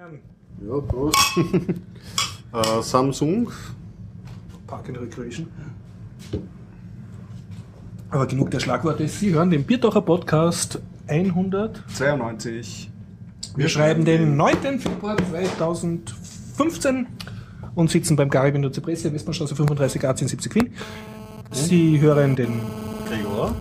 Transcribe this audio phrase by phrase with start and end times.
[0.00, 1.36] Ja, Prost.
[2.54, 3.50] äh, Samsung.
[4.66, 5.46] Park and Recreation.
[8.10, 9.06] Aber genug der Schlagworte.
[9.08, 11.82] Sie hören den Biertaucher Podcast 100.
[11.94, 12.90] 92.
[13.56, 14.78] Wir schreiben den 9.
[14.78, 17.06] Februar 2015
[17.74, 20.72] und sitzen beim Gary Benutzer Presse, Westbahnstraße 35 A 1070 Wien.
[21.50, 22.62] Sie hören den
[23.06, 23.54] Gregor.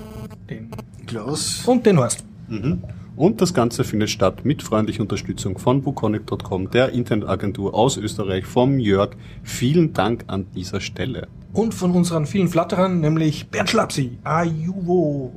[0.49, 0.71] den
[1.05, 1.65] Klaus.
[1.65, 2.23] und den Horst.
[2.47, 2.81] Mhm.
[3.19, 8.79] Und das Ganze findet statt mit freundlicher Unterstützung von Buconic.com, der Internetagentur aus Österreich, vom
[8.79, 9.09] Jörg.
[9.43, 11.27] Vielen Dank an dieser Stelle.
[11.51, 15.33] Und von unseren vielen Flatterern, nämlich Bernd Schlapsi, Ajuvo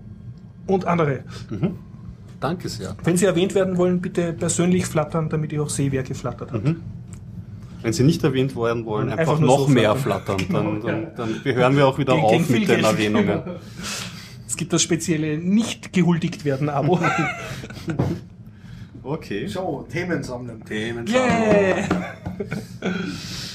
[0.68, 1.24] und andere.
[2.38, 2.95] Danke sehr.
[3.02, 6.62] Wenn Sie erwähnt werden wollen, bitte persönlich flattern, damit ich auch sehe, wer geflattert hat.
[7.82, 10.38] Wenn Sie nicht erwähnt werden wollen, einfach, Einfach noch so mehr flattern.
[10.38, 10.80] flattern.
[10.80, 11.10] Genau, dann, ja.
[11.16, 12.84] dann, dann hören wir auch wieder auf mit den.
[12.84, 13.42] Erwähnungen.
[14.62, 17.01] Gibt das spezielle nicht gehuldigt werden Abo.
[19.05, 19.48] Okay.
[19.48, 20.65] So, Themen sammeln.
[20.65, 21.05] Themen.
[21.09, 21.85] yeah!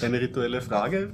[0.02, 1.12] Eine rituelle Frage.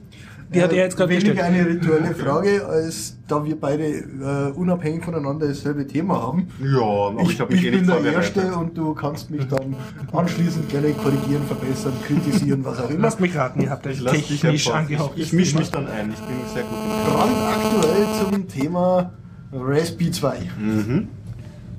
[0.51, 1.53] Die hat er jetzt gerade Weniger gestellt.
[1.53, 6.47] eine rituelle Frage, als da wir beide äh, unabhängig voneinander dasselbe Thema haben.
[6.59, 8.13] Ja, aber ich, Ich, habe mich ich eh bin nicht der.
[8.13, 9.75] Erste und du kannst mich dann
[10.11, 13.01] anschließend gerne korrigieren, verbessern, kritisieren, was auch immer.
[13.01, 14.79] Lasst mich raten, ihr habt dich technisch einfach.
[14.79, 16.11] angehauchtes Ich, ich mische mich dann ein.
[16.11, 19.13] Ich bin sehr gut im Brandaktuell zum Thema
[19.53, 20.37] Raspberry 2.
[20.59, 21.07] Mhm.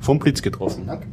[0.01, 0.85] Vom Blitz getroffen.
[0.87, 1.07] Danke.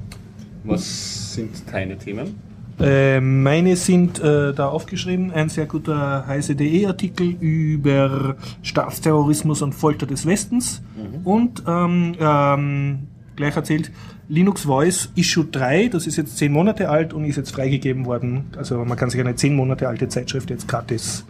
[0.64, 2.36] Was sind deine Themen?
[2.80, 5.32] Äh, meine sind äh, da aufgeschrieben.
[5.32, 10.82] Ein sehr guter heise.de-Artikel über Staatsterrorismus und Folter des Westens.
[11.24, 13.00] Und ähm, ähm,
[13.36, 13.92] gleich erzählt,
[14.28, 18.46] Linux Voice Issue 3, das ist jetzt zehn Monate alt und ist jetzt freigegeben worden.
[18.58, 21.26] Also man kann sich eine zehn Monate alte Zeitschrift jetzt gratis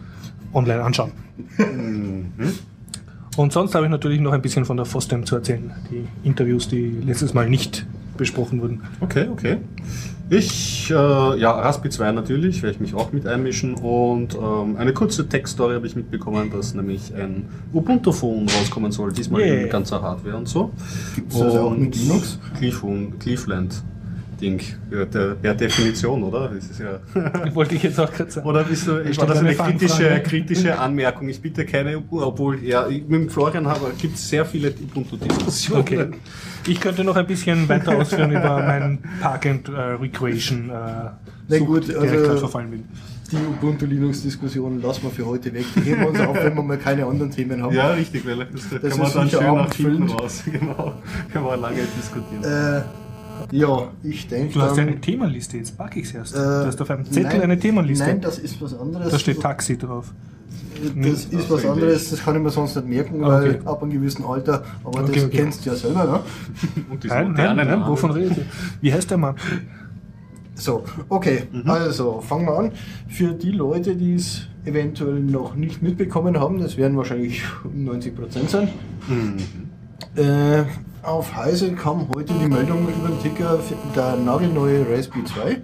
[0.52, 1.12] online anschauen.
[3.36, 5.72] Und sonst habe ich natürlich noch ein bisschen von der FOSDEM zu erzählen.
[5.90, 8.82] Die Interviews, die letztes Mal nicht besprochen wurden.
[9.00, 9.56] Okay, okay.
[10.28, 14.92] Ich, äh, ja, Raspi 2 natürlich, werde ich mich auch mit einmischen und ähm, eine
[14.92, 19.62] kurze Textstory habe ich mitbekommen, dass nämlich ein Ubuntu-Phone rauskommen soll, diesmal Yeah.
[19.62, 20.70] in ganzer Hardware und so.
[21.16, 22.38] Gibt's das auch mit Linux?
[22.58, 23.82] Cleveland
[24.42, 24.60] Ding,
[24.90, 26.48] ja, der, per Definition, oder?
[26.48, 26.98] Das ist ja
[27.54, 28.46] Wollte ich jetzt auch gerade sagen.
[28.46, 31.28] Oder bist du, Ist war das eine eine kritische, kritische Anmerkung?
[31.28, 33.66] Ich bitte keine, obwohl, ja, ich- mit dem Florian
[33.98, 35.80] gibt es sehr viele Ubuntu-Diskussionen.
[35.80, 36.06] Okay.
[36.66, 41.12] Ich könnte noch ein bisschen weiter ausführen über meinen Park and äh, Recreation äh, Na
[41.48, 42.84] Sucht, gut, der also- ich verfallen bin.
[43.30, 45.64] Die Ubuntu-Linux-Diskussion lassen wir für heute weg.
[45.76, 47.74] Die heben wir uns auf, wenn wir mal keine anderen Themen haben.
[47.74, 50.42] Ja, richtig, weil das, das kann man ist dann schön nach hinten raus.
[50.52, 50.92] Genau,
[51.32, 52.44] kann man lange diskutieren.
[52.44, 52.82] Äh,
[53.50, 54.54] ja, ich denke.
[54.54, 56.34] Du hast ja eine Themenliste, jetzt packe ich es erst.
[56.34, 58.04] Äh, du hast auf einem Zettel nein, eine Themenliste.
[58.06, 59.10] Nein, das ist was anderes.
[59.10, 60.12] da steht Taxi drauf.
[60.96, 63.58] Das ist was anderes, das kann ich mir sonst nicht merken, weil okay.
[63.66, 65.36] ab einem gewissen Alter, aber Okay, das okay.
[65.36, 66.20] kennst du ja selber, ne?
[66.90, 67.86] Und Nein, nein, nein, Namen.
[67.86, 68.44] wovon redet ihr?
[68.80, 69.36] Wie heißt der Mann?
[70.54, 71.70] So, okay, Mhm.
[71.70, 72.72] also fangen wir an.
[73.08, 77.42] Für die Leute, die es eventuell noch nicht mitbekommen haben, das werden wahrscheinlich
[77.76, 78.68] 90% sein,
[79.08, 79.36] Mhm.
[80.16, 80.62] Äh,
[81.02, 83.58] auf Heise kam heute die Meldung über den Ticker,
[83.94, 85.60] der nagelneue Raspberry 2.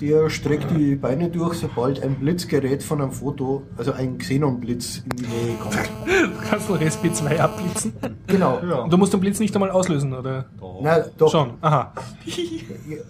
[0.00, 5.10] Der streckt die Beine durch, sobald ein Blitzgerät von einem Foto, also ein Xenon-Blitz in
[5.16, 5.76] die Nähe kommt.
[6.06, 7.92] Du kannst nur SP2 abblitzen.
[8.26, 8.60] Genau.
[8.66, 8.88] Ja.
[8.88, 10.46] Du musst den Blitz nicht einmal auslösen, oder?
[10.58, 10.80] Doch.
[10.82, 11.50] Na, doch, Schon.
[11.60, 11.92] Aha.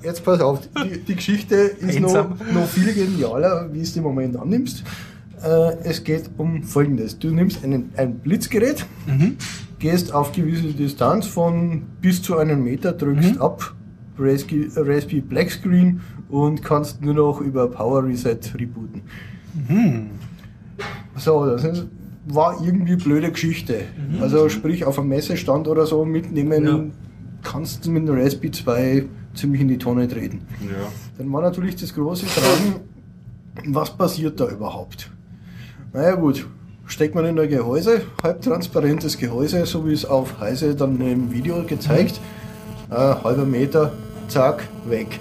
[0.02, 4.36] Jetzt pass auf, die, die Geschichte ist noch, noch viel genialer, wie es im Moment
[4.36, 4.82] annimmst.
[5.42, 7.18] Äh, es geht um Folgendes.
[7.18, 9.36] Du nimmst einen, ein Blitzgerät, Mhm.
[9.80, 13.42] Gehst auf gewisse Distanz von bis zu einem Meter, drückst Mhm.
[13.42, 13.74] ab,
[14.18, 19.02] Raspberry, Black Screen und kannst nur noch über Power Reset rebooten.
[19.68, 20.10] Mhm.
[21.16, 21.86] So, das ist,
[22.28, 23.82] war irgendwie eine blöde Geschichte.
[24.20, 26.80] Also sprich auf einem Messestand oder so mitnehmen, Ja.
[27.42, 29.04] kannst du mit dem Raspberry 2
[29.34, 30.42] ziemlich in die Tonne treten.
[30.60, 30.76] Ja.
[31.18, 32.80] Dann war natürlich das große Fragen,
[33.74, 35.10] was passiert da überhaupt?
[35.92, 36.46] Naja gut,
[36.90, 41.62] steckt man in ein Gehäuse, halbtransparentes Gehäuse, so wie es auf Heise dann im Video
[41.64, 42.20] gezeigt,
[42.90, 43.92] äh, halber Meter,
[44.28, 45.18] zack, weg.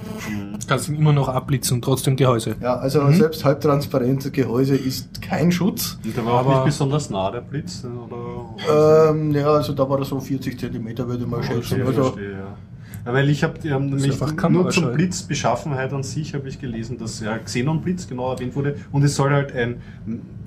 [0.68, 2.56] Kannst ihn immer noch abblitzen und trotzdem Gehäuse.
[2.62, 3.14] Ja, also Mhm.
[3.16, 5.98] selbst halbtransparentes Gehäuse ist kein Schutz.
[6.04, 9.10] Und der war auch Aber- nicht besonders nah, der Blitz, oder?
[9.12, 11.56] Ähm, ja, also da war er so 40 Zentimeter, würde ich mal schätzen.
[11.64, 12.58] Verstehe, Also, verstehe, ja.
[13.06, 14.20] Ja, weil ich habe hab ist nämlich
[14.50, 19.04] nur zum Blitzbeschaffenheit an sich habe ich gelesen, dass ja Xenon-Blitz genau erwähnt wurde und
[19.04, 19.78] es soll halt ein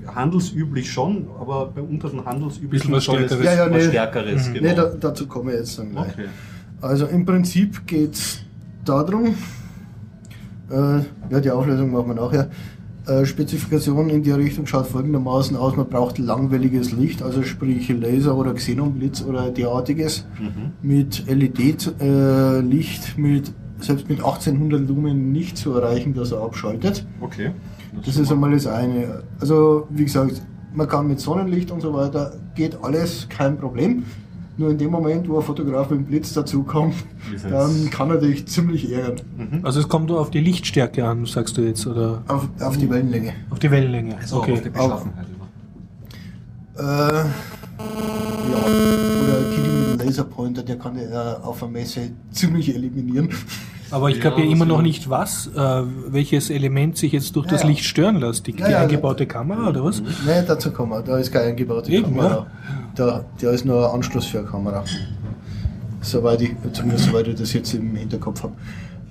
[0.06, 3.44] handelsüblich schon, aber bei unter den handelsüblichen Bisschen was soll es Stärkeres.
[3.44, 3.88] Ja, ja, was nee.
[3.88, 4.54] Stärkeres, Mhm.
[4.54, 4.69] genau.
[4.69, 6.12] nee, da, dazu komme ich jetzt dann gleich.
[6.12, 6.26] okay.
[6.81, 8.40] Also im Prinzip geht es
[8.84, 9.34] darum,
[10.70, 10.75] äh,
[11.31, 12.50] ja, die Auflösung machen wir nachher.
[13.06, 18.37] Äh, Spezifikation in die Richtung schaut folgendermaßen aus: Man braucht langwelliges Licht, also sprich Laser
[18.37, 20.72] oder Xenonblitz oder derartiges, Mhm.
[20.82, 27.04] mit LED-Licht mit selbst mit 1800 Lumen nicht zu erreichen, dass er abschaltet.
[27.20, 27.50] Okay.
[28.04, 29.22] Das ist einmal das eine.
[29.40, 30.42] Also, wie gesagt,
[30.74, 34.04] man kann mit Sonnenlicht und so weiter, geht alles, kein Problem.
[34.58, 36.94] Nur in dem Moment, wo ein Fotograf mit dem Blitz dazukommt,
[37.48, 39.60] dann kann er dich ziemlich ärgern.
[39.62, 42.88] Also es kommt nur auf die Lichtstärke an, sagst du jetzt, oder Auf, auf die
[42.88, 43.32] Wellenlänge.
[43.50, 44.16] auf die Wellenlänge.
[44.18, 44.52] Also okay.
[44.52, 45.26] auf die Beschaffenheit.
[46.76, 47.24] Äh, ja.
[47.78, 53.30] Oder ein Kitty mit einem Laserpointer, der kann ja auf einer Messe ziemlich eliminieren.
[53.92, 57.46] Aber ich Ja, glaube ja immer noch nicht, was, äh, welches Element sich jetzt durch
[57.46, 57.68] Ja, das ja.
[57.68, 58.46] Licht stören lässt.
[58.46, 60.02] Die, Ja, die ja, eingebaute Kamera oder was?
[60.26, 61.02] Nein, dazu kommen wir.
[61.02, 62.46] Da ist keine eingebaute Eben, Kamera.
[62.94, 64.82] Da, da ist nur ein Anschluss für eine Kamera.
[66.00, 68.54] Soweit ich, zumindest soweit ich das jetzt im Hinterkopf habe.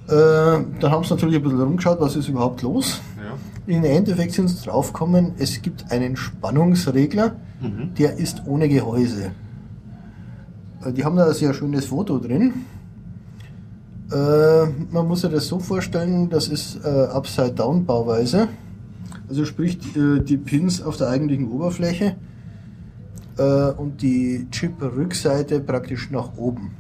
[0.07, 2.99] Äh, dann haben sie natürlich ein bisschen rumgeschaut, was ist überhaupt los.
[3.17, 3.73] Ja.
[3.75, 7.93] Im Endeffekt sind sie draufgekommen, es gibt einen Spannungsregler, Mhm.
[7.97, 9.31] der ist ohne Gehäuse.
[10.83, 12.53] Äh, Die haben da ein sehr schönes Foto drin.
[14.11, 18.49] Äh, man muss sich das so vorstellen, das ist äh, Upside-Down-Bauweise.
[19.29, 22.17] Also sprich äh, die Pins auf der eigentlichen Oberfläche
[23.37, 26.71] äh, und die Chip-Rückseite praktisch nach oben.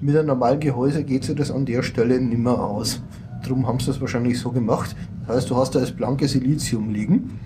[0.00, 3.02] Mit einem normalen Gehäuse geht sich das an der Stelle nimmer aus.
[3.42, 4.94] Darum haben sie das wahrscheinlich so gemacht.
[5.26, 7.40] Das heißt, du hast da das blanke Silizium liegen.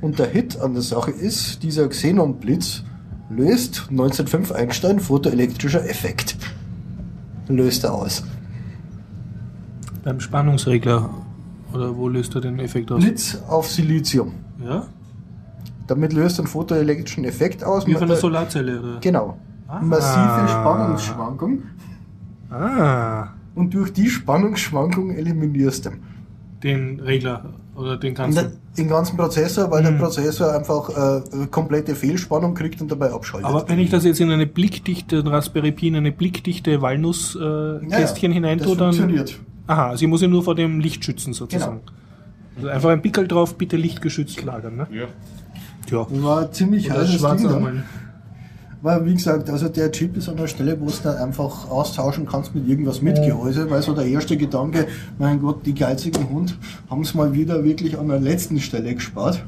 [0.00, 2.82] Und der Hit an der Sache ist, dieser Xenon-Blitz
[3.28, 6.36] löst 1905 Einstein photoelektrischer Effekt.
[7.48, 8.24] Löst er aus.
[10.04, 11.10] Beim Spannungsregler.
[11.72, 13.02] Oder wo löst er den Effekt aus?
[13.02, 14.32] Blitz auf Silizium.
[14.62, 14.86] Ja?
[15.86, 17.86] Damit löst er einen photoelektrischen Effekt aus.
[17.86, 19.00] Wie von der Solarzelle, oder?
[19.00, 19.38] Genau.
[19.68, 19.80] Ah.
[19.80, 21.62] Massive Spannungsschwankung.
[22.50, 25.90] Ah, Und durch die Spannungsschwankung eliminierst du
[26.62, 27.44] den Regler
[27.76, 28.44] oder den ganzen.
[28.50, 29.98] den- Den ganzen Prozessor, weil der Mhm.
[29.98, 33.46] Prozessor einfach äh, komplette Fehlspannung kriegt und dabei abschaltet.
[33.48, 38.34] Aber wenn ich das jetzt in eine blickdichte Raspberry Pi, in eine blickdichte Walnuss-Kästchen äh,
[38.34, 38.94] Ja, hineintue, das dann.
[38.94, 39.38] funktioniert.
[39.66, 41.80] Aha, also ich muss ihn nur vor dem Licht schützen sozusagen.
[41.84, 41.92] Genau.
[42.56, 44.76] Also einfach ein Pickel drauf, bitte lichtgeschützt lagern.
[44.76, 44.86] Ne?
[44.90, 45.04] Ja.
[45.86, 46.06] Tja.
[46.10, 47.48] War ziemlich heißes Ding.
[47.48, 47.82] dann.
[48.82, 52.26] Weil, wie gesagt, also der Chip ist an der Stelle, wo du dann einfach austauschen
[52.26, 54.88] kannst mit irgendwas mit Gehäuse, weil so der erste Gedanke,
[55.18, 56.58] mein Gott, die geizigen Hund
[56.90, 59.44] haben es mal wieder wirklich an der letzten Stelle gespart.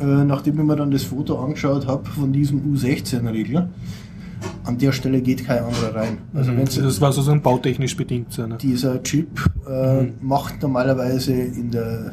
[0.00, 3.68] Äh, nachdem ich mir dann das Foto angeschaut habe von diesem U16-Regler,
[4.64, 6.18] an der Stelle geht kein anderer rein.
[6.34, 6.64] Also Mhm.
[6.64, 8.32] Das war sozusagen bautechnisch bedingt.
[8.32, 8.56] So, ne?
[8.56, 9.28] dieser Chip
[9.68, 10.14] äh, Mhm.
[10.22, 12.12] macht normalerweise in der,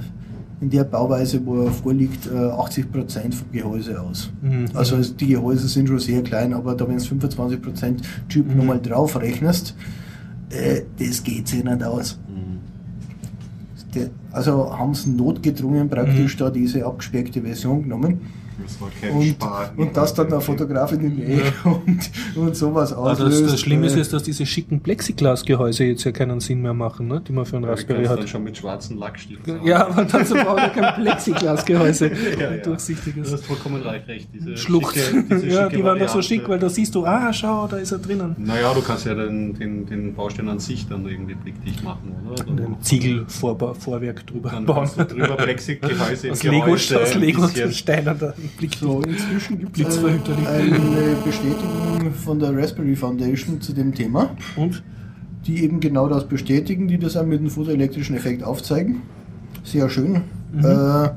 [0.64, 4.32] in der Bauweise, wo er vorliegt, äh, 80% vom Gehäuse aus.
[4.42, 4.66] Mhm.
[4.74, 8.58] Also die Gehäuse sind schon sehr klein, aber da wenn du 25% Chip Mhm.
[8.58, 9.76] nochmal drauf rechnest,
[10.50, 12.18] äh, das geht sich nicht aus.
[12.30, 12.44] Mhm.
[14.32, 16.40] Also haben sie notgedrungen praktisch Mhm.
[16.40, 18.22] da diese abgespeckte Version genommen
[18.62, 19.70] Das war kein und, Sparen.
[19.78, 23.54] und das dann der Fotograf in die Nähe und, und sowas Aber das, auslöst.
[23.54, 27.08] das Schlimme ist äh, jetzt, dass diese schicken Plexiglas-Gehäuse jetzt ja keinen Sinn mehr machen,
[27.08, 27.22] ne?
[27.28, 28.20] die man für einen Ja, Raspberry hat.
[28.20, 29.66] dann schon mit schwarzen Lackstiften.
[29.66, 32.08] Ja, aber dazu braucht er kein Plexiglas-Gehäuse.
[32.40, 32.64] Ja, ein ja.
[32.64, 33.28] durchsichtiges.
[33.30, 34.08] Du hast vollkommen recht.
[34.08, 34.30] recht.
[34.34, 34.96] Diese Schlucht.
[34.96, 37.78] schicke- diese ja, die waren doch so schick, weil da siehst du, ah, schau, da
[37.78, 38.36] ist er drinnen.
[38.38, 42.48] Naja, du kannst ja den, den, den Baustein an sich dann irgendwie blickdicht machen, oder?
[42.48, 44.90] Und ein Ziegelvorwerk drüber Dann bauen.
[44.96, 47.48] drüber Plexigehäuse im Aus Lego, aus Lego
[48.14, 48.76] da Blick.
[48.76, 54.84] So, inzwischen gibt es eine Bestätigung von der Raspberry Foundation zu dem Thema, Und?
[55.46, 59.02] die eben genau das bestätigen, die das auch mit dem photoelektrischen Effekt aufzeigen.
[59.64, 60.22] Sehr schön.
[60.62, 61.10] Äh,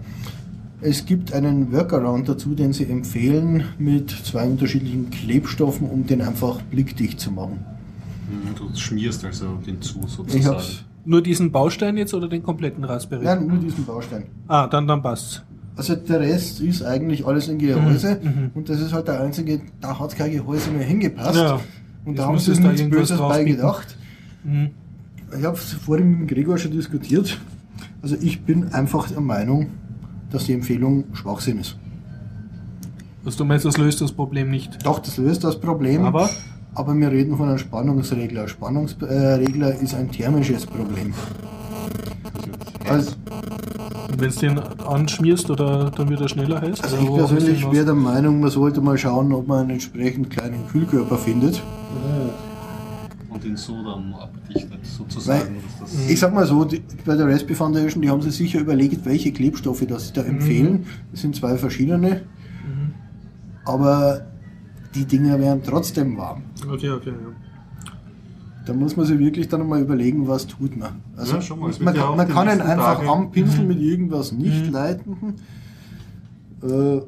[0.81, 6.61] es gibt einen Workaround dazu, den sie empfehlen, mit zwei unterschiedlichen Klebstoffen, um den einfach
[6.63, 7.65] blickdicht zu machen.
[8.31, 10.47] Mhm, Du schmierst also den zu Ich sozusagen.
[10.47, 10.85] hab's.
[11.05, 13.25] Nur diesen Baustein jetzt oder den kompletten Raspberry?
[13.25, 14.25] Nein, nur diesen Baustein.
[14.49, 15.43] Ah, dann, dann passt's.
[15.77, 18.51] Also der Rest ist eigentlich alles in Gehäuse Mhm.
[18.55, 21.37] und das ist halt der einzige, da hat kein Gehäuse mehr hingepasst.
[21.37, 21.61] Ja.
[22.05, 23.97] Und Jetzt da haben sie es sich nichts Böses bei gedacht.
[24.43, 24.71] Mhm.
[25.39, 27.39] Ich habe es vorhin mit dem Gregor schon diskutiert.
[28.01, 29.67] Also ich bin einfach der Meinung,
[30.31, 31.77] dass die Empfehlung Schwachsinn ist.
[33.25, 34.87] Was du meinst, das löst das Problem nicht.
[34.87, 36.05] Doch, das löst das Problem.
[36.05, 36.31] Aber?
[36.75, 38.47] aber wir reden von einem Spannungsregler.
[38.47, 41.13] Spannungsregler äh, Regler ist ein thermisches Problem.
[42.89, 43.13] Also,
[44.19, 46.81] Wenn du den anschmierst, oder dann wird er schneller heiß?
[46.83, 50.67] also ich persönlich wäre der Meinung, man sollte mal schauen, ob man einen entsprechend kleinen
[50.69, 51.63] Kühlkörper findet.
[53.29, 55.57] Und ihn so dann abdichtet, sozusagen.
[55.81, 59.05] das Ich sag mal so, die, bei der Raspberry Foundation, die haben sich sicher überlegt,
[59.05, 60.87] welche Klebstoffe das sie da empfehlen.
[61.13, 62.23] Das sind zwei verschiedene.
[63.65, 64.27] Aber
[64.95, 66.45] die Dinger werden trotzdem warm.
[66.67, 67.46] Okay, okay, ja.
[68.67, 71.01] Da muss man sich wirklich dann mal überlegen, was tut man.
[71.17, 71.73] Also Ja, mal.
[71.81, 75.35] Man, ja man kann ihn einfach Tage- anpinseln mit irgendwas nicht leitenden.
[76.63, 77.01] Äh,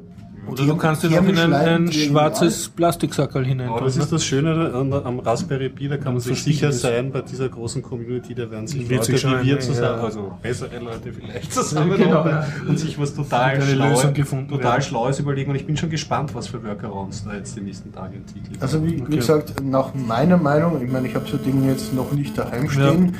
[0.51, 3.69] Oder du kannst es auch in ein, ein schwarzes Plastiksackerl hinein.
[3.69, 7.11] Aber das ist das Schöne an, am Raspberry Pi, da kann man sich sicher sein,
[7.11, 10.03] bei dieser großen Community, da werden sich Leute sich wie wir zusammen, ja.
[10.03, 12.45] also bessere Leute vielleicht zusammen genau, ja.
[12.67, 14.81] und sich was total, Eine Schlaues, Lösung gefunden total werden.
[14.83, 18.17] Schlaues überlegen und ich bin schon gespannt, was für Workarounds da jetzt die nächsten Tage
[18.17, 19.11] entwickelt Also wie, Okay.
[19.11, 22.69] wie gesagt, nach meiner Meinung, ich meine, ich habe so Dinge jetzt noch nicht daheim
[22.69, 23.15] stehen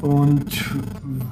[0.00, 0.64] und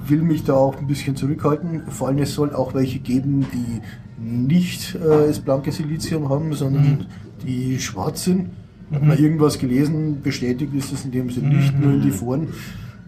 [0.06, 1.82] will mich da auch ein bisschen zurückhalten.
[1.88, 3.80] Vor allem es soll auch welche geben, die
[4.20, 7.06] nicht äh, das blanke Silizium haben, sondern
[7.46, 8.50] die schwarz sind.
[8.90, 12.48] Hat man irgendwas gelesen, bestätigt ist es in dem Sinne nicht, nur in die Foren.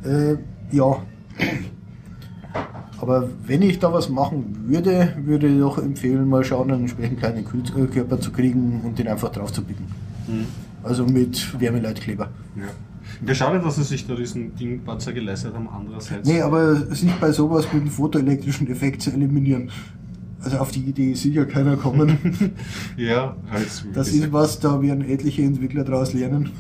[0.05, 0.37] Äh,
[0.73, 1.03] ja.
[2.99, 7.19] Aber wenn ich da was machen würde, würde ich doch empfehlen, mal schauen, einen entsprechend
[7.19, 9.87] kleinen Kühlkörper zu kriegen und den einfach drauf zu picken.
[10.83, 12.29] Also mit Wärmeleitkleber.
[12.57, 12.65] Ja.
[13.27, 16.27] Ja, schade, dass sie sich da diesen Ding Patzer geleistet haben, andererseits.
[16.29, 19.71] Nee, aber sich bei sowas mit dem fotoelektrischen Effekt zu eliminieren.
[20.43, 22.17] Also auf die Idee ist sicher keiner kommen.
[22.97, 26.51] Ja, als Das ist was, da werden etliche Entwickler daraus lernen.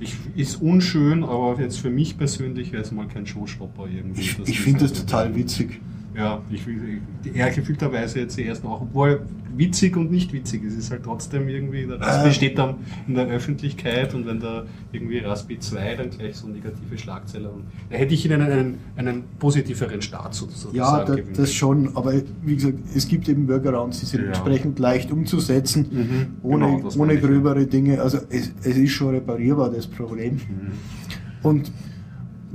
[0.00, 4.20] ich, ist unschön, aber jetzt für mich persönlich wäre es mal kein Showstopper irgendwie.
[4.20, 5.80] Ich, ich finde das halt- total witzig.
[6.16, 9.20] Ja, ich, ich, eher gefühlterweise jetzt erst auch, obwohl
[9.54, 12.32] witzig und nicht witzig, es ist halt trotzdem irgendwie, der Raspi Äh.
[12.32, 12.74] steht dann
[13.08, 17.64] in der Öffentlichkeit und wenn da irgendwie Raspi 2 dann gleich so negative Schlagzeile und
[17.90, 22.56] da hätte ich ihnen einen, einen positiveren Start sozusagen Ja, da, das schon, aber wie
[22.56, 24.28] gesagt, es gibt eben Workarounds, die sind Ja.
[24.28, 28.00] entsprechend leicht umzusetzen, Mhm, ohne, genau, ohne gröbere Dinge.
[28.02, 30.34] Also es, es ist schon reparierbar, das Problem.
[30.34, 30.40] Mhm.
[31.42, 31.72] Und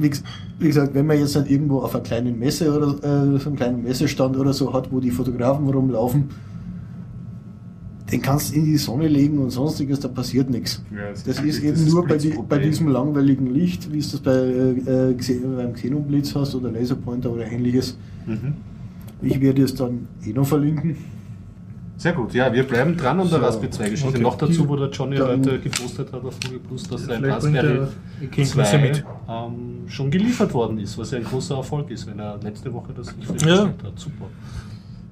[0.02, 0.12] wie,
[0.60, 3.56] wie gesagt, wenn man jetzt dann irgendwo auf einer kleinen Messe oder äh, so einen
[3.56, 6.30] kleinen Messestand oder so hat, wo die Fotografen rumlaufen,
[8.12, 10.84] den kannst du in die Sonne legen und sonstiges, da passiert nichts.
[10.94, 14.20] Ja, Das halt ist eben nur bei, die, bei diesem langweiligen Licht, wie es das
[14.20, 17.98] bei äh, äh, beim Xenonblitz hast oder Laserpointer oder ähnliches.
[18.26, 18.54] Mhm.
[19.22, 20.98] Ich werde es dann eh noch verlinken.
[22.02, 24.10] Sehr gut, ja, wir bleiben dran an der So, Raspi 2 Geschichte.
[24.16, 24.22] okay.
[24.24, 27.88] Noch dazu, wo der Johnny heute gepostet hat auf Google Plus, dass sein Raspberry er
[28.22, 29.06] Erkenntnisse 2 mit.
[29.30, 29.54] ähm,
[29.88, 33.16] schon geliefert worden ist, was ja ein großer Erfolg ist, wenn er letzte Woche das
[33.16, 33.68] nicht Ja.
[33.68, 33.76] hat.
[33.98, 34.26] Super.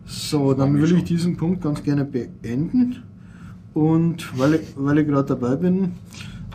[0.07, 3.03] So, dann will ich diesen Punkt ganz gerne beenden.
[3.75, 5.91] Und weil ich, weil ich gerade dabei bin,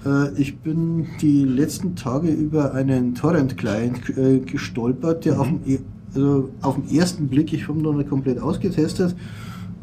[0.05, 5.79] äh, ich bin die letzten Tage über einen Torrent-Client äh, gestolpert, der auf, dem, e-
[6.13, 9.15] also auf den ersten Blick, ich habe ihn noch nicht komplett ausgetestet,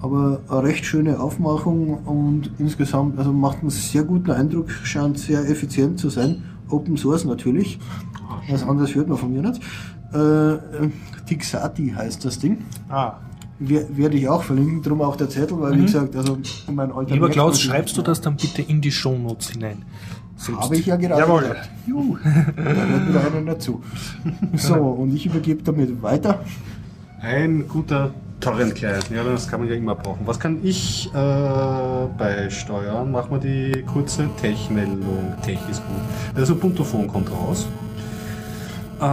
[0.02, 5.48] aber eine recht schöne Aufmachung und insgesamt also macht einen sehr guten Eindruck, scheint sehr
[5.50, 6.44] effizient zu sein.
[6.70, 7.80] Open Source natürlich,
[8.50, 9.62] was anderes hört man von mir nicht.
[10.14, 10.18] Äh,
[10.54, 10.60] äh,
[11.28, 12.60] Tixati heißt das Ding.
[12.90, 13.14] Ah.
[13.60, 16.38] Wer- Werde ich auch verlinken, drum auch der Zettel, weil wie gesagt, also
[16.74, 19.84] mein alter Lieber Klaus, schreibst du das dann bitte in die Shownotes hinein?
[20.36, 20.62] Selbst.
[20.64, 21.56] Habe ich ja gerade Jawohl.
[21.86, 23.82] Juhu, da hört wieder einer dazu.
[24.56, 26.40] So, und ich übergebe damit weiter.
[27.22, 30.26] Ein guter Torrent-Client, ja, das kann man ja immer brauchen.
[30.26, 33.12] Was kann ich äh, beisteuern?
[33.12, 35.36] Machen wir die kurze Tech-Meldung.
[35.46, 36.02] Tech ist gut.
[36.36, 37.68] Das Ubuntu-Phone kommt raus.
[39.00, 39.04] Äh,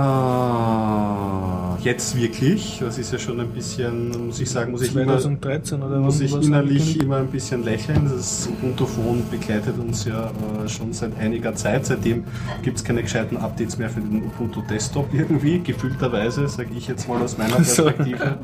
[1.81, 5.83] jetzt wirklich, das ist ja schon ein bisschen, muss ich sagen, muss ich immer, 2013
[5.83, 8.11] oder muss ich innerlich immer ein bisschen lächeln.
[8.13, 11.87] Das Ubuntu-Phone begleitet uns ja äh, schon seit einiger Zeit.
[11.87, 12.25] Seitdem
[12.63, 17.09] gibt es keine gescheiten Updates mehr für den Ubuntu Desktop irgendwie, gefühlterweise, sage ich jetzt
[17.09, 17.85] mal aus meiner So.
[17.85, 18.39] Perspektive.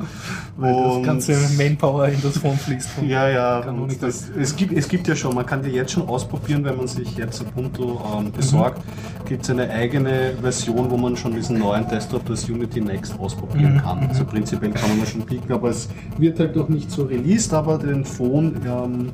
[0.57, 2.89] Weil das ganze Manpower in das Phone fließt.
[3.07, 3.61] ja, ja.
[3.99, 6.87] Das, es, gibt, es gibt ja schon, man kann die jetzt schon ausprobieren, wenn man
[6.87, 8.81] sich jetzt Ubuntu ähm, besorgt.
[9.25, 13.81] Gibt es eine eigene Version, wo man schon diesen neuen Desktop, das Unity Next, ausprobieren
[13.83, 14.07] kann.
[14.07, 17.53] Also prinzipiell kann man das schon picken, aber es wird halt noch nicht so released,
[17.53, 19.09] aber den Phone ähm,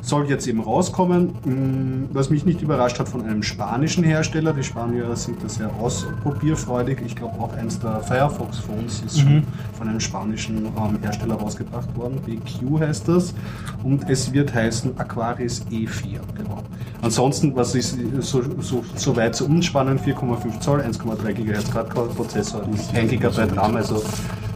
[0.00, 1.34] soll jetzt eben rauskommen.
[1.44, 4.52] Mm, Was mich nicht überrascht hat von einem spanischen Hersteller.
[4.52, 6.98] Die Spanier sind da sehr ausprobierfreudig.
[7.04, 9.44] Ich glaube auch eins der Firefox Phones ist schon
[9.76, 12.20] von einem spanischen ähm, Hersteller rausgebracht worden.
[12.24, 13.34] BQ heißt das.
[13.82, 16.20] Und es wird heißen Aquaris E4.
[16.36, 16.62] Genau.
[17.02, 20.00] Ansonsten, was ist so, so, so weit so unspannend?
[20.00, 22.62] 4,5 Zoll, 1,3 GHz Quad-Core-Prozessor,
[22.94, 24.02] 1 GB RAM, also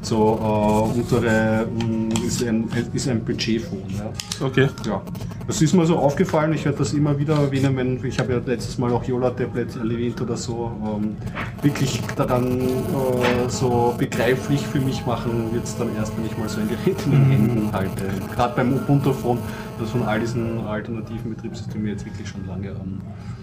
[0.03, 3.83] so äh, untere mm, ist ein, ist ein Budgetphone.
[3.91, 4.47] Ja.
[4.47, 4.69] Okay.
[4.87, 5.03] Ja,
[5.47, 6.53] das ist mir so aufgefallen.
[6.55, 9.77] Ich werde das immer wieder erwähnen, wenn ich habe ja letztes Mal auch Yola Tablet
[9.77, 10.73] erwähnt oder so.
[10.85, 11.17] Ähm,
[11.63, 16.49] wirklich daran äh, so begreiflich für mich machen wird es dann erst, wenn ich mal
[16.49, 18.05] so ein Gerät in den Händen halte.
[18.35, 19.39] Gerade beim Ubuntu Phone,
[19.79, 23.40] das von all diesen alternativen Betriebssystemen jetzt wirklich schon lange ähm, äh,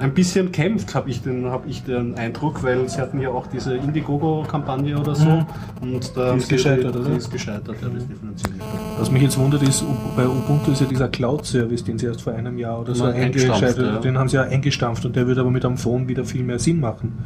[0.00, 3.46] ein bisschen kämpft, habe ich, den- hab ich den Eindruck, weil sie hatten ja auch
[3.46, 5.44] diese Indiegogo-Kampagne oder so.
[5.82, 7.10] Und da Die ist gescheitert, oder?
[7.10, 8.60] Die ist gescheitert, ja, das Finanzierung.
[8.98, 9.84] Was mich jetzt wundert ist,
[10.16, 13.62] bei Ubuntu ist ja dieser Cloud-Service, den sie erst vor einem Jahr oder so eingestampft,
[13.62, 13.98] eingeschaltet ja.
[14.00, 16.58] den haben sie ja eingestampft und der würde aber mit einem Phone wieder viel mehr
[16.58, 17.18] Sinn machen.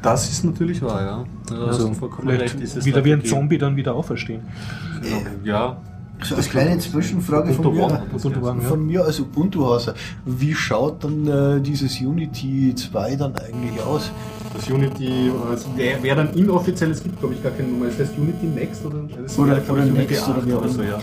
[0.00, 1.24] Das ist natürlich wahr, ja.
[1.48, 3.24] Da Also vielleicht wieder wie ein.
[3.24, 4.42] Zombie dann wieder auferstehen.
[5.44, 5.76] Ja,
[6.22, 8.02] So eine kleine Zwischenfrage von mir,
[8.62, 9.94] von mir als Ubuntu-Hauser.
[10.24, 14.10] Wie schaut dann äh, dieses Unity 2 dann eigentlich aus?
[14.52, 18.00] Das Unity, also wäre wär dann inoffiziell, es gibt glaube ich gar keine Nummer, ist
[18.00, 18.98] das Unity Next oder?
[19.38, 20.98] Oder- oder Unity Next oder 8 wie auch oder so, ja.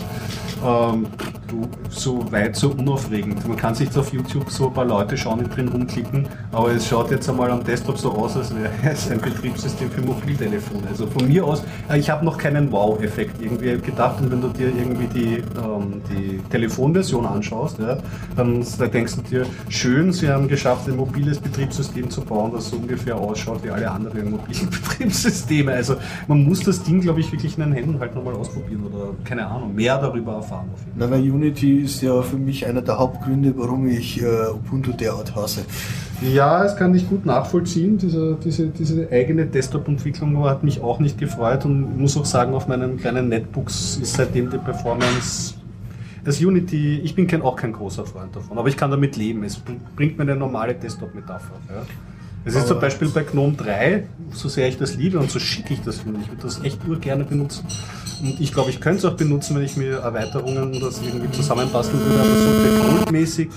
[0.64, 1.06] Ähm,
[1.46, 3.46] du, so weit, so unaufregend.
[3.46, 6.72] Man kann sich da auf YouTube so ein paar Leute schauen, die drin rumklicken, aber
[6.72, 10.82] es schaut jetzt einmal am Desktop so aus, als wäre es ein Betriebssystem für Mobiltelefone.
[10.88, 14.48] Also von mir aus, äh, ich habe noch keinen Wow-Effekt irgendwie gedacht und wenn du
[14.48, 17.98] dir irgendwie die, ähm, die Telefonversion anschaust, ja,
[18.36, 22.76] dann denkst du dir, schön, sie haben geschafft, ein mobiles Betriebssystem zu bauen, das so
[22.76, 25.72] ungefähr ausschaut wie alle anderen mobilen Betriebssysteme.
[25.72, 25.96] Also
[26.26, 29.46] man muss das Ding, glaube ich, wirklich in den Händen halt nochmal ausprobieren oder keine
[29.46, 30.68] Ahnung, mehr darüber erfahren.
[30.96, 35.34] Na, weil Unity ist ja für mich einer der Hauptgründe, warum ich äh, Ubuntu derart
[35.34, 35.64] hasse.
[36.20, 37.96] Ja, das kann ich gut nachvollziehen.
[37.98, 42.66] Diese, diese, diese eigene Desktop-Entwicklung hat mich auch nicht gefreut und muss auch sagen, auf
[42.66, 45.54] meinen kleinen Netbooks ist seitdem die Performance.
[46.24, 49.44] Das Unity, ich bin kein, auch kein großer Freund davon, aber ich kann damit leben.
[49.44, 51.54] Es br- bringt mir eine normale Desktop-Metapher.
[51.68, 51.82] Ja.
[52.44, 55.70] Es ist zum Beispiel bei GNOME 3, so sehr ich das liebe und so schick
[55.70, 56.20] ich das finde.
[56.20, 57.64] Ich würde das echt urgerne benutzen.
[58.22, 62.00] Und ich glaube, ich könnte es auch benutzen, wenn ich mir Erweiterungen das irgendwie zusammenbasteln
[62.00, 63.48] würde, aber so defaultmäßig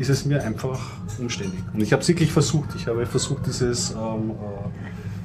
[0.00, 0.80] ist es mir einfach
[1.18, 1.62] umständlich.
[1.74, 2.70] Und ich habe es wirklich versucht.
[2.74, 4.32] Ich habe versucht, dieses ähm,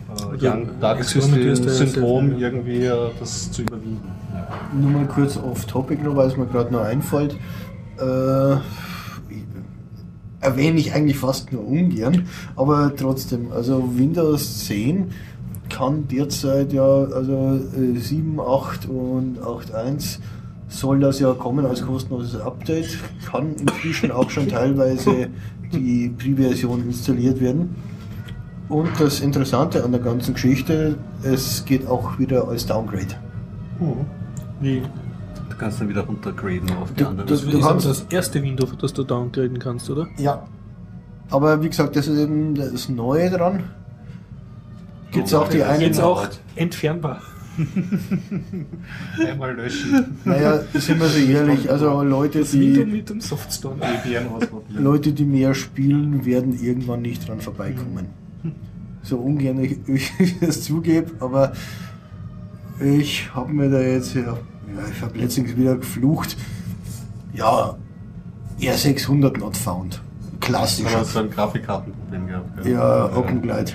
[0.10, 4.02] äh, äh, Young Dark Syndrom irgendwie äh, das zu überwiegen.
[4.34, 4.48] Ja.
[4.78, 7.38] Nur mal kurz off-topic noch, weil es mir gerade noch einfällt.
[7.98, 8.58] Äh,
[10.42, 12.28] erwähne ich eigentlich fast nur ungern,
[12.58, 15.12] aber trotzdem, also Windows 10
[15.70, 20.20] kann derzeit ja, also äh, 7, 8 und 8.1
[20.68, 22.98] soll das ja kommen als kostenloses Update,
[23.30, 25.30] kann inzwischen auch schon teilweise
[25.72, 27.76] die Pre-Version installiert werden.
[28.68, 33.16] Und das Interessante an der ganzen Geschichte, es geht auch wieder als Downgrade.
[34.60, 34.82] Wie?
[35.50, 37.28] Du kannst dann wieder runtergraden auf die Du- anderen.
[37.28, 40.08] du- Das ist aber kannst- das erste Window, das du downgraden kannst, oder?
[40.18, 40.44] Ja.
[41.30, 43.64] Aber wie gesagt, das ist eben das Neue dran.
[45.12, 45.82] Gibt es Oh, auch die das einen.
[45.82, 47.22] Jetzt auch entfernbar.
[49.28, 50.18] Einmal löschen.
[50.26, 54.78] Naja, sind wir so ehrlich, also Leute, Window die.
[54.78, 58.08] Leute, die mehr spielen, werden irgendwann nicht dran vorbeikommen.
[59.04, 61.54] So ungern ich, ich es zugebe, aber
[62.80, 64.38] ich habe mir da jetzt, ja, ja
[64.92, 66.36] ich habe letztens wieder geflucht.
[67.34, 67.78] Ja,
[68.60, 70.02] R600 not found.
[70.40, 70.94] Klassisch.
[70.94, 72.66] Aber so ein Grafikkartenproblem gehabt.
[72.66, 73.74] Ja, Open Glide.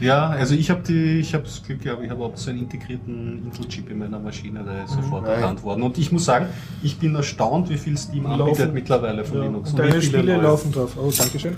[0.00, 2.60] Ja, also ich habe die, ich habe das Glück gehabt, ich habe auch so einen
[2.60, 5.32] integrierten Intel-Chip in meiner Maschine, der ist sofort Nein.
[5.36, 5.82] erkannt worden.
[5.82, 6.46] Und ich muss sagen,
[6.82, 8.74] ich bin erstaunt, wie viel Steam anbietet Laufen.
[8.74, 9.44] mittlerweile von Ja.
[9.44, 9.70] Linux.
[9.70, 10.96] Und deine Spiele neue- laufen drauf.
[11.00, 11.56] Oh, Dankeschön.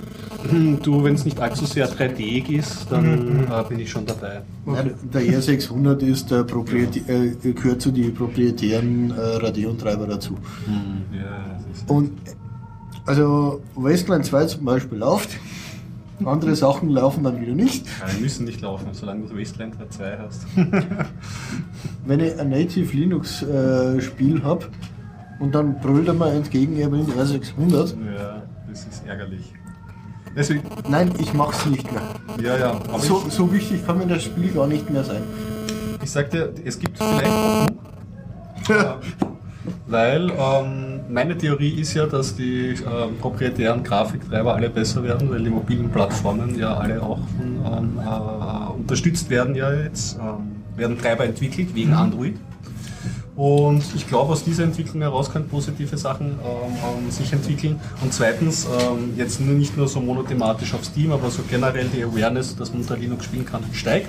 [0.83, 4.43] Du, wenn es nicht allzu sehr 3D ist, dann äh, bin ich schon dabei.
[4.67, 10.37] Nein, der R600 ist der Proprietär, äh, gehört zu den proprietären äh, Radeon-Treiber dazu.
[11.13, 12.13] Ja, das ist Und
[13.05, 15.31] also Wasteland 2 zum Beispiel läuft,
[16.25, 17.87] andere Sachen laufen dann wieder nicht.
[18.01, 20.47] Ja, die müssen nicht laufen, solange du Wasteland 2 hast.
[22.07, 24.67] Wenn ich ein Native Linux äh, Spiel habe
[25.41, 27.95] und dann brüllt er mir entgegen, er will R600.
[28.17, 29.53] ja, das ist ärgerlich.
[30.37, 32.03] Deswegen, Nein, ich mach's nicht mehr.
[32.43, 35.23] ja, ja, aber So, so wichtig kann mir das Spiel gar nicht mehr sein.
[36.03, 37.67] ich, sag dir, es gibt vielleicht auch
[39.87, 45.43] Weil ähm, meine Theorie ist ja, dass die ähm, proprietären Grafiktreiber alle besser werden, weil
[45.43, 51.25] die mobilen Plattformen ja alle auch ähm, äh, unterstützt werden ja jetzt, ähm, werden Treiber
[51.25, 52.37] entwickelt wegen Android.
[53.39, 57.79] Und ich glaube, aus dieser Entwicklung heraus können positive Sachen ähm, ähm, sich entwickeln.
[58.03, 62.57] Und zweitens, ähm, jetzt nicht nur so monothematisch auf Steam, aber so generell die Awareness,
[62.57, 64.09] dass man unter Linux spielen kann, steigt.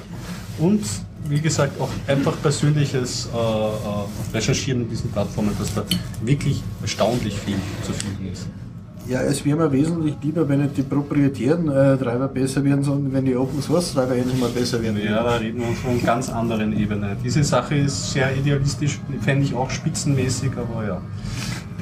[0.58, 0.82] Und
[1.27, 5.84] wie gesagt, auch einfach persönliches äh, äh, Recherchieren in diesen Plattformen, dass da
[6.23, 8.47] wirklich erstaunlich viel zu finden ist.
[9.08, 13.12] Ja, es wäre mir wesentlich lieber, wenn nicht die proprietären äh, Treiber besser werden, sondern
[13.12, 14.99] wenn die Open Source Treiber endlich mal besser werden.
[15.03, 17.17] Ja, da reden wir von ganz anderen Ebene.
[17.23, 21.01] Diese Sache ist sehr idealistisch, fände ich auch spitzenmäßig, aber ja.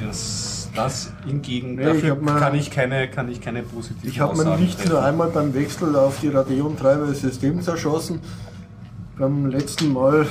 [0.06, 4.10] Das, das hingegen, Nee, ich dafür hab mal- kann, ich keine, kann ich keine positiven
[4.10, 4.92] Ich habe mir nicht treffen.
[4.92, 8.20] nur einmal beim Wechsel auf die Radeon-Treiber das System zerschossen.
[9.18, 10.28] Beim letzten Mal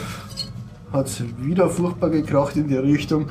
[0.92, 3.26] hat es wieder furchtbar gekracht in die Richtung.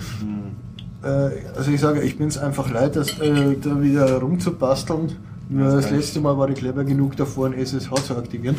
[1.03, 1.07] Äh,
[1.55, 5.13] also ich sage, ich bin es einfach leid, das, äh, da wieder rumzubasteln.
[5.47, 8.57] Nur Das das letzte Mal war ich clever genug davor, ein SSH zu aktivieren.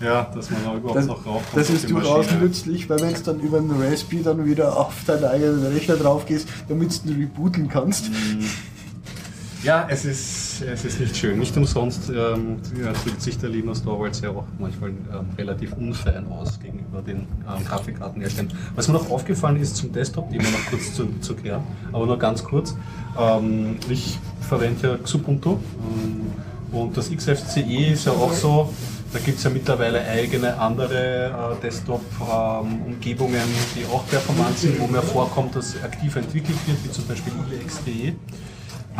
[0.00, 1.56] Ja, dass man da überhaupt Das, noch raufkommt.
[1.56, 5.24] das ist durchaus nützlich, weil wenn es dann über den Raspi dann wieder auf deinen
[5.24, 8.06] eigenen Rechner drauf gehst, damit du rebooten kannst.
[9.62, 11.38] Ja, es ist, es ist nicht schön.
[11.38, 12.56] Nicht umsonst ähm,
[13.04, 17.64] drückt sich der Linus Torvalds ja auch manchmal ähm, relativ unfein aus gegenüber den ähm,
[17.66, 18.50] Grafikkartenherstellern.
[18.74, 22.18] Was mir noch aufgefallen ist zum Desktop, immer noch kurz zu, zu klären, aber nur
[22.18, 22.74] ganz kurz.
[23.18, 26.32] Ähm, ich verwende ja Xubuntu ähm,
[26.72, 28.72] und das XFCE ist ja auch so,
[29.12, 33.42] da gibt es ja mittlerweile eigene andere äh, Desktop-Umgebungen,
[33.76, 38.14] die auch performant sind, wo mir vorkommt, dass aktiv entwickelt wird, wie zum Beispiel ILXDE.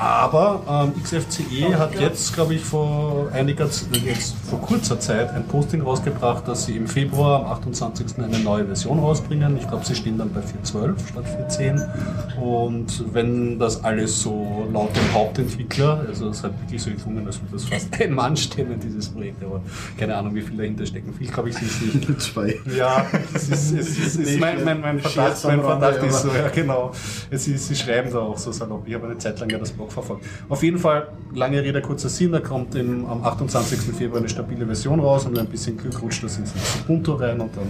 [0.01, 3.69] Aber ähm, XFCE hat jetzt, glaube ich, vor einiger
[4.03, 8.19] jetzt vor kurzer Zeit ein Posting rausgebracht, dass sie im Februar am 28.
[8.19, 9.59] eine neue Version rausbringen.
[9.59, 12.41] Ich glaube, sie stehen dann bei 4.12 statt 4.10.
[12.41, 17.39] Und wenn das alles so laut dem Hauptentwickler, also es hat wirklich so gefunden, als
[17.43, 19.61] würde das fast ein Mann stemmen, dieses Projekt, aber
[19.99, 21.13] keine Ahnung, wie viel dahinter stecken.
[21.13, 22.21] Viel glaube ich sind es nicht.
[22.23, 22.59] Zwei.
[22.75, 26.29] Ja, es ist, es ist, es ist mein, mein, mein Verdacht, mein Verdacht ist so,
[26.29, 26.93] ja genau.
[27.31, 28.89] Es ist, sie schreiben da auch so salopp.
[28.89, 30.25] Ich habe eine Zeit lang ja das Blog verfolgt.
[30.49, 33.79] Auf jeden Fall, lange Rede, kurzer Sinn, da kommt im, am 28.
[33.95, 36.53] Februar eine stabile Version raus und ein bisschen Glück rutscht das ins
[36.85, 37.67] Ubuntu rein und dann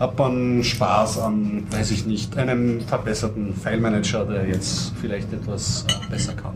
[0.00, 6.10] hat man Spaß an, weiß ich nicht, einem verbesserten File-Manager, der jetzt vielleicht etwas äh,
[6.10, 6.54] besser kann.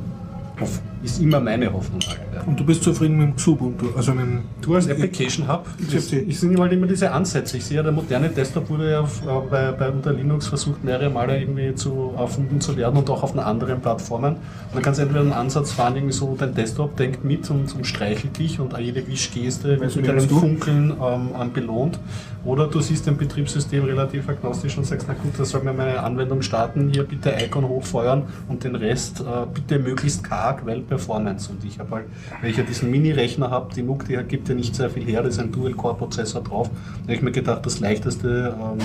[0.61, 2.21] Hoff, ist immer meine Hoffnung halt.
[2.35, 2.43] Ja.
[2.43, 6.13] Und du bist zufrieden mit dem Xubuntu, also mit dem Du als Application Hub, ich,
[6.13, 7.57] ich sehe halt immer diese Ansätze.
[7.57, 10.85] Ich sehe ja, der moderne Desktop wurde ja auf, äh, bei, bei unter Linux versucht,
[10.85, 14.35] mehrere Male irgendwie zu erfunden zu werden und auch auf einer anderen Plattformen.
[14.35, 14.41] Und
[14.75, 17.87] dann kannst du entweder einen Ansatz fahren, irgendwie so, dein Desktop denkt mit und, und
[17.87, 21.99] streichelt dich und jede Wischgeste wird mit einem Funkeln ähm, belohnt.
[22.45, 26.03] Oder du siehst ein Betriebssystem relativ agnostisch und sagst, na gut, da soll mir meine
[26.03, 31.51] Anwendung starten, hier bitte Icon hochfeuern und den Rest äh, bitte möglichst karg, weil Performance.
[31.51, 32.05] Und ich habe halt,
[32.41, 35.23] weil ich ja diesen Mini-Rechner habe, die NUC, die gibt ja nicht sehr viel her,
[35.23, 36.71] da ist ein Dual-Core-Prozessor drauf.
[36.71, 38.79] Da habe ich mir gedacht, das leichteste, ähm,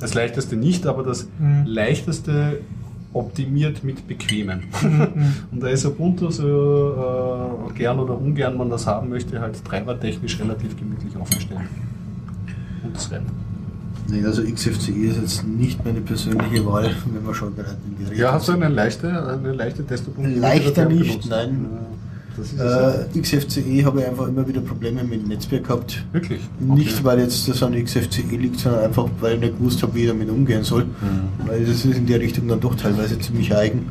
[0.00, 1.64] das leichteste nicht, aber das mhm.
[1.66, 2.60] leichteste
[3.12, 4.64] optimiert mit bequemen.
[5.52, 10.40] und da ist Ubuntu so äh, gern oder ungern man das haben möchte, halt treibertechnisch
[10.40, 11.60] relativ gemütlich aufgestellt.
[12.82, 13.28] Und das rennt.
[14.08, 18.02] Nee, also XFCE ist jetzt nicht meine persönliche Wahl, wenn wir schon gerade in die
[18.02, 20.40] Richtung Ja, hast du eine leichte, eine leichte Desktop-Umgebung?
[20.40, 21.66] Leichter nicht, nein.
[22.58, 26.02] Äh, XFCE habe ich einfach immer wieder Probleme mit dem Netzwerk gehabt.
[26.12, 26.40] Wirklich?
[26.58, 27.04] Nicht, okay.
[27.04, 30.08] weil jetzt das an XFCE liegt, sondern einfach, weil ich nicht gewusst habe, wie ich
[30.08, 30.84] damit umgehen soll.
[30.84, 31.46] Mhm.
[31.46, 33.86] Weil das ist in der Richtung dann doch teilweise ziemlich eigen.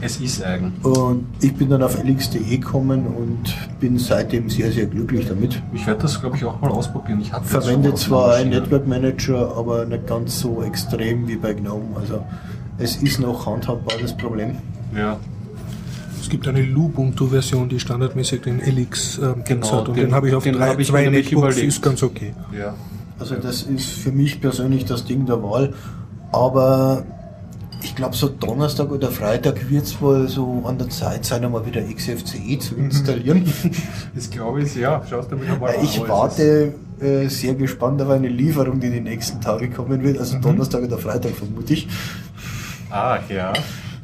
[0.00, 0.72] Es ist eigen.
[0.82, 5.62] Und ich bin dann auf LX.de gekommen und bin seitdem sehr, sehr glücklich damit.
[5.72, 7.20] Ich werde das, glaube ich, auch mal ausprobieren.
[7.20, 11.96] Ich verwende zwar einen Network Manager, aber nicht ganz so extrem wie bei GNOME.
[11.98, 12.24] Also
[12.78, 14.56] es ist noch handhabbar das Problem.
[14.94, 15.18] Ja.
[16.20, 20.28] Es gibt eine Lubuntu-Version, die standardmäßig den LX äh, genau, hat und den, den habe
[20.28, 22.34] ich auf drei, ich zwei Netbooks, ist ganz okay.
[22.56, 22.74] Ja.
[23.18, 25.72] Also das ist für mich persönlich das Ding der Wahl,
[26.32, 27.04] aber
[27.82, 31.64] ich glaube, so Donnerstag oder Freitag wird es wohl so an der Zeit sein, einmal
[31.66, 33.44] wieder XFCE zu installieren.
[34.14, 35.02] das glaube ich, ja.
[35.08, 39.40] Schaust du mal Ich an, warte äh, sehr gespannt auf eine Lieferung, die die nächsten
[39.40, 40.18] Tage kommen wird.
[40.18, 40.42] Also mhm.
[40.42, 41.88] Donnerstag oder Freitag vermute ich.
[42.90, 43.52] Ah, ja.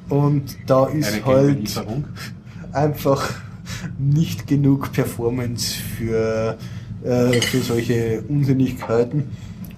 [0.09, 1.83] Und da ist halt
[2.73, 3.31] einfach
[3.99, 6.59] nicht genug Performance für,
[7.05, 9.31] äh, für solche Unsinnigkeiten.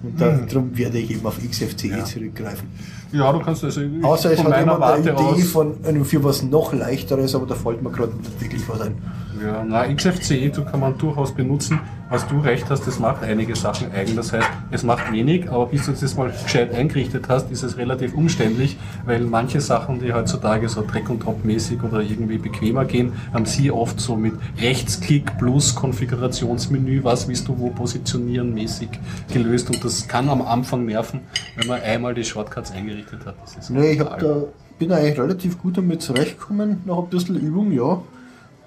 [0.03, 0.47] Und mhm.
[0.47, 2.03] darum werde ich eben auf XFCE ja.
[2.03, 2.67] zurückgreifen.
[3.15, 6.43] Ja, du kannst also Außer es hat jemand eine Idee aus von einem für was
[6.43, 8.97] noch leichteres, aber da fällt mir gerade wirklich was ein.
[9.41, 11.79] Ja, na, XFCE kann man durchaus benutzen.
[12.09, 14.15] Was du recht hast, das macht einige Sachen eigen.
[14.15, 17.77] Das heißt, es macht wenig, aber bis du das mal gescheit eingerichtet hast, ist es
[17.77, 22.85] relativ umständlich, weil manche Sachen, die heutzutage so Dreck und Drop mäßig oder irgendwie bequemer
[22.85, 28.89] gehen, haben sie oft so mit Rechtsklick plus Konfigurationsmenü, was willst du wo positionieren mäßig
[29.33, 31.21] gelöst und das kann am Anfang nerven,
[31.55, 33.35] wenn man einmal die Shortcuts eingerichtet hat.
[33.43, 34.43] Das ist nee, ich hab da,
[34.77, 38.01] bin eigentlich relativ gut damit zurechtgekommen, nach ein bisschen Übung, ja.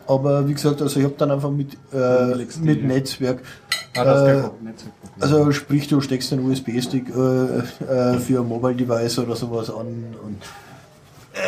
[0.09, 3.43] Aber wie gesagt, also ich habe dann einfach mit, äh, mit Netzwerk.
[3.95, 4.43] Ah, äh,
[5.21, 10.17] also sprich, du steckst einen USB-Stick äh, äh, für ein Mobile Device oder sowas an
[10.25, 10.39] und
[11.35, 11.39] äh,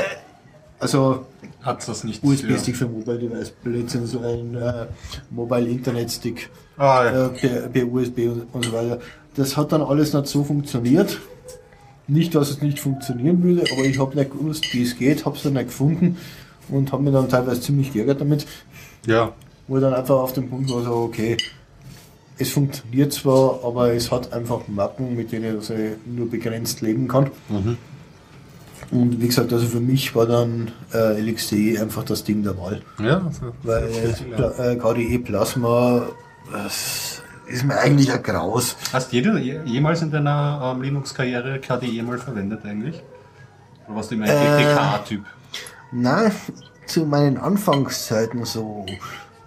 [0.79, 1.27] also
[1.63, 4.87] hat das nicht USB-Stick für Mobile Device, letztendlich so ein äh,
[5.31, 7.29] Mobile Internet Stick ah, ja.
[7.29, 8.99] per, per, USB und, und so weiter.
[9.37, 11.19] Das hat dann alles nicht so funktioniert.
[12.09, 15.37] Nicht, dass es nicht funktionieren würde, aber ich habe nicht gewusst, wie es geht, habe
[15.37, 16.17] es dann nicht gefunden
[16.71, 18.47] und habe mich dann teilweise ziemlich geärgert damit.
[19.07, 19.33] Ja.
[19.69, 21.37] Wo ich dann einfach auf dem Punkt war, so, okay,
[22.39, 25.71] es funktioniert zwar, aber es hat einfach Macken, mit denen ich
[26.07, 27.31] nur begrenzt leben kann.
[27.49, 27.77] Mhm.
[28.91, 32.83] Und wie gesagt, also für mich war dann äh, LXDE einfach das Ding der Wahl.
[32.99, 33.31] Ja,
[33.63, 33.89] weil
[34.59, 36.09] äh, KDE Plasma
[36.53, 38.77] das ist mir eigentlich ein Graus.
[38.93, 43.03] Hast du jemals in deiner ähm, Linux-Karriere KDE mal verwendet eigentlich?
[43.87, 45.25] Oder warst du immer ein äh, GTK-Typ?
[45.93, 46.31] Nein,
[46.87, 48.87] zu meinen Anfangszeiten so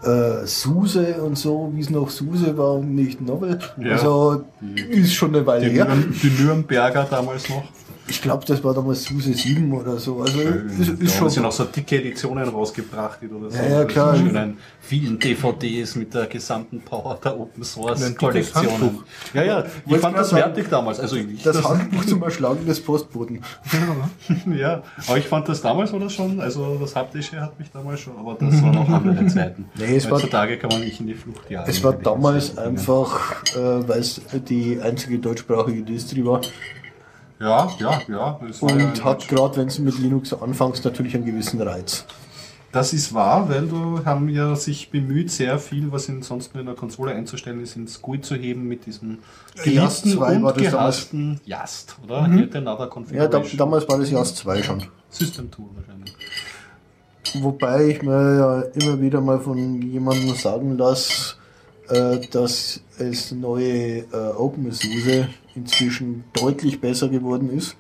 [0.04, 3.60] äh, Suse und so, wie es noch Suse war und nicht Nobel.
[3.78, 3.94] Ja.
[3.94, 4.44] Also
[4.90, 5.86] ist schon eine Weile Die, her.
[5.86, 7.64] Nürn- die Nürnberger damals noch.
[8.08, 10.22] Ich glaube, das war damals Suse 7 oder so.
[10.22, 13.58] Also ist, Da ist haben schon sie noch so dicke Editionen rausgebracht oder so.
[13.58, 14.18] Ja, ja, klar.
[14.18, 18.02] Mit schönen vielen DVDs mit der gesamten Power der Open Source.
[18.04, 19.04] Handbuch.
[19.34, 21.00] Ja, ja, ich Wollte fand das sagen, wertig damals.
[21.00, 23.42] Also ich, das Handbuch zum Erschlagen des Postboten.
[24.56, 28.02] ja, aber ich fand das damals war das schon, also das Haptische hat mich damals
[28.02, 29.66] schon, aber das waren noch andere Zeiten.
[29.78, 31.70] Nee, es war- Heutzutage kann man nicht in die Flucht jagen.
[31.70, 36.42] Es war damals einfach, äh, weil es die einzige deutschsprachige Distri war
[37.44, 38.40] Ja, ja, ja.
[38.62, 42.06] Und ja hat gerade, wenn du mit Linux anfängst, natürlich einen gewissen Reiz.
[42.72, 46.62] das ist wahr, weil du haben ja sich bemüht, sehr viel, was in, sonst nur
[46.62, 49.20] in der Konsole einzustellen ist, ins GUI zu heben mit diesem
[49.62, 52.28] geliebten 2 war und gehassten Yast, oder?
[52.30, 54.84] Yet Another Ja, da, damals war das JAS 2 schon.
[55.10, 56.16] System Tool wahrscheinlich.
[57.42, 61.36] Wobei ich mir ja immer wieder mal von jemandem sagen lasse,
[61.90, 67.76] äh, dass es neue äh, OpenSUSE inzwischen deutlich besser geworden ist.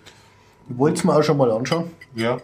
[0.69, 1.91] Ich wollte es mir auch schon mal anschauen.
[2.15, 2.37] Ja,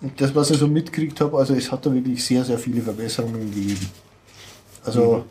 [0.00, 2.82] Und das, was ich so mitgekriegt habe, also es hat da wirklich sehr, sehr viele
[2.82, 3.88] Verbesserungen gegeben.
[4.84, 5.24] Also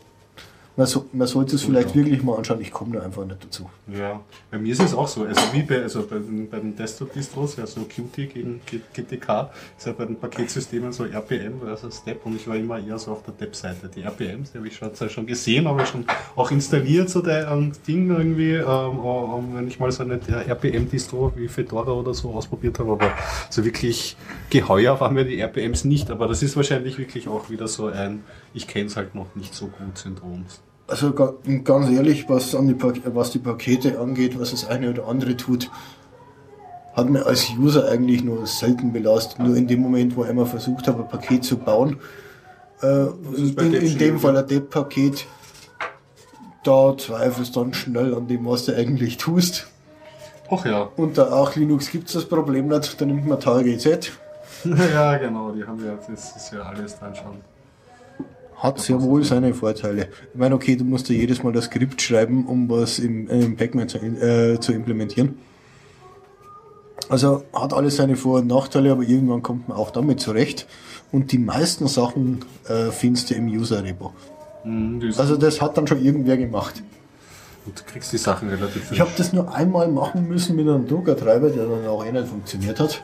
[0.75, 1.95] man, so, man sollte es vielleicht ja.
[1.95, 2.59] wirklich mal anschauen.
[2.61, 3.69] Ich komme da einfach nicht dazu.
[3.87, 5.23] Ja, bei mir ist es auch so.
[5.23, 9.85] Also wie bei, also bei, den, bei den Desktop-Distros, ja so Qt gegen GTK, ist
[9.85, 13.23] ja bei den Paketsystemen so RPM versus Step und ich war immer eher so auf
[13.23, 13.89] der Dep-Seite.
[13.95, 16.05] Die RPMs, die habe ich schon, schon gesehen, aber schon
[16.35, 21.33] auch installiert, so der ähm, Ding irgendwie, ähm, ähm, wenn ich mal so eine RPM-Distro
[21.35, 23.11] wie Fedora oder so ausprobiert habe, aber
[23.49, 24.17] so wirklich
[24.49, 28.23] geheuer waren mir die RPMs nicht, aber das ist wahrscheinlich wirklich auch wieder so ein,
[28.53, 30.45] ich kenne es halt noch nicht so gut Syndrom.
[30.87, 32.75] Also ga- ganz ehrlich, was, an die,
[33.15, 35.71] was die Pakete angeht, was das eine oder andere tut,
[36.93, 39.39] hat mir als User eigentlich nur selten belastet.
[39.39, 41.99] Nur in dem Moment, wo ich einmal versucht habe, ein Paket zu bauen,
[42.81, 45.25] äh, in, in dem Fall ein Depp-Paket,
[46.63, 49.67] da zweifelst dann schnell an dem, was du eigentlich tust.
[50.51, 50.89] Ach ja.
[50.97, 54.11] Unter Arch Linux gibt es das Problem nicht, da nimmt man TGZ.
[54.93, 57.41] ja, genau, die haben ja, das ist ja alles dann schon.
[58.57, 60.07] Hat sehr wohl seine Vorteile.
[60.33, 63.55] Ich meine, okay, du musst ja jedes Mal das Skript schreiben, um was im, im
[63.57, 65.37] Pacman zu, äh, zu implementieren.
[67.09, 70.67] Also hat alles seine Vor- und Nachteile, aber irgendwann kommt man auch damit zurecht.
[71.11, 74.13] Und die meisten Sachen äh, findest du im User-Repo.
[74.63, 76.81] Mhm, das- Also das hat dann schon irgendwer gemacht.
[77.65, 80.87] und du kriegst die Sachen relativ Ich habe das nur einmal machen müssen mit einem
[80.87, 83.01] Druckertreiber, der dann auch eh nicht funktioniert hat.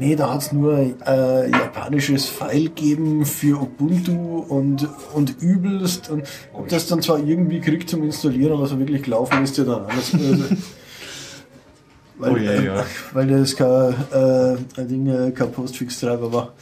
[0.00, 6.08] Nee, da hat's nur äh, japanisches File gegeben für Ubuntu und, und übelst.
[6.08, 9.64] Und hab das dann zwar irgendwie gekriegt zum Installieren, aber so wirklich gelaufen ist ja
[9.64, 10.14] dann alles.
[10.14, 10.44] Also,
[12.18, 12.86] weil, Oh je, äh, ja.
[13.12, 16.54] weil das kein, äh, Ding, äh, kein Postfix-Treiber war.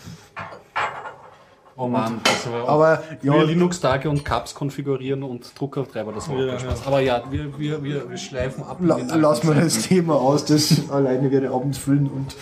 [1.76, 6.34] Oh Mann, das war Aber ja, wir Linux-Tage und Cups konfigurieren und Druckertreiber, das war
[6.34, 6.86] auch Ja, kein Spaß.
[6.88, 8.78] Aber ja, wir, wir, wir, wir schleifen ab.
[8.80, 9.82] La lass mal das.
[9.82, 12.34] Thema aus, das alleine wäre abends füllen und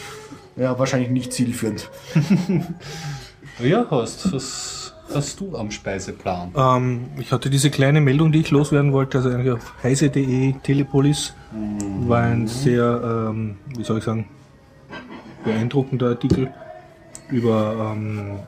[0.57, 1.91] ja, wahrscheinlich nicht zielführend.
[3.59, 6.53] Ja, Horst, was hast du am Speiseplan?
[6.55, 11.33] Ähm, ich hatte diese kleine Meldung, die ich loswerden wollte, also eigentlich auf heise.de Telepolis.
[12.07, 14.29] War ein sehr, ähm, wie soll ich sagen,
[15.43, 16.53] beeindruckender Artikel
[17.31, 18.41] über ähm,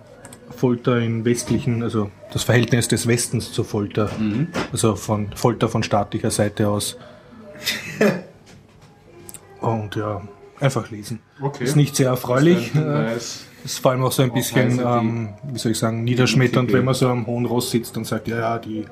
[0.51, 4.11] Folter in westlichen, also das Verhältnis des Westens zur Folter.
[4.73, 6.99] Also von Folter von staatlicher Seite aus.
[9.61, 10.21] Und ja,
[10.61, 11.21] einfach lesen.
[11.41, 11.65] Okay.
[11.65, 12.73] Ist nicht sehr erfreulich.
[12.73, 13.45] Das ist ein äh, Hinweis.
[13.65, 16.95] ist vor allem auch so ein bisschen, ähm, wie soll ich sagen, niederschmetternd, wenn man
[16.95, 18.85] so am hohen Ross sitzt und sagt, ja, ja, die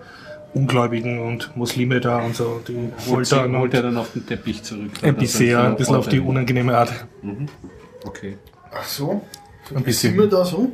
[0.55, 4.63] Ungläubigen und Muslime da und so, die Holt, foltern holt er dann auf den Teppich
[4.63, 4.91] zurück.
[5.03, 6.93] ein bisschen, ein bisschen auf die unangenehme Art.
[8.05, 8.39] Okay.
[8.73, 9.23] Ach so?
[9.75, 10.13] Ein bisschen.
[10.13, 10.71] Sind wir da so?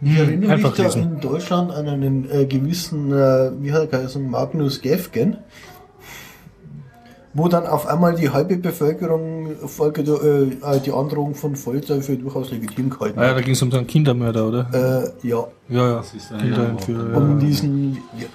[0.00, 1.02] Ich erinnere einfach mich da lesen.
[1.02, 5.38] in Deutschland an einen äh, gewissen, äh, wie hat er geheißen, Magnus Gefgen,
[7.38, 12.16] wo dann auf einmal die halbe Bevölkerung Folge der, äh, die Androhung von Folter für
[12.16, 13.36] durchaus legitim gehalten Ah ja, hat.
[13.36, 15.12] da ging es um so einen Kindermörder, oder?
[15.22, 16.00] Äh, ja, ja, ja.
[16.00, 17.46] ist ein- Kinderentführer, um ja.
[17.46, 18.26] diesen, ja,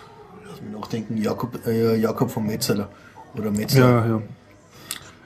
[0.47, 2.89] lass mich nachdenken, Jakob, äh, Jakob von Metzeler.
[3.37, 3.89] Oder Metzeler.
[3.89, 4.21] Ja, ja.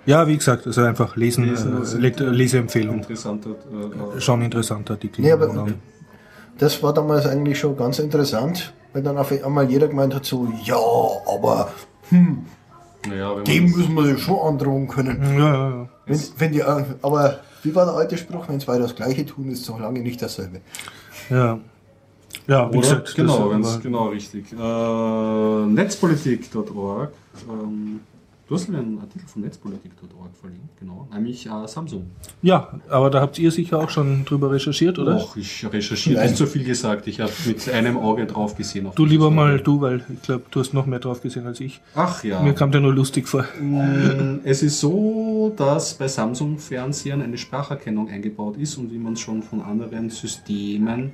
[0.08, 2.98] Ja, wie gesagt, also einfach lesen, Lesen, äh, also- Lekt- Leseempfehlung.
[2.98, 3.50] Interessanter.
[4.16, 5.22] Äh, Schon ein interessanter Artikel.
[5.22, 5.68] Nee, aber-
[6.58, 10.48] Das war damals eigentlich schon ganz interessant, weil dann auf einmal jeder gemeint hat so,
[10.64, 11.70] ja, aber
[13.10, 15.22] naja, wenn dem müssen wir ja schon androhen können.
[15.24, 15.90] ja, ja, ja.
[16.06, 19.50] Wenn, wenn die, äh, aber wie war der alte Spruch, wenn zwei das gleiche tun,
[19.50, 20.62] ist es noch lange nicht dasselbe.
[21.30, 21.60] Ja,
[22.48, 22.82] ja wie Oder?
[22.82, 24.52] gesagt, genau, aber- genau richtig.
[24.54, 27.12] Äh, Netzpolitik.org.
[27.50, 28.00] Ähm,
[28.48, 32.12] Du hast mir einen Artikel von Netzpolitik.org verlinkt, genau, nämlich äh, Samsung.
[32.44, 35.16] Ja, aber da habt ihr sicher auch schon drüber recherchiert, oder?
[35.16, 37.08] Och, ich recherchiere nicht so viel gesagt.
[37.08, 38.88] Ich habe mit einem Auge drauf gesehen.
[38.94, 39.36] Du lieber Story.
[39.36, 41.82] mal du, weil ich glaube, du hast noch mehr drauf gesehen als ich.
[41.96, 42.40] Ach ja.
[42.44, 43.46] Mir kam der nur lustig vor.
[43.60, 49.22] Mm, Es ist so, dass bei Samsung-Fernsehern eine Spracherkennung eingebaut ist und wie man es
[49.22, 51.14] schon von anderen Systemen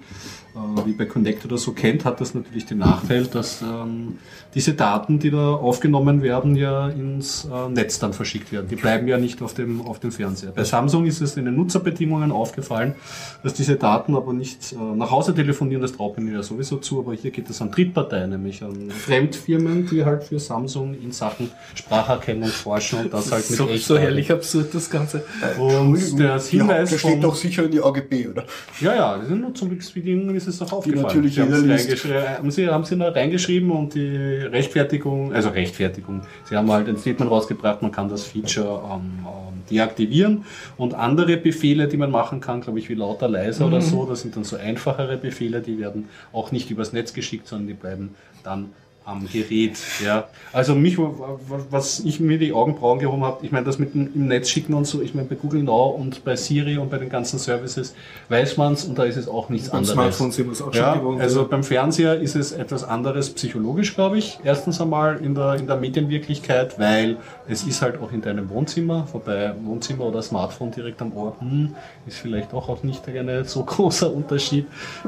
[0.54, 4.18] äh, wie bei Connect oder so kennt, hat das natürlich den Nachteil, dass ähm,
[4.54, 6.90] diese Daten, die da aufgenommen werden, ja
[7.22, 8.68] ins äh, Netz dann verschickt werden.
[8.68, 10.52] Die bleiben ja nicht auf dem, auf dem Fernseher.
[10.52, 12.96] Bei Samsung ist es in den Nutzerbedingungen aufgefallen,
[13.44, 17.00] dass diese Daten aber nicht äh, nach Hause telefonieren, das traut mir ja sowieso zu,
[17.00, 21.52] aber hier geht es an Drittparteien, nämlich an Fremdfirmen, die halt für Samsung in Sachen
[21.76, 25.24] Spracherkennung forschen und das halt mit So, echt so herrlich absurd das Ganze.
[25.60, 28.46] Und der Ja, Hinweis das steht doch sicher in die AGB, oder?
[28.80, 31.04] ja, ja, die sind nur zum Bedingungen ist es doch aufgefallen.
[31.04, 36.72] natürlich sie haben sie haben sie da reingeschrieben und die Rechtfertigung, also Rechtfertigung, sie haben
[36.72, 40.46] halt ein Statement rausgebracht, man kann das Feature ähm, ähm, deaktivieren.
[40.78, 44.22] Und andere Befehle, die man machen kann, glaube ich, wie lauter, leiser oder so, das
[44.22, 48.16] sind dann so einfachere Befehle, die werden auch nicht übers Netz geschickt, sondern die bleiben
[48.44, 48.70] dann
[49.04, 49.78] am Gerät.
[50.06, 50.28] Ja.
[50.54, 54.28] Also mich, was ich mir die Augenbrauen gehoben habe, ich meine, das mit dem im
[54.28, 57.10] Netz schicken und so, ich meine, bei Google Now und bei Siri und bei den
[57.10, 57.96] ganzen Services
[58.30, 59.96] weiß man es und da ist es auch nichts Beim anderes.
[59.96, 61.20] Smartphone sind wir es auch schon Ja, gewohnt.
[61.20, 64.40] also beim Fernseher ist es etwas anderes psychologisch, glaube ich.
[64.44, 69.08] Erstens einmal in der, in der Medienwirklichkeit, weil es ist halt auch in deinem Wohnzimmer,
[69.12, 73.64] wobei Wohnzimmer oder Smartphone direkt am Ohr, hm, ist vielleicht auch, auch nicht ein so
[73.66, 74.68] großer Unterschied,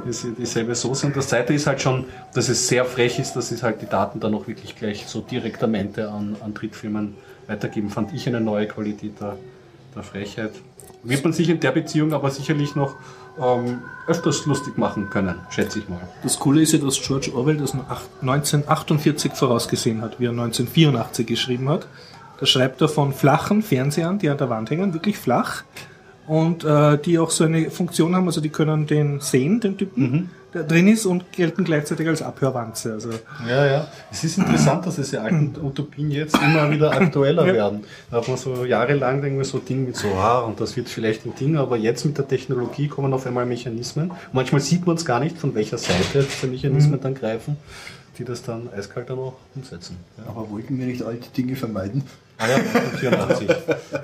[0.09, 1.05] ist dieselbe Soße.
[1.05, 3.89] Und das zweite ist halt schon, dass es sehr frech ist, dass es halt die
[3.89, 7.15] Daten dann auch wirklich gleich so direktamente an, an Drittfirmen
[7.47, 9.37] weitergeben, fand ich eine neue Qualität der,
[9.95, 10.51] der Frechheit.
[11.03, 12.95] Wird man sich in der Beziehung aber sicherlich noch
[13.41, 15.99] ähm, öfters lustig machen können, schätze ich mal.
[16.21, 17.73] Das Coole ist ja, dass George Orwell das
[18.21, 21.87] 1948 vorausgesehen hat, wie er 1984 geschrieben hat.
[22.39, 25.63] Da schreibt er von flachen Fernsehern, die an der Wand hängen, wirklich flach.
[26.27, 30.29] Und äh, die auch so eine Funktion haben, also die können den sehen, den Typen,
[30.53, 32.93] der drin ist und gelten gleichzeitig als Abhörwanze.
[32.93, 33.09] Also
[33.47, 33.87] Ja, ja.
[34.11, 37.83] Es ist interessant, dass diese alten Utopien jetzt immer wieder aktueller werden.
[38.11, 41.25] Da hat man so jahrelang irgendwie so Dinge mit so, ah, und das wird vielleicht
[41.25, 44.11] ein Ding, aber jetzt mit der Technologie kommen auf einmal Mechanismen.
[44.31, 47.57] Manchmal sieht man es gar nicht, von welcher Seite diese Mechanismen dann greifen,
[48.17, 49.97] die das dann eiskalt dann auch umsetzen.
[50.17, 50.23] Ja.
[50.29, 52.03] Aber wollten wir nicht alte Dinge vermeiden?
[52.37, 53.47] Ah ja, 1984.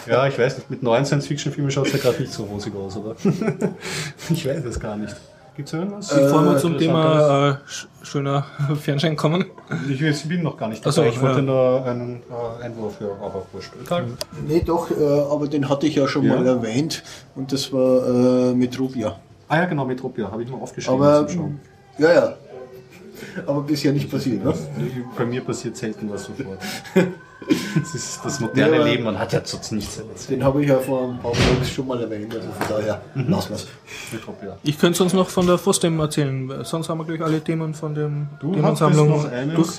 [0.07, 2.95] ja, ich weiß nicht, mit neuen Science-Fiction-Filmen schaut es ja gerade nicht so rosig aus,
[2.97, 3.15] oder?
[4.29, 5.15] ich weiß es gar nicht.
[5.55, 6.07] Gibt es irgendwas?
[6.07, 6.79] bevor wir zum Interessanteres?
[6.79, 8.45] Thema äh, sch- schöner
[8.81, 9.45] Fernsehen kommen,
[9.89, 11.09] Ich, ich bin noch gar nicht so, dabei.
[11.09, 11.41] ich wollte ja.
[11.41, 12.21] nur einen
[12.61, 13.73] äh, Einwurf, ja, aber wurscht.
[13.83, 14.05] Egal.
[14.47, 16.35] Nee, doch, äh, aber den hatte ich ja schon Ja.
[16.35, 17.03] mal erwähnt
[17.35, 19.19] und das war äh, Metropia.
[19.49, 21.01] Ah ja, genau, Metropia, habe ich mal aufgeschrieben.
[21.03, 21.59] Aber, zum Schauen.
[21.97, 22.33] ja, ja.
[23.45, 24.53] Aber bisher nicht passiert, ne?
[25.17, 26.59] Bei mir passiert selten was sofort.
[27.81, 30.01] Das ist das moderne Ja, Leben, man hat ja sonst nichts.
[30.29, 33.49] Den habe ich ja vor ein paar Wochen schon mal erwähnt, also von daher lassen
[33.49, 33.67] wir es.
[34.63, 37.95] Ich könnte uns noch von der FOSDEM erzählen, sonst haben wir gleich alle Themen von
[37.95, 39.69] dem Du Themensammlung noch eines, durch.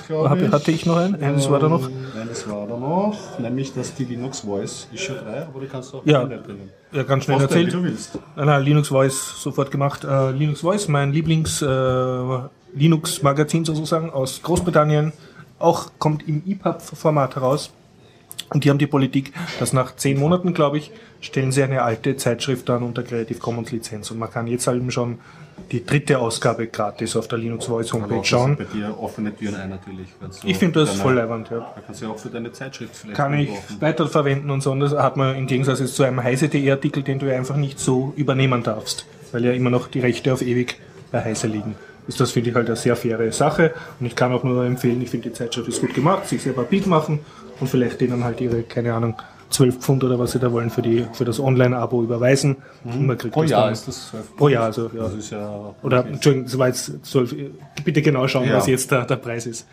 [0.43, 0.51] ich.
[0.53, 1.23] Hatte ich noch ein?
[1.23, 1.87] Eines war da noch.
[1.89, 5.95] Ähm, Eines war da noch, nämlich dass die Linux Voice Issue 3, aber du kannst
[5.95, 6.25] auch Ja.
[6.25, 6.71] bringen.
[6.93, 7.73] Ja, ganz schnell erzählt.
[7.75, 8.19] du willst.
[8.37, 10.03] Nein, nein, Linux Voice sofort gemacht.
[10.05, 11.67] Äh, Linux Voice, mein Lieblings äh,
[12.75, 15.13] Linux-Magazin sozusagen aus Großbritannien,
[15.59, 17.71] auch kommt im EPUB-Format heraus.
[18.53, 22.17] Und die haben die Politik, dass nach zehn Monaten, glaube ich, stellen sie eine alte
[22.17, 24.11] Zeitschrift an unter Creative Commons Lizenz.
[24.11, 25.19] Und man kann jetzt halt schon
[25.71, 28.57] die dritte Ausgabe gratis auf der Linux Voice Aber Homepage auch schauen.
[28.57, 30.09] Bei dir offene Türen ein natürlich.
[30.45, 31.59] Ich finde das voll leibend, ja.
[31.59, 33.81] Da kannst du ja auch für deine Zeitschrift vielleicht Kann ich einkaufen.
[33.81, 34.73] weiterverwenden und so.
[34.73, 37.79] Und das hat man im Gegensatz jetzt zu einem heise.de-Artikel, den du ja einfach nicht
[37.79, 40.81] so übernehmen darfst, weil ja immer noch die Rechte auf ewig
[41.13, 41.77] bei heise liegen.
[42.09, 43.73] Ist das, finde ich, halt eine sehr faire Sache.
[44.01, 46.65] Und ich kann auch nur empfehlen, ich finde die Zeitschrift ist gut gemacht, sich selber
[46.65, 47.21] Bild machen
[47.61, 49.15] und vielleicht denen halt ihre, keine Ahnung,
[49.51, 52.57] 12 Pfund oder was sie da wollen für, die, für das Online-Abo überweisen.
[52.85, 55.03] Und man kriegt Pro das Jahr dann- ist das 12 Pro Jahr, also ja.
[55.03, 55.75] Das ist ja.
[55.83, 57.29] Oder, Entschuldigung, das war jetzt, soll,
[57.85, 58.57] bitte genau schauen, Ja.
[58.57, 59.67] was jetzt der, der Preis ist.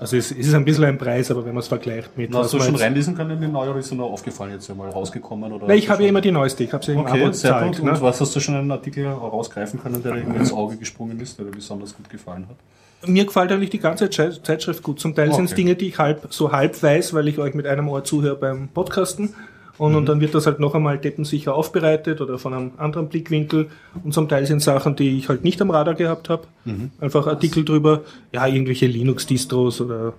[0.00, 2.52] Also es, ist ein bisschen ein Preis, aber wenn man es vergleicht mit Na, hast
[2.52, 4.88] du schon reinlesen können in die neue oder ist dir noch aufgefallen jetzt ja mal
[4.90, 5.52] rausgekommen?
[5.52, 7.66] Oder Na, ich habe ja immer die neueste, ich habe sie im Okay, Abo bezahlt.
[7.76, 7.80] gut.
[7.80, 8.00] Und Ne?
[8.00, 11.38] was hast du schon einen Artikel rausgreifen können, der dir irgendwie ins Auge gesprungen ist,
[11.38, 13.08] der dir besonders gut gefallen hat?
[13.08, 14.98] Mir gefällt eigentlich die ganze Zei- Zeitschrift gut.
[14.98, 15.62] Zum Teil sind es Okay.
[15.62, 18.68] Dinge, die ich halb, so halb weiß, weil ich euch mit einem Ohr zuhöre beim
[18.68, 19.34] Podcasten.
[19.76, 19.96] Und, Mhm.
[19.98, 23.68] und dann wird das halt noch einmal deppensicher aufbereitet oder von einem anderen Blickwinkel.
[24.04, 26.46] Und zum Teil sind Sachen, die ich halt nicht am Radar gehabt habe.
[26.64, 26.90] Mhm.
[27.00, 30.12] Einfach Artikel drüber, ja, irgendwelche Linux-Distros oder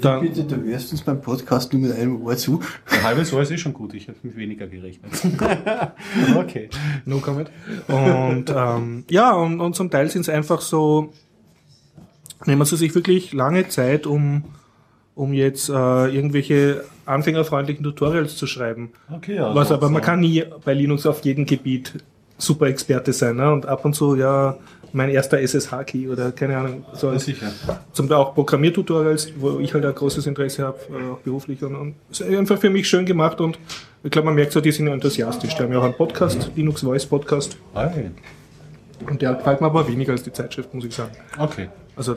[0.00, 2.60] dann, Bitte, du hörst uns beim Podcast nur mit einem Ohr zu.
[2.90, 5.10] Ein halbes Ohr ist eh schon gut, ich hätte mit weniger gerechnet.
[6.36, 6.68] okay.
[7.04, 7.50] No comment.
[7.88, 11.12] Und ähm, ja, und, und zum Teil sind es einfach so,
[12.46, 14.44] nehmen sie sich wirklich lange Zeit, um
[15.14, 18.90] um jetzt äh, irgendwelche anfängerfreundlichen Tutorials zu schreiben.
[19.14, 19.54] Okay, ja.
[19.54, 21.94] Was so- aber man kann nie bei Linux auf jedem Gebiet
[22.38, 23.36] super Experte sein.
[23.36, 23.52] Ne?
[23.52, 24.56] Und ab und zu, ja,
[24.94, 27.50] mein erster SSH-Key oder keine Ahnung, so Ja, sicher.
[27.92, 31.62] zum Teil auch Programmiertutorials, wo ich halt ein großes Interesse habe, äh, auch beruflich.
[31.62, 33.58] Und, und ist einfach für mich schön gemacht und
[34.04, 35.54] ich glaube, man merkt so, die sind enthusiastisch.
[35.54, 37.56] Die haben ja auch einen Podcast, Linux Voice Podcast.
[37.74, 38.10] Ah, ja.
[39.08, 41.12] Und der gefällt mir aber weniger als die Zeitschrift, muss ich sagen.
[41.38, 41.68] Okay.
[41.96, 42.14] Also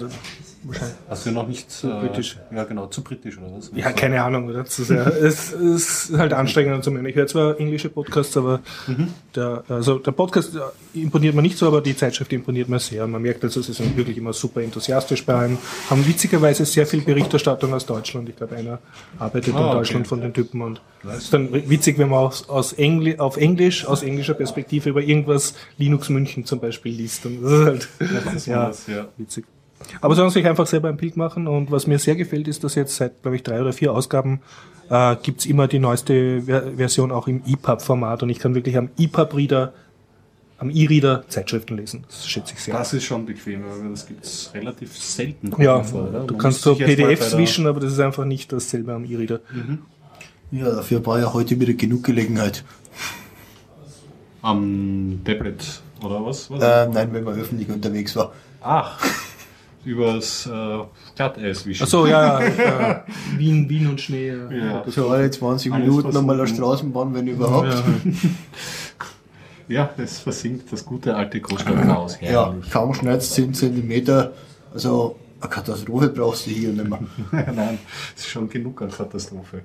[0.68, 0.95] wahrscheinlich.
[1.09, 2.38] Also noch nicht äh, britisch.
[2.53, 3.72] Ja, genau, zu britisch oder was?
[3.76, 4.66] Ja, keine Ahnung, oder?
[4.66, 5.07] Zu sehr.
[5.07, 7.09] es ist halt anstrengend zum Ende.
[7.09, 8.59] Ich höre zwar englische Podcasts, aber
[9.36, 13.05] der, also der Podcast äh, imponiert mir nicht so, aber die Zeitschrift imponiert mir sehr.
[13.07, 15.57] Man merkt also, sie sind wirklich immer super enthusiastisch bei einem,
[15.89, 18.30] haben witzigerweise sehr viel Berichterstattung aus Deutschland.
[18.30, 18.80] Ich glaube, einer
[19.20, 19.74] arbeitet Ah, in okay.
[19.78, 23.38] Deutschland von den Typen und es ist dann witzig, wenn man aus, aus Engli auf
[23.38, 27.26] Englisch, aus englischer Perspektive über irgendwas Linux München zum Beispiel liest.
[27.28, 27.89] Und das ist halt,
[28.26, 29.05] Das ist ja, was, ja.
[29.18, 29.45] witzig.
[30.01, 32.76] Aber sollen sich einfach selber ein Bild machen und was mir sehr gefällt, ist, dass
[32.76, 34.41] jetzt seit, glaube ich, drei oder vier Ausgaben
[34.89, 38.89] äh, gibt's immer die neueste Ver Version auch im EPUB-Format und ich kann wirklich am
[38.97, 39.73] EPUB-Reader,
[40.57, 42.05] am E-Reader Zeitschriften lesen.
[42.07, 42.73] Das schätze ich sehr.
[42.73, 45.51] Das ist schon bequem, aber das gibt es relativ selten.
[45.61, 46.19] ja, vor, oder?
[46.21, 49.39] du Man kannst so PDFs wischen, aber das ist einfach nicht dasselbe am E-Reader.
[50.51, 52.63] Ja, dafür war ja heute wieder genug Gelegenheit.
[54.41, 56.51] Am Tablet oder was?
[56.51, 56.61] was?
[56.61, 58.32] Äh, nein, wenn man öffentlich unterwegs war.
[58.61, 58.99] Ach,
[59.86, 60.80] übers äh,
[61.16, 61.84] Glatteis wischen.
[61.84, 64.30] Achso, ja, ja, äh, Wien, Wien und Schnee.
[64.30, 64.52] Ja.
[64.52, 64.84] Ja.
[64.88, 66.48] So alle 20 Alles Minuten nochmal eine.
[66.48, 67.70] Straßenbahn, wenn überhaupt.
[67.70, 67.84] Ja.
[69.68, 72.20] Ja, das versinkt das gute alte Großstadtchaos.
[72.22, 72.70] Ja, Herrlich.
[72.70, 74.30] kaum schneit 10 cm.
[74.74, 77.00] Also eine Katastrophe brauchst du hier nicht mehr.
[77.32, 77.80] Nein,
[78.16, 79.62] es ist schon genug an Katastrophe.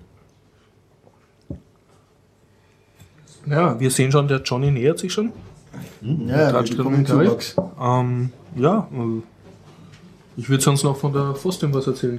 [3.47, 5.33] ja, wir sehen schon, der Johnny nähert sich schon.
[6.01, 7.05] Ja, Tratsch willkommen.
[7.07, 7.57] Zuwachs.
[7.81, 9.23] Ähm, ja, äh,
[10.41, 12.19] ich würde sonst noch von der Fostim was erzählen.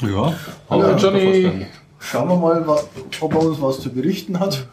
[0.00, 0.32] Ja,
[0.70, 1.66] Hallo, Johnny.
[1.98, 2.64] Schauen wir mal,
[3.20, 4.66] ob er uns was zu berichten hat.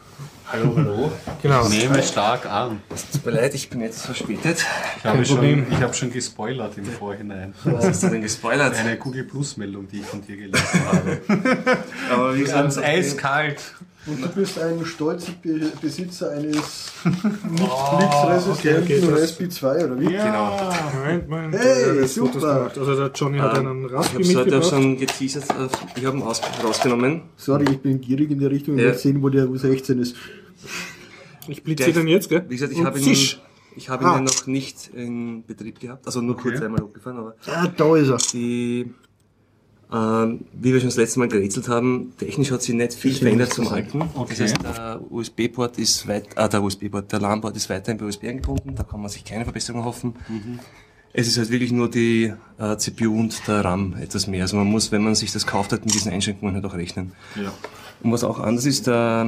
[0.51, 1.11] Hallo, hallo.
[1.41, 1.67] Genau.
[1.67, 2.81] Nehme stark an.
[3.11, 4.65] Tut mir leid, ich bin jetzt verspätet.
[4.97, 7.53] Ich habe schon, ich habe schon gespoilert im Vorhinein.
[7.63, 8.75] Was hast du denn gespoilert?
[8.75, 11.19] Eine Google Plus Meldung, die ich von dir gelesen habe.
[12.11, 13.61] Aber wie Ganz gesagt, eiskalt.
[14.09, 19.99] Und du bist ein stolzer Be Besitzer eines Oh, blitzresistenten okay, okay, Raspberry 2 oder
[19.99, 20.05] wie?
[20.05, 20.71] Genau.
[20.95, 21.55] Moment, Moment.
[21.55, 22.71] Hey, der super.
[22.75, 24.69] Also der Johnny hat einen Ich Raspi habe es heute auch mitgebracht.
[24.69, 25.49] schon geteasert.
[25.51, 25.67] äh,
[25.99, 27.21] Ich habe ihn aus, rausgenommen.
[27.37, 28.87] Sorry, ich bin gierig in die Richtung und Ja.
[28.87, 30.15] will sehen, wo der U16 ist.
[31.47, 32.45] Ich blitze den jetzt, gell?
[32.47, 33.05] Wie gesagt, ich habe ihn,
[33.75, 34.15] ich habe ihn Ah.
[34.15, 36.05] ja noch nicht in Betrieb gehabt.
[36.05, 36.65] Also nur kurz Okay.
[36.65, 37.19] einmal hochgefahren.
[37.19, 38.17] Aber Ja, da ist er.
[38.33, 38.93] die,
[39.91, 43.53] ähm, wie wir schon das letzte Mal gerätselt haben, technisch hat sich nicht viel verändert
[43.53, 44.01] zum alten.
[44.13, 44.35] Okay.
[44.37, 48.25] Das heißt, der USB-Port ist weit, ah, der USB-Port, der LAN-Port ist weiterhin bei USB
[48.25, 48.75] eingebunden.
[48.75, 50.13] Da kann man sich keine Verbesserung hoffen.
[51.11, 54.43] Es ist halt wirklich nur die äh, CPU und der RAM etwas mehr.
[54.43, 57.13] Also man muss, wenn man sich das kauft hat, mit diesen Einschränkungen halt auch rechnen.
[57.35, 57.51] Ja.
[58.03, 59.25] Und was auch anders ist, äh,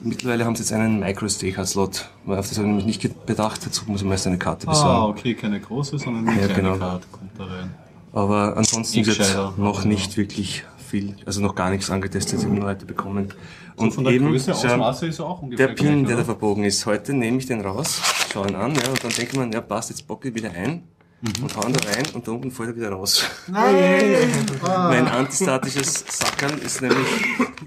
[0.00, 2.08] mittlerweile haben sie jetzt einen Micro-SD-Card-Slot.
[2.24, 3.64] Weil Auf das habe ich nämlich nicht bedacht.
[3.66, 4.88] Dazu muss man erst eine Karte besorgen.
[4.90, 6.78] Ah, okay, keine große, sondern eine Ja, kleine genau.
[6.78, 7.74] Karte kommt da rein.
[8.12, 9.54] Aber ansonsten Ich ist gescheiter.
[9.56, 13.28] noch nicht wirklich viel, also noch gar nichts angetestet, nur Leute bekommen.
[13.76, 16.16] Und von der eben, Größe, schau, Ausmaße ist er auch ungefähr der Pin, gleich, der
[16.16, 18.00] da verbogen ist, heute nehme ich den raus,
[18.32, 20.82] schaue ihn an, ja, und dann denkt man, ja passt, jetzt bocke ich wieder ein
[21.20, 21.42] Mhm.
[21.42, 23.24] und hau ihn da rein und da unten fällt er wieder raus.
[23.48, 24.30] Nein!
[24.62, 26.98] Mein antistatisches Sackern ist nämlich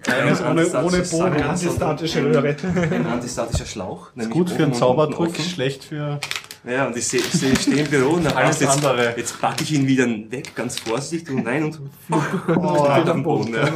[0.04, 1.04] Keines kein ohne- ohne Boden.
[1.06, 2.56] Sackern, Antistatische Röhre.
[2.92, 4.08] Ein antistatischer Schlauch.
[4.16, 5.36] nämlich Gut für einen offen.
[5.44, 6.22] schlecht für.
[6.64, 9.16] Ja, und ich sehe, ich, seh, ich stehe im Büro und dann Alles jetzt, andere.
[9.18, 11.80] jetzt packe ich ihn wieder weg, ganz vorsichtig und rein und
[12.12, 13.56] Oh, am Boden.
[13.56, 13.68] Ja.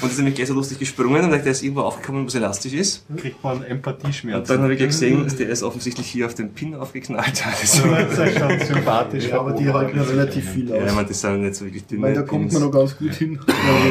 [0.00, 2.72] Und ist nämlich gleich so lustig gesprungen und der ist irgendwo aufgekommen, wo es elastisch
[2.72, 3.04] ist.
[3.16, 4.48] Kriegt man Und Empathieschmerzen.
[4.48, 7.42] dann habe ich gleich gesehen, der ist offensichtlich hier auf den Pin aufgeknallt.
[7.44, 9.26] Das Das ist ja schon sympathisch.
[9.28, 10.94] Ja, aber die halten ja relativ viel ja, ich aus.
[10.94, 12.52] meine, das sind nicht so wirklich dünne Weil da kommt Pins.
[12.54, 13.38] man noch ganz gut hin.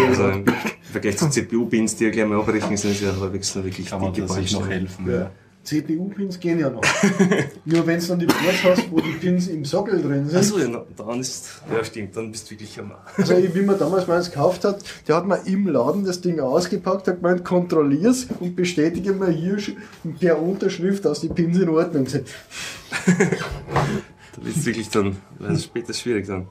[0.10, 0.46] Also im
[0.92, 4.12] Vergleich zu CPU-Pins, die ja gleich mal abbrechen, sind es ja halbwegs wirklich Kann man
[4.14, 5.12] dicke das sich noch helfen.
[5.12, 5.30] Ja.
[5.66, 6.82] CPU-Pins gehen ja noch.
[7.66, 10.38] Nur wenn du dann die Boards hast, wo die Pins im Sockel drin sind.
[10.38, 14.08] Achso, ja, dann ist, ja stimmt, dann bist du wirklich am Also wie man damals
[14.08, 18.56] meins gekauft hat, der hat mir im Laden das Ding ausgepackt, hat gemeint, kontrollier's und
[18.56, 19.58] bestätige mir hier
[20.20, 22.28] per Unterschrift, dass die Pins in Ordnung sind.
[24.36, 26.48] Da wird es wirklich dann, es später schwierig dann.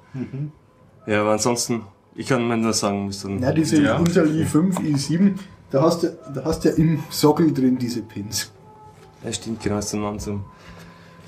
[1.06, 1.82] Ja, aber ansonsten,
[2.16, 3.40] ich kann mir nur sagen, muss dann.
[3.40, 3.98] Ja, diese Ja.
[3.98, 5.34] Intel i5, i7,
[5.70, 8.53] da hast du da hast du ja im Sockel drin diese Pins.
[9.24, 10.44] Ja, stimmt, genau, ist der Mann zum.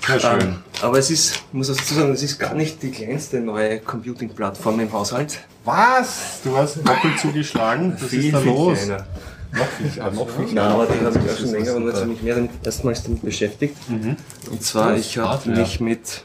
[0.07, 0.39] Ja, schön.
[0.41, 3.79] Ähm, aber es ist, ich muss dazu sagen, es ist gar nicht die kleinste neue
[3.79, 5.39] Computing-Plattform im Haushalt.
[5.65, 6.39] Was?
[6.43, 7.97] Du hast doppelt zugeschlagen?
[7.99, 8.77] Was ist da los?
[8.83, 9.07] kleiner.
[9.53, 10.73] Noch viel, ah, noch viel Ja, kleiner.
[10.75, 13.21] aber die habe ich auch Das schon länger und jetzt mich mehr damit erstmals damit
[13.23, 13.75] beschäftigt.
[13.89, 16.23] Und zwar, Das ich habe mich mit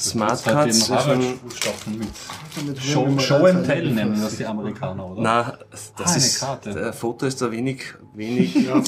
[0.00, 5.06] Smartcards den ist schon, Harald-Fußstapfen mit Show, wir Show and Tell nennen das die Amerikaner,
[5.06, 5.22] oder?
[5.22, 6.70] na, das Ah, eine ist, Karte.
[6.74, 7.82] der Foto ist da wenig,
[8.14, 8.82] wenig Ja,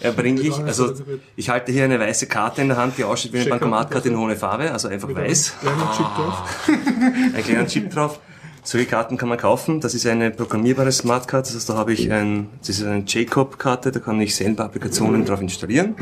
[0.00, 0.54] erbringlich.
[0.58, 0.92] Also,
[1.36, 4.16] ich halte hier eine weiße Karte in der Hand, die aussieht wie eine Bankomatkarte in
[4.16, 5.54] ohne Farbe, also einfach weiß.
[5.60, 6.66] Kleiner Chip drauf.
[7.36, 8.20] ein kleiner Chip drauf.
[8.64, 9.80] Solche Karten kann man kaufen.
[9.80, 11.46] Das ist eine programmierbare Smartcard.
[11.46, 15.24] Das heißt, da habe ich ein, das ist eine Jacob-Karte, da kann ich selber Applikationen
[15.24, 15.96] drauf installieren.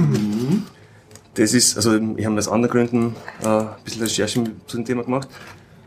[1.34, 5.04] Das ist, also ich habe aus anderen Gründen äh, ein bisschen Recherchen zu dem Thema
[5.04, 5.28] gemacht.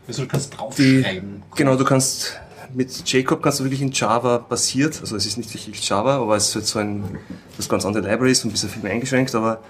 [0.08, 1.42] Also du kannst Die, draufschreiben.
[1.54, 2.38] genau, du kannst
[2.74, 6.36] mit Jacob kannst du wirklich in Java basiert, also es ist nicht wirklich Java, aber
[6.36, 7.18] es ist halt so ein,
[7.56, 9.60] das ganz andere Libraries und ein bisschen viel eingeschränkt, aber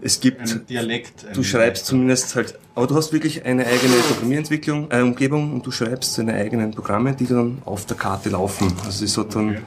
[0.00, 1.26] es gibt Ein Dialekt.
[1.34, 5.72] Du schreibst zumindest halt, aber du hast wirklich eine eigene Programmierentwicklung, äh, Umgebung und du
[5.72, 8.72] schreibst deine eigenen Programme, die dann auf der Karte laufen.
[8.84, 9.62] Also es hat dann Okay.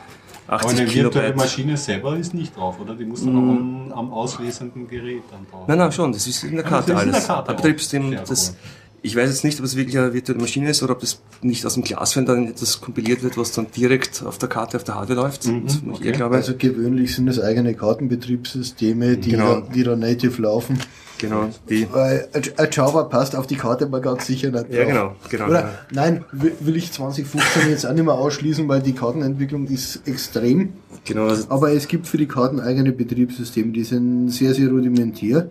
[0.51, 1.35] Aber 80 eine virtuelle.
[1.35, 2.93] Maschine selber ist nicht drauf, oder?
[2.95, 5.67] Die muss dann auch am, am auslesenden Gerät dann drauf.
[5.67, 7.25] Nein, nein, schon, das ist in der Ah, Karte das ist in alles.
[7.27, 7.53] der Karte.
[7.53, 8.55] Betriebssystem, das, cool.
[9.01, 11.65] ich weiß jetzt nicht, ob es wirklich eine virtuelle Maschine ist oder ob das nicht
[11.65, 14.95] aus dem Glasfeld dann etwas kompiliert wird, was dann direkt auf der Karte auf der
[14.95, 15.47] Hardware läuft.
[15.47, 16.11] Mhm, Das ich okay.
[16.11, 19.61] glaube, Also gewöhnlich sind es eigene Kartenbetriebssysteme, die, Genau.
[19.61, 20.79] da, die da native laufen.
[21.21, 24.73] Genau, die, Weil ein- Java passt auf die Karte mal ganz sicher nicht drauf.
[24.75, 25.45] ja genau, genau.
[25.47, 26.01] Oder, genau.
[26.01, 30.73] nein, will ich 2015 jetzt auch nicht mehr ausschließen, weil die Kartenentwicklung ist extrem.
[31.05, 35.49] genau also, Aber es gibt für die Karten eigene Betriebssysteme, die sind sehr, sehr rudimentär.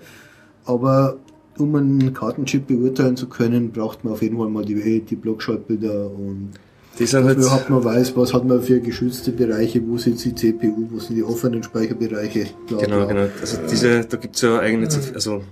[0.66, 1.16] Aber
[1.58, 6.10] um einen Kartenchip beurteilen zu können, braucht man auf jeden Fall mal die, die Blockschaltbilder
[6.10, 6.50] und
[6.96, 10.34] sind dass man überhaupt mal weiß, was hat man für geschützte Bereiche, wo sitzt die
[10.34, 12.46] CPU, wo sind die offenen Speicherbereiche.
[12.66, 13.04] bla, Genau, bla.
[13.06, 13.26] genau.
[13.40, 15.42] Also diese, da gibt's ja eigene, also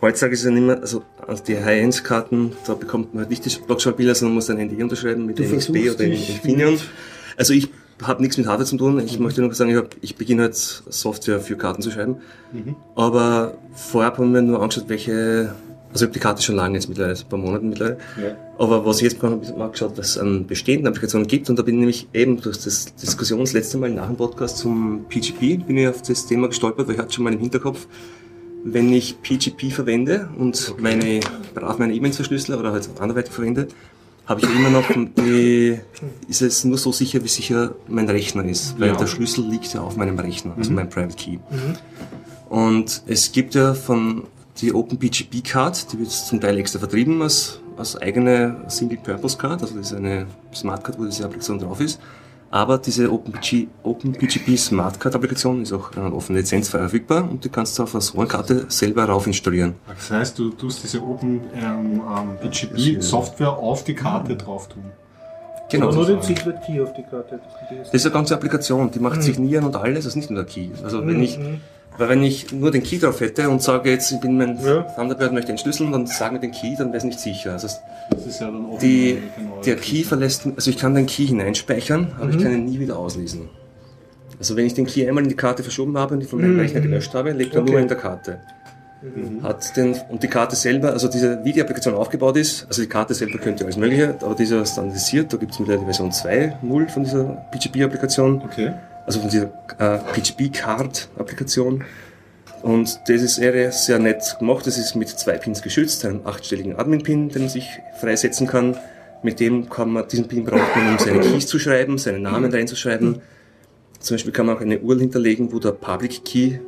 [0.00, 3.44] heutzutage ist es ja nicht mehr, also also die High-End-Karten, da bekommt man halt nicht
[3.44, 6.78] die Blockschaltbilder, sondern muss ein NDA unterschreiben mit NXP oder Infineon.
[7.36, 7.68] Also ich
[8.02, 9.00] habe nichts mit Hardware zu tun.
[9.00, 12.16] Ich möchte nur sagen, ich, hab, ich beginne halt Software für Karten zu schreiben.
[12.94, 15.54] Aber vorher haben wir nur angeschaut, welche,
[15.92, 17.98] also ich habe die Karte schon lange jetzt mittlerweile, ein paar Monate mittlerweile.
[18.22, 18.36] Ja.
[18.58, 21.48] Aber was ich jetzt mal geschaut, was es an bestehenden Applikationen gibt.
[21.50, 24.58] Und da bin ich nämlich eben durch das Diskussion das letzte Mal nach dem Podcast
[24.58, 27.86] zum PGP, bin ich auf das Thema gestolpert, weil ich hatte schon mal im Hinterkopf,
[28.68, 31.20] wenn ich PGP verwende und meine,
[31.54, 33.68] brav meine E-Mails verschlüssele oder halt anderweitig verwende,
[34.26, 34.84] habe ich immer noch
[35.16, 35.78] die,
[36.28, 38.96] ist es nur so sicher, wie sicher mein Rechner ist, weil Ja.
[38.96, 41.38] der Schlüssel liegt ja auf meinem Rechner, also mein Private Key.
[42.48, 44.24] Und es gibt ja von
[44.60, 49.76] die OpenPGP Card, die wird zum Teil extra vertrieben als, als eigene Single-Purpose Card, also
[49.76, 52.00] das ist eine Smart Card, wo diese Applikation drauf ist.
[52.50, 57.44] Aber diese OpenPG, OpenPGP Smart Card Applikation ist auch an offener Lizenz frei verfügbar und
[57.44, 59.74] die kannst du auf einer so einer Karte selber rauf installieren.
[59.88, 62.00] Das heißt, du tust diese Open ähm,
[62.42, 64.84] ähm, Software auf die Karte drauf tun.
[65.68, 65.86] Genau.
[65.88, 67.40] Aber nur Das den Secret Key auf die Karte.
[67.82, 70.68] Das ist eine ganze Applikation, die macht Signieren und alles, also nicht nur der Key.
[70.84, 71.38] Also wenn ich,
[71.98, 74.82] weil wenn ich nur den Key drauf hätte und sage jetzt, ich bin mein Ja.
[74.82, 77.54] Thunderbird, möchte entschlüsseln, dann sag mir den Key, dann wäre es nicht sicher.
[77.54, 77.66] Also
[78.10, 78.78] Das ist ja dann offen.
[78.80, 82.30] Die, genau, der Key verlässt, also ich kann den Key hineinspeichern, aber Mhm.
[82.36, 83.48] ich kann ihn nie wieder auslesen.
[84.38, 86.58] Also wenn ich den Key einmal in die Karte verschoben habe und die von meinem
[86.60, 87.68] Rechner gelöscht habe, lebt er Mhm.
[87.68, 87.70] Okay.
[87.70, 87.72] Mhm.
[87.72, 88.40] nur in der Karte.
[89.42, 92.88] Hat den, und die Karte selber, also diese, wie die Applikation aufgebaut ist, also die
[92.88, 96.10] Karte selber könnte alles mögliche, aber diese ist standardisiert, da gibt es mittlerweile die Version
[96.10, 98.72] 2.0 von dieser PGP-Applikation, Okay.
[99.06, 101.84] also von dieser äh, PGP-Card-Applikation.
[102.62, 104.66] Und das ist eher sehr nett gemacht.
[104.66, 107.68] Das ist mit zwei Pins geschützt, einem achtstelligen Admin-Pin, den man sich
[108.00, 108.76] freisetzen kann.
[109.22, 112.52] Mit dem kann man, diesen Pin braucht man, um seine Keys zu schreiben, seinen Namen
[112.52, 113.20] reinzuschreiben.
[113.98, 116.58] Zum Beispiel kann man auch eine URL hinterlegen, wo der Public Key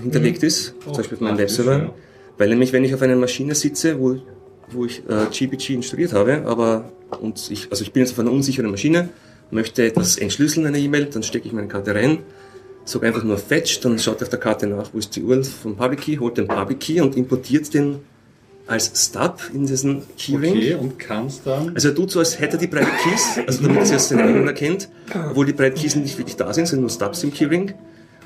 [0.00, 1.78] hinterlegt ist, zum Oh, Beispiel auf meinem Webserver.
[1.78, 1.94] ja.
[2.38, 4.16] Weil nämlich, wenn ich auf einer Maschine sitze, wo,
[4.70, 6.90] wo ich äh, GPG installiert habe, aber
[7.20, 9.08] und ich, also ich bin jetzt auf einer unsicheren Maschine,
[9.50, 12.18] möchte etwas entschlüsseln, eine E-Mail, dann stecke ich meine Karte rein,
[12.84, 15.76] sage einfach nur Fetch, dann schaut auf der Karte nach, wo ist die URL vom
[15.76, 17.96] Public Key, holt den Public Key und importiert den
[18.66, 20.56] als Stub in diesen Keyring.
[20.56, 21.72] Okay, und kannst dann.
[21.74, 24.18] Also er tut so, als hätte er die Private Keys, also damit sie aus den
[24.20, 24.88] eigenen erkennt,
[25.30, 27.74] obwohl die Private Keys nicht wirklich da sind, sind nur Stubs im Keyring.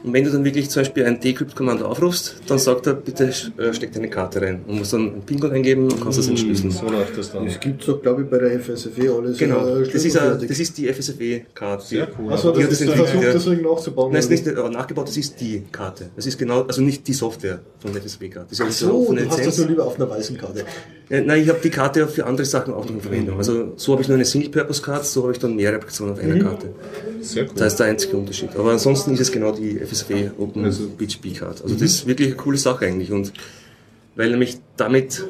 [0.03, 3.25] Und wenn du dann wirklich zum Beispiel ein Decrypt-Kommando aufrufst, dann sagt er, bitte
[3.59, 6.71] äh, steck deine Karte rein und musst dann einen PIN-Code eingeben und kannst das entschlüsseln.
[6.71, 7.45] So läuft das dann.
[7.45, 9.37] Das gibt es doch, glaube ich, bei der FSFE alles.
[9.39, 11.85] Genau, äh, das ist, ein, das ist die FSFE-Karte.
[11.87, 12.33] Sehr cool.
[12.33, 13.33] Achso, Ja, das das ist ist der Versuch, ja.
[13.33, 14.13] deswegen nachzubauen.
[14.13, 16.07] Nein, es ist nicht nachgebaut, das ist die Karte.
[16.17, 18.49] Das ist genau, also nicht die Software von der FSFE-Karte.
[18.51, 19.59] Das ist Ach so, du hast das Lizenz.
[19.59, 20.65] nur lieber auf einer weißen Karte.
[21.11, 23.37] Äh, Nein, ich habe die Karte für andere Sachen auch noch in Verwendung.
[23.39, 26.39] Also so habe ich nur eine Single-Purpose-Card, so habe ich dann mehrere Applikationen auf einer
[26.43, 26.69] Karte.
[27.21, 27.53] Sehr cool.
[27.57, 28.51] Das ist der einzige Unterschied.
[28.57, 31.63] Aber ansonsten ist es genau die FSW Open Also- PGP Card.
[31.63, 33.13] Also das ist wirklich eine coole Sache eigentlich.
[33.13, 33.33] Und
[34.17, 35.25] weil nämlich damit,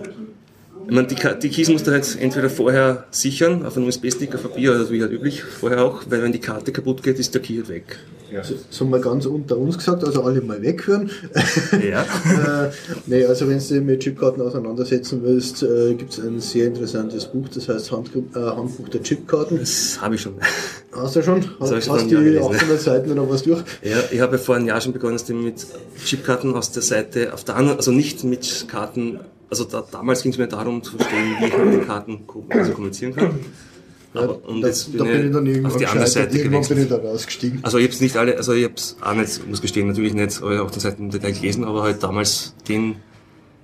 [0.89, 4.43] ich meine, die, die Keys musst du halt entweder vorher sichern, auf einem USB-Stick, auf
[4.43, 7.43] Papier, oder wie halt üblich, vorher auch, weil wenn die Karte kaputt geht, ist der
[7.43, 7.99] Key halt weg.
[8.33, 8.45] Ja.
[8.45, 11.11] So, so mal ganz unter uns gesagt, also alle mal weghören.
[11.89, 12.03] Ja.
[12.67, 12.71] äh,
[13.07, 17.27] nee, also wenn du dich mit Chipkarten auseinandersetzen willst, äh, gibt es ein sehr interessantes
[17.27, 19.59] Buch, das heißt Hand, äh, Handbuch der Chipkarten.
[19.59, 20.35] Das habe ich schon.
[20.93, 21.41] Hast du schon?
[21.41, 23.63] Das Hast, schon hast Jahr die gelesen, 800 Seiten oder was durch?
[23.83, 25.67] Ja, ich habe vor einem Jahr schon begonnen, mit
[26.05, 30.33] Chipkarten aus der Seite, auf der anderen, also nicht mit Karten, also da, damals ging
[30.33, 33.41] es mir darum zu verstehen, wie ich mit den Karten also kommunizieren kann.
[34.13, 36.07] Aber, und da, jetzt da bin, bin ich dann ich irgendwann auf die andere.
[36.09, 37.61] Seite Irgendwann bin ich da rausgestiegen.
[37.63, 40.15] Also ich habe es nicht alle, also ich habe es auch nicht, muss gestehen, natürlich
[40.15, 42.97] nicht alle auf den Seiten im Detail gelesen, aber halt damals den,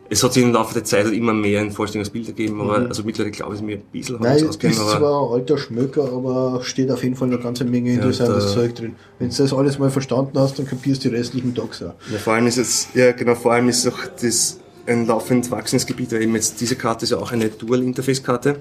[0.08, 2.86] es hat sich im Laufe der Zeit halt immer mehr ein vollständiges Bild ergeben, aber
[2.86, 6.60] also mittlerweile glaube ich mir ein bisschen Nein, bist aber zwar ein alter Schmöcker, aber
[6.62, 8.94] steht auf jeden Fall eine ganze Menge interessantes da- Zeug drin.
[9.18, 11.94] Wenn du das alles mal verstanden hast, dann kapierst du die restlichen Docs auch.
[12.12, 15.86] Ja, vor allem ist jetzt, ja genau, vor allem ist auch das ein laufend wachsendes
[15.86, 18.60] Gebiet, weil eben jetzt diese Karte ist ja auch eine Dual-Interface-Karte.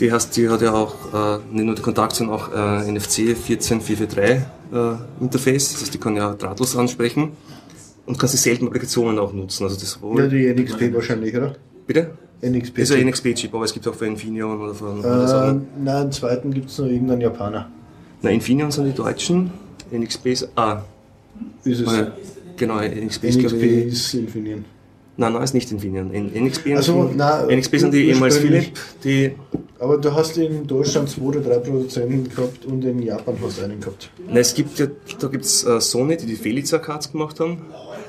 [0.00, 3.36] Die, hast, die hat ja auch äh, nicht nur die Kontakt, sondern auch äh, NFC
[3.36, 7.32] 14443 äh, Interface, das heißt, die kann ja drahtlos ansprechen
[8.06, 9.64] und kann sie selten Applikationen auch nutzen.
[9.64, 11.54] Also das Ja, die NXP wahrscheinlich, oder?
[11.86, 12.10] bitte?
[12.42, 12.78] NXP.
[12.78, 15.06] Ist ein NXP-Chip, aber es gibt auch für Infineon oder von äh,
[15.82, 17.70] nein, einen zweiten gibt es noch irgendeinen Japaner.
[18.22, 19.50] Na, Infineon sind die Deutschen,
[19.90, 20.82] NXP ist, ah,
[21.64, 21.92] Ist es?
[21.92, 22.06] äh,
[22.56, 24.64] genau, NXP ist NXP ich, ist Infineon.
[25.16, 26.10] nein, nein, ist nicht Infineon.
[26.12, 28.72] NXP, Also, nein, NXP sind die ehemals Philipp,
[29.02, 29.32] die
[29.78, 33.64] Aber du hast in Deutschland zwei oder drei Produzenten gehabt und in Japan hast du
[33.64, 34.10] einen gehabt.
[34.28, 34.86] Na, es gibt ja,
[35.18, 37.58] da gibt's äh, Sony, die die Felica Cards gemacht haben.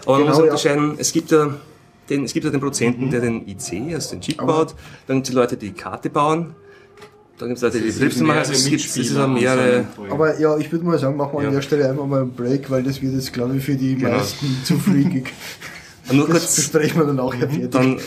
[0.05, 0.43] Aber man Genau, muss ja.
[0.43, 1.53] unterscheiden, es gibt ja
[2.09, 4.75] den, es gibt ja den Produzenten, der den IC, also den Chip baut,
[5.07, 6.55] dann gibt es die Leute, die die Karte bauen,
[7.37, 9.85] dann gibt es Leute, die die Betriebssysteme machen, also es gibt es ist ja mehrere,
[10.09, 11.47] Aber ja, ich würde mal sagen, machen wir Ja.
[11.49, 13.95] an der Stelle einfach mal einen Break, weil das wird jetzt, glaube ich, für die
[13.95, 14.11] Genau.
[14.17, 15.33] meisten zu freakig.
[16.13, 17.71] nur Das kurz, besprechen wir dann auch ja fertig.
[17.71, 17.99] dann,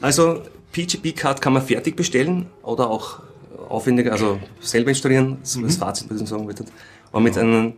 [0.00, 0.42] also
[0.74, 3.20] PGP-Card kann man fertig bestellen oder auch
[3.68, 6.64] aufwendiger, also selber installieren, das ist das Fazit, was ich sagen wollte.
[7.10, 7.74] Aber mit einem,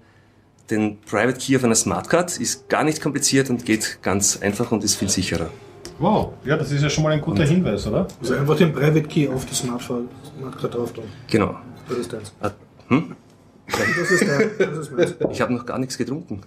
[0.71, 4.83] den Private Key auf einer Smartcard ist gar nicht kompliziert und geht ganz einfach und
[4.83, 5.51] ist viel sicherer.
[5.99, 8.07] Wow, ja, das ist ja schon mal ein guter Hinweis, oder?
[8.21, 11.05] Also einfach den Private Key auf das Smartphone Smartcard drauf tun.
[11.31, 11.57] Genau.
[11.89, 12.33] Das ist deins.
[12.41, 12.51] Ah,
[12.89, 13.15] Hm?
[13.69, 15.15] Das ist der, das ist meins.
[15.33, 16.41] Ich habe noch gar nichts getrunken.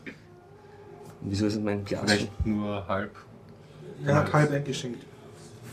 [1.21, 2.01] Wieso ist mein Glas?
[2.05, 3.11] Vielleicht nur halb.
[4.05, 5.03] Er hat halb eingeschenkt.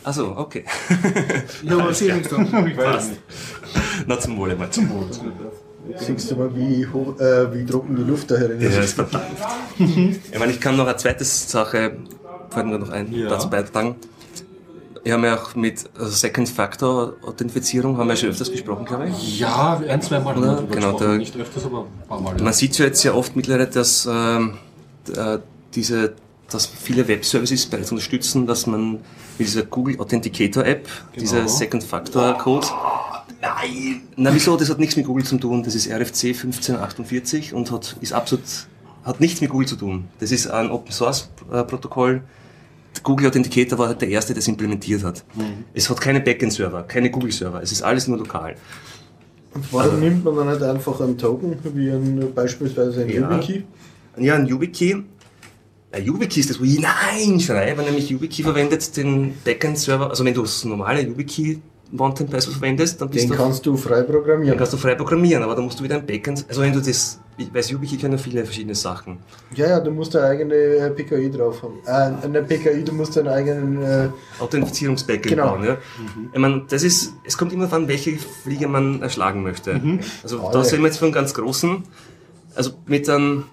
[0.07, 0.64] Achso, okay.
[1.68, 2.36] Habe aber sehr nichts da.
[2.66, 3.20] Ich weiß nicht.
[4.07, 4.70] Na zum Wohle mal.
[4.70, 5.11] Zum Wohle.
[5.98, 8.76] Siehst du mal, wie, hoch, äh, wie trocken die Luft da herin Ja, ist.
[8.78, 9.24] das ist verdammt.
[9.78, 11.96] ich meine, ich kann noch eine zweite Sache,
[12.50, 13.28] fällt mir noch ein, Ja.
[13.30, 13.96] dazu beitragen.
[15.02, 19.09] Wir haben ja auch mit also Second Factor Authentifizierung haben wir schon öfters gesprochen, glaube
[19.09, 19.38] ich.
[19.40, 20.62] Ja, ein, zwei Mal Oder?
[20.70, 22.36] Genau, der- Nicht öfters, aber ein paar Mal.
[22.40, 24.54] Man sieht ja jetzt sehr oft mittlerweile, dass ähm,
[25.16, 25.38] äh,
[25.74, 26.14] diese,
[26.50, 28.98] dass viele Webservices bereits unterstützen, dass man
[29.39, 32.66] mit dieser Google Authenticator App, dieser Second Factor Code,
[33.41, 37.70] nein, na wieso, das hat nichts mit Google zu tun, das ist RFC 1548 und
[37.70, 38.43] hat, ist absolut,
[39.05, 40.05] hat nichts mit Google zu tun.
[40.20, 42.22] Das ist ein Open Source äh, Protokoll.
[43.03, 45.22] Google Authenticator war halt der erste, der es implementiert hat.
[45.74, 48.57] Es hat keine Backend-Server, keine Google-Server, es ist alles nur lokal.
[49.55, 53.30] Und warum nimmt man dann nicht einfach einen Token, wie ein, beispielsweise ein Ja.
[53.30, 53.64] YubiKey?
[54.18, 55.05] Ja, ein YubiKey.
[55.97, 60.34] Ein YubiKey ist das, wo ich Nein schreibe, nämlich YubiKey verwendet den Backend-Server, also wenn
[60.34, 61.59] du das normale YubiKey
[61.90, 64.59] Mountain Password verwendest, dann bist Den du, kannst du frei dann programmieren.
[64.59, 67.18] kannst du frei programmieren, aber dann musst du wieder ein Backend, also wenn du das,
[67.38, 69.18] ich weiß, YubiKey kann ja viele verschiedene Sachen.
[69.55, 71.78] Ja, ja, du musst eine eigene äh, PKI drauf haben.
[71.86, 73.82] Äh, eine PKI, du musst deinen eigenen.
[73.82, 75.53] Äh, Authentifizierungsbackend Genau.
[75.53, 75.78] bauen, ja.
[76.34, 79.80] Ich meine, das ist, es kommt immer davon, welche Fliege man erschlagen möchte.
[80.22, 80.64] Also da Alle.
[80.64, 81.84] sind wir jetzt von ganz großen,
[82.55, 83.44] also mit einem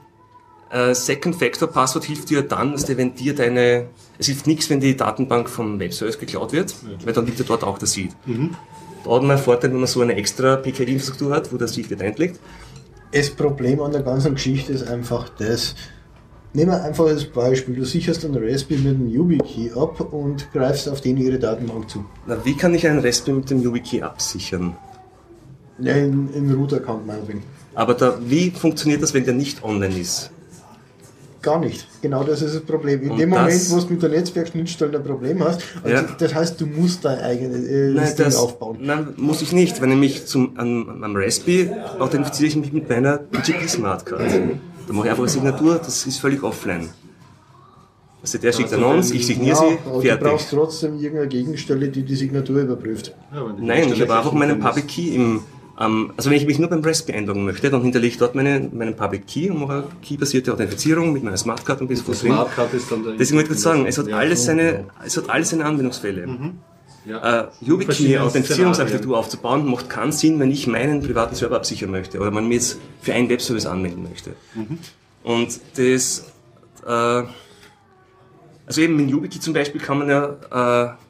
[0.74, 4.70] äh, Second Factor Passwort hilft dir dann, dass dir, wenn dir deine, es hilft nichts,
[4.70, 6.74] wenn die Datenbank vom Webservice geklaut wird,
[7.06, 8.12] weil dann liegt ja dort auch der Seed.
[8.26, 11.90] Da hat man einen Vorteil, wenn man so eine extra PKI-Infrastruktur hat, wo der Seed
[11.90, 12.40] getrennt liegt.
[13.12, 15.76] das Problem an der ganzen Geschichte ist einfach das.
[16.56, 20.88] Nehmen wir einfach als Beispiel, du sicherst einen Raspberry mit einem YubiKey ab und greifst
[20.88, 22.06] auf den ihre Datenbank zu.
[22.28, 24.76] Na, wie kann ich einen Raspberry mit dem YubiKey absichern?
[25.80, 27.44] Ja, in, in Root-Account meinetwegen.
[27.74, 30.32] Aber da, wie funktioniert das, wenn der nicht online ist?
[31.44, 31.86] Gar nicht.
[32.02, 33.02] Genau das ist das Problem.
[33.04, 36.02] In Und dem Moment, wo du mit der Netzwerkschnittstelle ein Problem hast, also Ja.
[36.18, 38.78] das heißt, du musst dein eigenes äh, Nein, Ding das, aufbauen.
[38.82, 41.70] nein, muss ich nicht, wenn nämlich zum, an, am Raspberry
[42.00, 44.22] authentifiziere ich mich mit meiner PGP Smart Card.
[44.88, 46.90] Da mache ich einfach eine Signatur, das ist völlig offline.
[48.22, 49.56] Also der schickt an uns, ich signiere Ja,
[50.00, 50.48] sie, aber du brauchst fertig.
[50.50, 53.14] trotzdem irgendeine Gegenstelle, die die Signatur überprüft.
[53.60, 55.42] Nein, ich habe einfach meinen Public Key im,
[55.80, 58.70] ähm, also wenn ich mich nur beim Raspberry einloggen möchte, dann hinterlege ich dort meine,
[58.72, 62.16] meinen Public Key und mache Key-basierte Authentifizierung mit meiner Smart Card und bis drin.
[62.16, 65.30] Smartcard ist dann Deswegen wollte ich kurz sagen, es hat Ja, alles seine, es hat
[65.30, 66.28] alles seine Anwendungsfälle.
[67.06, 67.42] Ja.
[67.42, 72.48] Äh, Authentifizierungsarchitektur aufzubauen, macht keinen Sinn, wenn ich meinen privaten Server absichern möchte oder man
[72.48, 74.36] mir jetzt für einen Webservice anmelden möchte.
[75.24, 76.32] Und das,
[76.86, 77.24] äh,
[78.66, 81.03] also eben mit YubiKey zum Beispiel kann man ja, äh,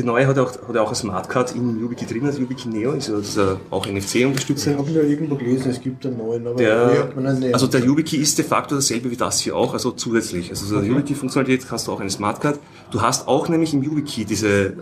[0.00, 3.08] die neue hat auch, hat auch eine Smartcard in YubiKey drin, also YubiKey Neo ist
[3.08, 4.78] ist ja auch Ich NFC-unterstützend.
[4.78, 7.80] habe ja irgendwo gelesen, es gibt einen neuen, aber Der, hat man einen also der
[7.84, 10.50] YubiKey ist de facto dasselbe wie das hier auch, also zusätzlich.
[10.50, 12.58] Also so eine YubiKey-Funktionalität hast du auch eine Smartcard.
[12.90, 14.72] Du hast auch nämlich im YubiKey diese, äh,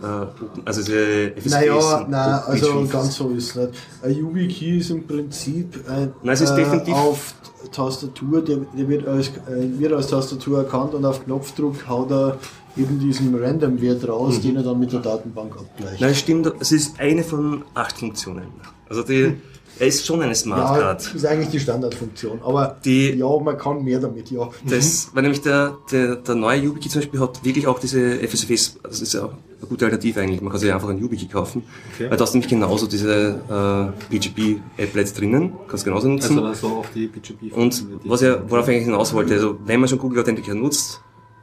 [0.65, 1.51] also diese FSPs.
[1.51, 3.69] Naja, nein, also ganz so ist es nicht.
[4.03, 7.33] Ein YubiKey ist im Prinzip ein, Nein, es ist definitiv- auf
[7.73, 9.31] Tastatur, der, der wird, als, äh,
[9.79, 12.37] wird als Tastatur erkannt und auf Knopfdruck haut er
[12.77, 14.41] eben diesen Random-Wert raus, Mhm.
[14.41, 16.01] den er dann mit der Datenbank abgleicht.
[16.01, 18.43] Nein, stimmt, es ist eine von acht Funktionen.
[18.87, 19.33] Also die,
[19.79, 21.13] er ist schon eine ja, Smartcard.
[21.15, 24.49] ist eigentlich die Standardfunktion, aber Die- ja, man kann mehr damit, ja.
[24.67, 28.77] Das, weil nämlich der, der, der neue YubiKey zum Beispiel hat wirklich auch diese FSFs,
[28.83, 31.63] das ist ja auch eine gute Alternative eigentlich, man kann sich einfach einen YubiKey kaufen,
[31.99, 36.39] weil da hast du nämlich genauso diese äh, BGP-Applets drinnen, kannst genauso nutzen.
[36.39, 37.53] Also so auf die BGP.
[37.55, 41.01] Und was er, worauf ich eigentlich hinaus wollte, also wenn man schon Google Authenticator nutzt,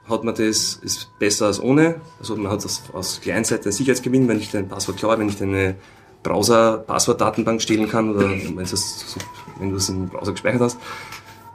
[0.09, 1.96] hat man das, ist besser als ohne.
[2.18, 5.36] Also man hat das aus Client-Seite einen Sicherheitsgewinn, wenn ich dein Passwort klaue, wenn ich
[5.38, 5.74] deine
[6.22, 9.16] Browser-Passwort-Datenbank stehlen kann oder wenn, das,
[9.59, 10.78] wenn du es im Browser gespeichert hast,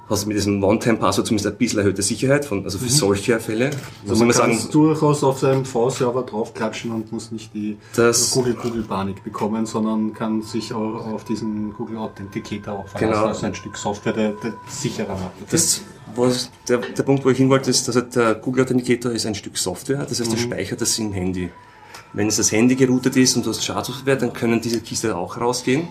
[0.09, 3.67] hast du mit diesem One-Time-Passwort zumindest ein bisschen erhöhte Sicherheit, von, also für solche Fälle.
[3.67, 7.53] Also Muss man man kann sagen, es durchaus auf seinem V-Server draufklatschen und muss nicht
[7.53, 13.27] die Google-Google-Panik bekommen, sondern kann sich auch auf diesen Google Authenticator auch verlassen, Genau.
[13.27, 15.31] also ein Stück Software, der, der sicherer macht.
[15.49, 15.81] Das,
[16.15, 19.25] was, der, der Punkt, wo ich hin wollte, ist, dass halt der Google Authenticator ist
[19.25, 21.49] ein Stück Software, das heißt, er speichert das im Handy.
[22.13, 25.39] Wenn es das Handy geroutet ist und du hast Schadsoftware, dann können diese Kiste auch
[25.39, 25.87] rausgehen.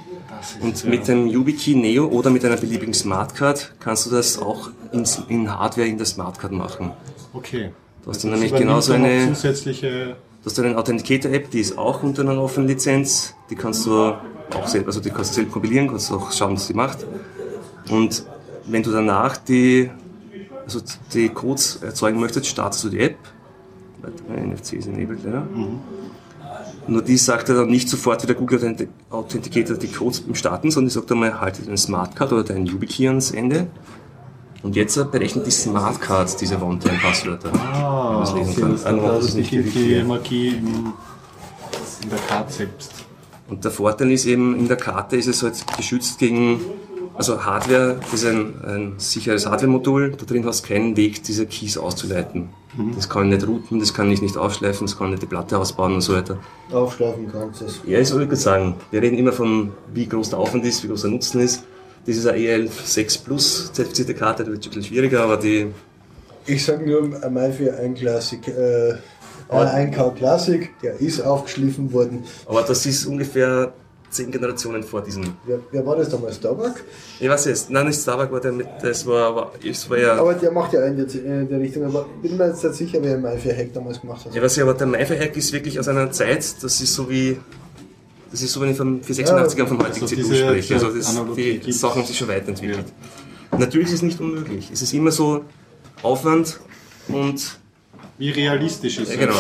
[0.61, 5.23] Und mit dem YubiKey Neo oder mit einer beliebigen Smartcard kannst du das auch ins,
[5.29, 6.93] in Hardware in der Smartcard machen.
[7.33, 7.71] Okay.
[8.05, 11.79] Du hast dann nämlich genauso dann eine, zusätzliche du hast dann eine Authenticator-App, die ist
[11.79, 13.35] auch unter einer offenen Lizenz.
[13.51, 14.15] Die kannst du
[14.55, 17.07] auch selbst, also die kannst du selbst kompilieren, kannst auch schauen, was die macht.
[17.91, 18.25] Und
[18.67, 19.91] wenn du danach die,
[20.75, 23.17] also die Codes erzeugen möchtest, startest du die App.
[24.29, 25.47] NFC ist enabled, ja.
[26.87, 30.35] Nur die sagt er dann nicht sofort wie der Google Authenti- Authenticator die Codes beim
[30.35, 33.67] Starten, sondern die sagt einmal, halte deinen Smartcard oder deinen YubiKey ans Ende.
[34.63, 37.53] Und jetzt berechnet die Smartcards diese One-Time-Passwörter.
[37.53, 38.73] Ah, lesen kann.
[38.73, 42.93] das, Also, das ist nicht die, Magie in der Karte selbst.
[43.49, 46.61] Und der Vorteil ist eben, in der Karte ist es halt geschützt gegen,
[47.21, 51.77] also Hardware ist ein, ein sicheres Hardware-Modul, da drin hast du keinen Weg, diese Keys
[51.77, 52.49] auszuleiten.
[52.97, 55.59] Das kann ich nicht routen, das kann ich nicht aufschleifen, das kann nicht die Platte
[55.59, 56.39] ausbauen und so weiter.
[56.73, 57.83] Aufschlafen kannst du es.
[57.87, 61.03] Ja, ich würde sagen, wir reden immer von, wie groß der Aufwand ist, wie groß
[61.03, 61.65] der Nutzen ist.
[62.07, 65.67] Das ist eine EL6 Plus zertifizierte Karte, die wird schon ein bisschen schwieriger, aber die,
[66.47, 68.95] Ich sage nur einmal für ein Classic, äh,
[69.51, 72.25] ein K Classic, der ist aufgeschliffen worden.
[72.47, 73.75] aber das ist ungefähr
[74.11, 75.25] zehn Generationen vor diesem.
[75.45, 76.41] Wer, wer war das damals?
[76.41, 76.83] Tabak?
[77.19, 80.15] Ich weiß jetzt, nein, nicht Starbuck war der mit, das war, aber, es war ja,
[80.17, 81.85] Aber der macht ja einen jetzt in der Richtung.
[81.85, 84.35] Aber bin mir jetzt nicht sicher, wer für Hack damals gemacht hat.
[84.35, 87.39] Ja, was ja, aber der MyFi-Hack ist wirklich aus einer Zeit, das ist so wie,
[88.31, 90.75] das ist so, wenn ich vom, für 86 Ja, er vom heutigen also diese- spreche.
[90.75, 91.81] Also das, die gibt's.
[91.81, 92.87] Sachen haben sich schon weiterentwickelt.
[93.59, 94.71] Natürlich ist es nicht unmöglich.
[94.73, 95.45] Es ist immer so
[96.03, 96.61] Aufwand
[97.09, 97.60] und,
[98.21, 99.33] Wie realistisch ist Ja, genau.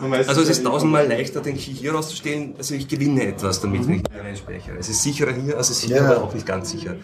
[0.00, 0.66] weiß also es ist nicht.
[0.68, 4.76] tausendmal leichter, den Key hier rauszustellen, also ich gewinne etwas damit, wenn ich den reinspeichere.
[4.80, 6.10] Es ist sicherer hier, als es hier, Ja.
[6.10, 6.96] aber auch nicht ganz sicher.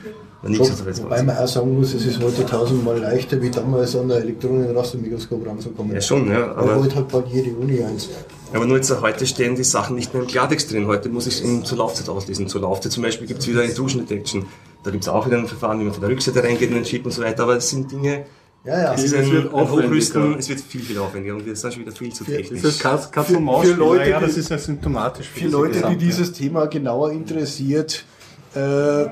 [0.43, 4.09] Ist jetzt Wobei man auch sagen muss, es ist heute tausendmal leichter, wie damals an
[4.09, 5.95] der Elektronenrastermikroskop ranzukommen.
[5.95, 8.09] Ja, schon, ja, Weil aber, heute hat bald jede Uni eins.
[8.53, 10.89] aber nur jetzt, heute stehen die Sachen nicht mehr im Klartext drin.
[10.89, 12.49] Heute muss ich es zur Laufzeit auslesen.
[12.49, 14.47] Zur Laufzeit zum Beispiel gibt es wieder Intrusion Detection.
[14.83, 16.85] Da gibt es auch wieder ein Verfahren, wie man von der Rückseite reingeht in den
[16.85, 18.25] Chip und so weiter, aber es sind Dinge,
[18.67, 18.95] Ja, ja.
[18.95, 19.71] es ist Es ein, wird ein.
[19.71, 22.63] Hochrüsten, es wird viel, viel aufwendiger und wir sind schon wieder viel zu technisch.
[22.63, 23.67] Das ist Katz, und Maus.
[23.67, 25.29] Für Leute, ja, das die- ist ja symptomatisch.
[25.29, 28.05] Für, Für Leute, die dieses Thema genauer interessiert,
[28.55, 29.05] äh,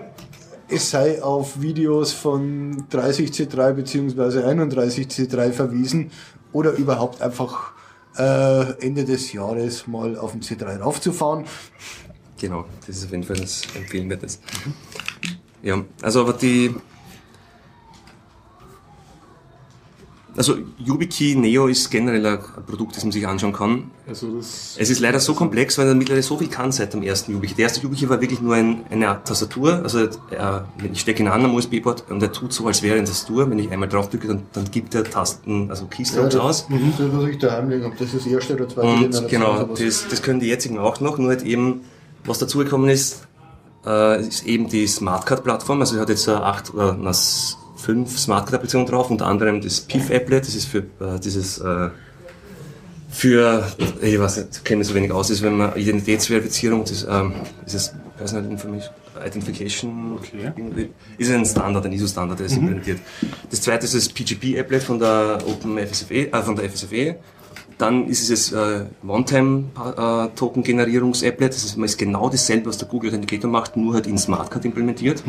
[0.68, 4.42] es sei auf Videos von 30C3 bzw.
[4.42, 6.10] 31C3 verwiesen
[6.52, 7.72] oder überhaupt einfach
[8.16, 11.44] äh, Ende des Jahres mal auf den C3 raufzufahren.
[12.40, 14.40] Genau, das ist auf jeden Fall das Empfehlenswertes.
[15.62, 16.74] Ja, also aber die.
[20.36, 23.90] Also YubiKey Neo ist generell ein Produkt, das man sich anschauen kann.
[24.06, 27.02] Also das, Es ist leider so komplex, weil er mittlerweile so viel kann seit dem
[27.02, 27.54] ersten YubiKey.
[27.54, 29.80] Der erste YubiKey war wirklich nur ein, eine Art Tastatur.
[29.82, 33.04] Also er, ich stecke ihn an am USB-Port und er tut so, als wäre eine
[33.04, 33.48] Tastatur.
[33.48, 36.66] Wenn ich einmal drauf drücke, dann, dann gibt er Tasten, also Keystrokes aus.
[36.68, 39.62] das, was ich daheim liegen habe, das ist das erste oder zweite Und Generation, genau,
[39.74, 41.82] das, das können die jetzigen auch noch, nur halt eben,
[42.24, 43.26] was dazugekommen ist,
[43.86, 45.80] äh, ist eben die Smartcard-Plattform.
[45.80, 46.94] Also, er hat jetzt äh, acht oder
[47.84, 51.90] na, s- fünf Smartcard-Applikationen drauf, unter anderem das PIF-Applet, das ist für äh, dieses äh,
[53.10, 53.64] Für,
[54.02, 57.32] ich weiß nicht, kenne mich so wenig aus, ist, wenn man Identitätsverifizierung, das ähm,
[57.64, 58.58] ist es Personal
[59.24, 60.50] Identification, Okay.
[61.18, 62.98] ist ein Standard, ein ISO-Standard, der ist implementiert.
[63.50, 67.14] Das zweite ist das PGP-Applet von der OpenFSFE, äh, von der FSFE.
[67.78, 71.52] Dann ist es das äh, One-Time-Token-Generierungs-Applet.
[71.52, 75.22] Das ist, ist genau dasselbe, was der Google Authenticator macht, nur halt in Smartcard implementiert.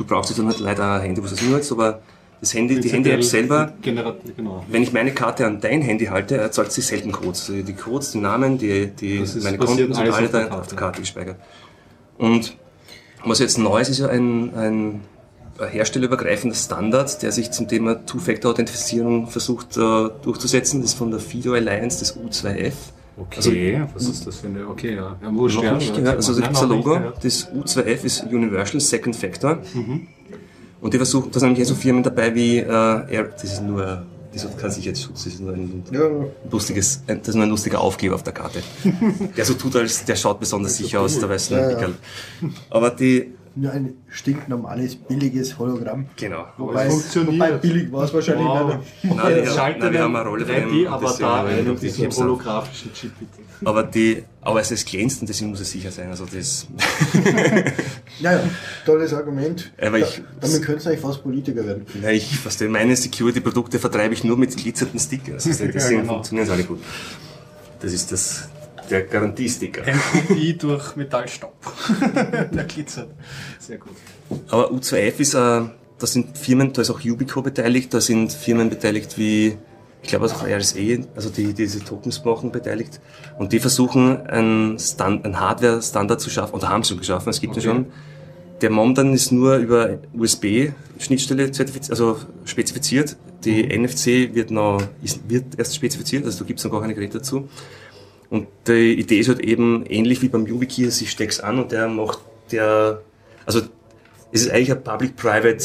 [0.00, 2.00] Du brauchst jetzt dann halt leider ein Handy, was das nutzt, aber
[2.40, 4.16] das Handy, die Handy-App selber genau.
[4.66, 7.50] wenn ich meine Karte an dein Handy halte, erzeugt sie selten Codes.
[7.50, 10.58] Also Die Codes, die Namen, die, die meine Konten sind alle auf der da Karte.
[10.58, 11.36] auf der Karte gespeichert.
[12.16, 12.56] Und
[13.26, 15.00] was jetzt neu ist, ist ja ein, ein
[15.68, 20.80] herstellerübergreifender Standard, der sich zum Thema Two-Factor-Authentifizierung versucht äh, durchzusetzen.
[20.80, 22.72] Das ist von der FIDO Alliance, das U2F.
[23.20, 24.66] Okay, was ist das für eine?
[24.68, 25.16] Okay, ja.
[25.22, 26.16] ja wurscht, Noch nicht gehört.
[26.16, 26.98] Also da gibt es ein Logo.
[27.22, 29.58] Das U2F ist Universal Second Factor.
[30.80, 34.02] Und die versuchen, da sind nämlich so Firmen dabei wie äh, Air, das ist nur,
[34.32, 36.00] das hat keinen Sicherheitsschutz, das ist nur ein Ja,
[36.50, 38.60] lustiges, ein- das ist nur ein lustiger Aufkleber auf der Karte.
[39.36, 41.88] der so tut, als der schaut besonders sicher aus, der weiß nur Ja, ja.
[42.70, 46.06] Aber die, nur ein stinknormales, billiges Hologramm.
[46.16, 46.46] genau.
[46.56, 47.34] Wobei, funktioniert.
[47.34, 48.76] wobei billig war es wahrscheinlich Wow.
[49.02, 49.14] nicht.
[49.16, 51.48] Nein, wir, Schaltet nein, wir haben eine Rolle von 3D, dem, aber das da sehen
[51.50, 52.18] wir einen noch mit dem nicht.
[52.18, 53.10] holographischen Chip.
[53.64, 56.08] Aber die, aber es ist glänzt und deswegen muss es sicher sein.
[56.10, 56.66] Also das,
[58.20, 58.40] Ja, ja,
[58.86, 59.72] tolles Argument.
[59.80, 61.86] Aber ich- da, damit könntest du eigentlich fast Politiker werden.
[62.02, 65.46] ja, ich verstehe, meine Security-Produkte vertreibe ich nur mit glitzernden Stickers.
[65.46, 66.12] Also deswegen genau.
[66.14, 66.80] funktionieren sie alle gut.
[67.80, 68.48] Das ist das,
[68.90, 69.82] der Garantiesticker.
[70.12, 71.54] Kopie durch Metallstaub.
[72.52, 73.10] Der glitzert.
[73.58, 73.92] Sehr gut.
[74.48, 78.70] Aber U2F ist, äh, da sind Firmen, da ist auch Ubico beteiligt, da sind Firmen
[78.70, 79.56] beteiligt wie,
[80.02, 83.00] ich glaube auch RSE, also die, die diese Tokens machen, beteiligt.
[83.38, 87.40] Und die versuchen, einen, Stand, einen Hardware-Standard zu schaffen, oder haben sie schon geschaffen, es
[87.40, 87.68] gibt ja Okay.
[87.68, 87.86] schon.
[88.60, 91.50] Der momentan ist nur über USB-Schnittstelle
[91.88, 93.16] also spezifiziert.
[93.42, 96.94] Die NFC wird noch, ist, wird erst spezifiziert, also da gibt es noch gar keine
[96.94, 97.48] Geräte dazu.
[98.30, 101.88] Und die Idee ist halt eben ähnlich wie beim YubiKey, ich steck's an und der
[101.88, 102.20] macht
[102.52, 103.02] der,
[103.44, 103.60] also
[104.32, 105.64] es ist eigentlich ein Public-Private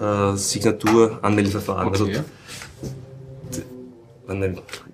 [0.00, 1.88] äh, Signatur-Anmeldeverfahren.
[1.88, 2.20] Okay.
[4.26, 4.44] Also,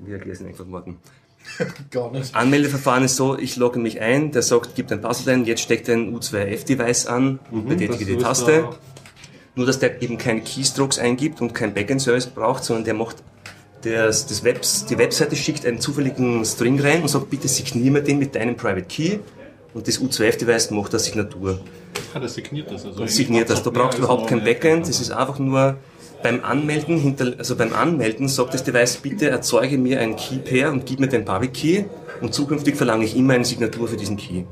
[0.08, 0.98] erkläre ich es einfach morgen?
[1.90, 2.34] Gar nicht.
[2.34, 5.90] Anmeldeverfahren ist so, ich logge mich ein, der sagt, gib dein Passwort ein, jetzt steckt
[5.90, 8.52] ein U2F-Device an und betätige das die Taste.
[8.62, 8.76] da-
[9.56, 13.16] Nur, dass der eben keine Keystrokes eingibt und kein Backend-Service braucht, sondern der macht
[13.84, 18.02] das, das Webs, die Webseite schickt einen zufälligen String rein und sagt, bitte signier mir
[18.02, 19.18] den mit deinem Private Key
[19.74, 21.60] und das U2F-Device macht eine Signatur.
[22.12, 22.84] Ah, das signiert das.
[22.84, 23.62] Also Und signiert das.
[23.62, 25.76] Da braucht überhaupt kein Backend, das ist einfach nur
[26.22, 30.72] beim Anmelden, hinter, also beim Anmelden sagt das Device, bitte erzeuge mir einen Key Pair
[30.72, 31.84] und gib mir den Public Key
[32.22, 34.44] und zukünftig verlange ich immer eine Signatur für diesen Key.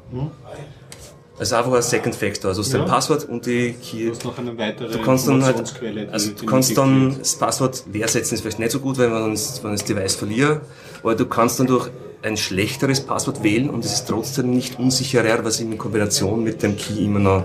[1.39, 2.87] Also einfach ein Second Factor, also dein Ja.
[2.87, 4.05] Passwort und die Key.
[4.05, 5.75] Du hast noch eine weitere Du kannst dann halt,
[6.13, 9.63] also du kannst dann das Passwort leersetzen, ist vielleicht nicht so gut, weil man das,
[9.65, 10.61] wenn ich das Device verliere,
[11.03, 11.91] aber du kannst dann durch
[12.23, 16.77] ein schlechteres Passwort wählen und es ist trotzdem nicht unsicherer, was in Kombination mit dem
[16.77, 17.45] Key immer noch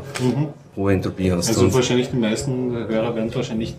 [0.77, 1.49] hohe Entropie hast.
[1.49, 3.75] Also Und- wahrscheinlich die meisten Hörer werden wahrscheinlich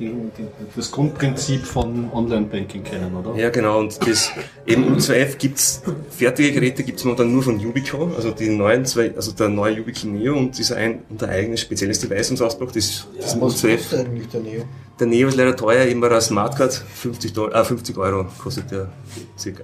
[0.76, 3.34] das Grundprinzip von Online-Banking kennen, oder?
[3.40, 3.78] Ja, genau.
[3.78, 4.30] Und das
[4.66, 5.80] eben U2F gibt's
[6.10, 10.06] fertige Geräte gibt's momentan nur von Ubico, also die neuen zwei, also der neue Yubico
[10.08, 13.76] Neo und dieser ein unser eigenes spezielles Device uns ausgebracht, das, das Was U2F.
[13.76, 14.64] kostet eigentlich der Neo?
[14.98, 18.72] Der Neo ist leider teuer, eben bei der Smartcard 50, Doll- äh, 50 Euro kostet
[18.72, 18.88] der,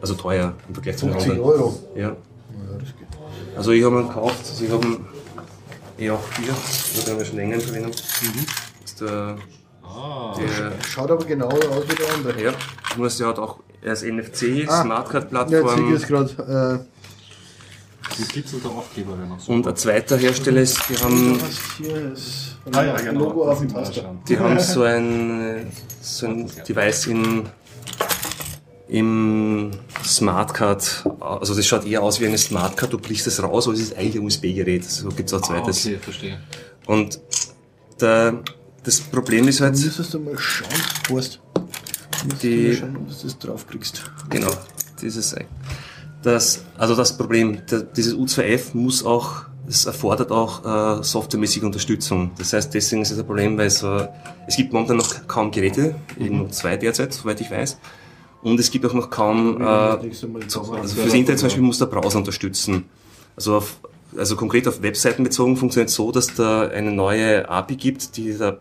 [0.01, 1.51] also teuer im Vergleich zu den 50 anderen.
[1.51, 1.79] Euro.
[1.97, 2.01] Ja.
[2.03, 2.15] Ja,
[2.79, 3.09] das geht.
[3.57, 4.97] Also ich habe ihn gekauft, also ich habe ihn
[5.99, 7.37] eh auch hier, den haben wir schon.
[8.83, 9.37] Das ist der,
[9.83, 12.43] Ah, der Schaut aber genauer aus wie der andere.
[12.43, 12.53] ja,
[12.97, 14.83] nur der hat auch erst NFC, Ah.
[14.83, 15.53] Smartcard-Plattform.
[15.91, 16.87] Ja, ich es gerade.
[19.39, 19.53] so.
[19.53, 21.39] Und ein zweiter Hersteller ist, die haben,
[21.83, 22.59] Äh, ist.
[22.73, 23.21] Ah ja, genau.
[23.25, 23.73] Logo auf dem
[24.29, 25.71] die haben so ein,
[26.01, 27.49] so ein Device in,
[28.89, 29.71] im
[30.05, 33.81] Smartcard, also das schaut eher aus wie eine Smartcard, du brichst es raus, aber es
[33.81, 35.87] ist eigentlich ein USB-Gerät, so gibt's auch ein Ah, zweites.
[35.87, 36.39] okay, verstehe.
[36.87, 37.21] Und
[38.01, 38.43] der,
[38.83, 40.69] das Problem ist halt, Müsstest du mal schauen,
[41.11, 41.41] Horst.
[42.43, 44.03] Die- du mal schauen, ob du das drauf kriegst.
[44.31, 44.51] Genau,
[45.01, 45.35] dieses,
[46.23, 52.33] das, also das Problem, der, dieses U2F muss auch, es erfordert auch äh, softwaremäßige Unterstützung.
[52.37, 54.07] Das heißt, deswegen ist es ein Problem, weil so,
[54.47, 57.79] es gibt momentan noch kaum Geräte, eben nur zwei derzeit, soweit ich weiß.
[58.45, 60.05] Und es gibt auch noch kaum, äh, also
[60.95, 62.85] fürs Internet zum Beispiel muss der Browser unterstützen.
[63.37, 63.79] Also, auf,
[64.17, 68.35] also konkret auf Webseiten bezogen funktioniert es so, dass da eine neue API gibt, die
[68.35, 68.59] der,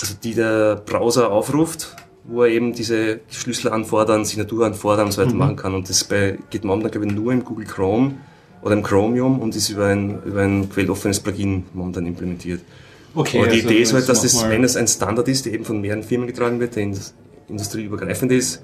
[0.00, 1.94] also die der Browser aufruft,
[2.24, 5.74] wo er eben diese Schlüssel anfordern, Signatur anfordern und so weiter machen kann.
[5.74, 8.14] Und das bei, geht momentan, glaube ich, nur im Google Chrome
[8.62, 12.62] oder im Chromium und ist über ein, über ein quelloffenes Plugin momentan implementiert.
[13.14, 15.52] Okay, Aber die also Idee ist halt, dass das, wenn es ein Standard ist, der
[15.52, 17.12] eben von mehreren Firmen getragen wird, der indus-
[17.48, 18.62] industrieübergreifend ist,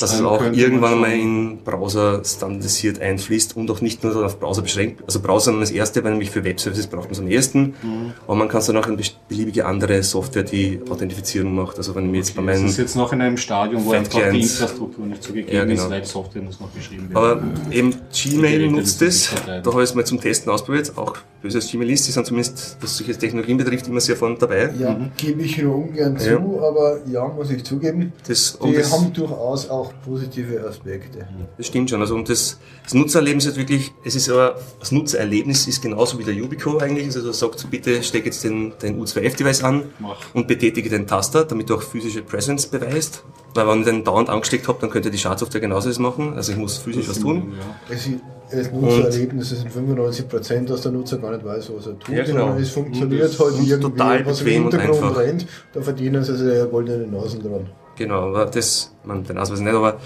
[0.00, 4.62] dass es auch irgendwann mal in Browser standardisiert einfließt und auch nicht nur auf Browser
[4.62, 5.02] beschränkt.
[5.06, 7.74] Also Browser sind das erste, weil nämlich für Webservices braucht man es am ersten.
[7.82, 8.12] Mhm.
[8.26, 11.76] Aber man kann es dann auch in beliebige andere Software, die Authentifizierung macht.
[11.78, 14.30] Also wenn ich jetzt bei Das meinen ist jetzt noch in einem Stadium, wo einfach
[14.30, 14.40] die.
[14.42, 15.82] Infrastruktur nicht so gegeben Ja, genau.
[15.84, 17.16] ist, weil Software muss noch geschrieben werden.
[17.16, 17.42] Aber
[17.74, 19.30] eben Gmail Geräte nutzt es.
[19.46, 20.92] Da habe ich es mal zum Testen ausprobiert.
[20.96, 24.72] Auch böse als Gmailist, die sind zumindest, was solche Technologien betrifft, immer sehr vorne dabei.
[24.78, 26.36] Ja, gebe ich nur ungern zu, Ja.
[26.38, 28.12] aber ja, muss ich zugeben.
[28.28, 31.26] Das, Die das, haben durchaus auch positive Aspekte.
[31.56, 32.00] das stimmt schon.
[32.00, 36.24] Also, und das, das Nutzererlebnis ist wirklich, es ist aber, das Nutzererlebnis ist genauso wie
[36.24, 37.06] der Yubico eigentlich.
[37.06, 40.16] Also, er sagt, bitte steck jetzt den, dein U2F-Device an Mach.
[40.34, 43.24] und betätige den Taster, damit du auch physische Presence beweist.
[43.54, 46.34] Weil wenn ich den dauernd angesteckt habe, dann könnte die Schadsoftware genauso das machen.
[46.34, 47.52] Also, ich muss physisch was tun.
[47.88, 47.94] Ja.
[47.94, 48.20] Es, ist-
[48.54, 52.40] das Nutzererlebnis sind 95%, dass der Nutzer gar nicht weiß, was er tut, Ja, genau.
[52.40, 55.20] sondern es funktioniert halt irgendwie, total was im bequem und Hintergrund einfach.
[55.22, 57.70] rennt, da verdienen sie sich ja goldene Nasen dran.
[58.06, 59.98] Martino v TIS, man ten názv znedoval.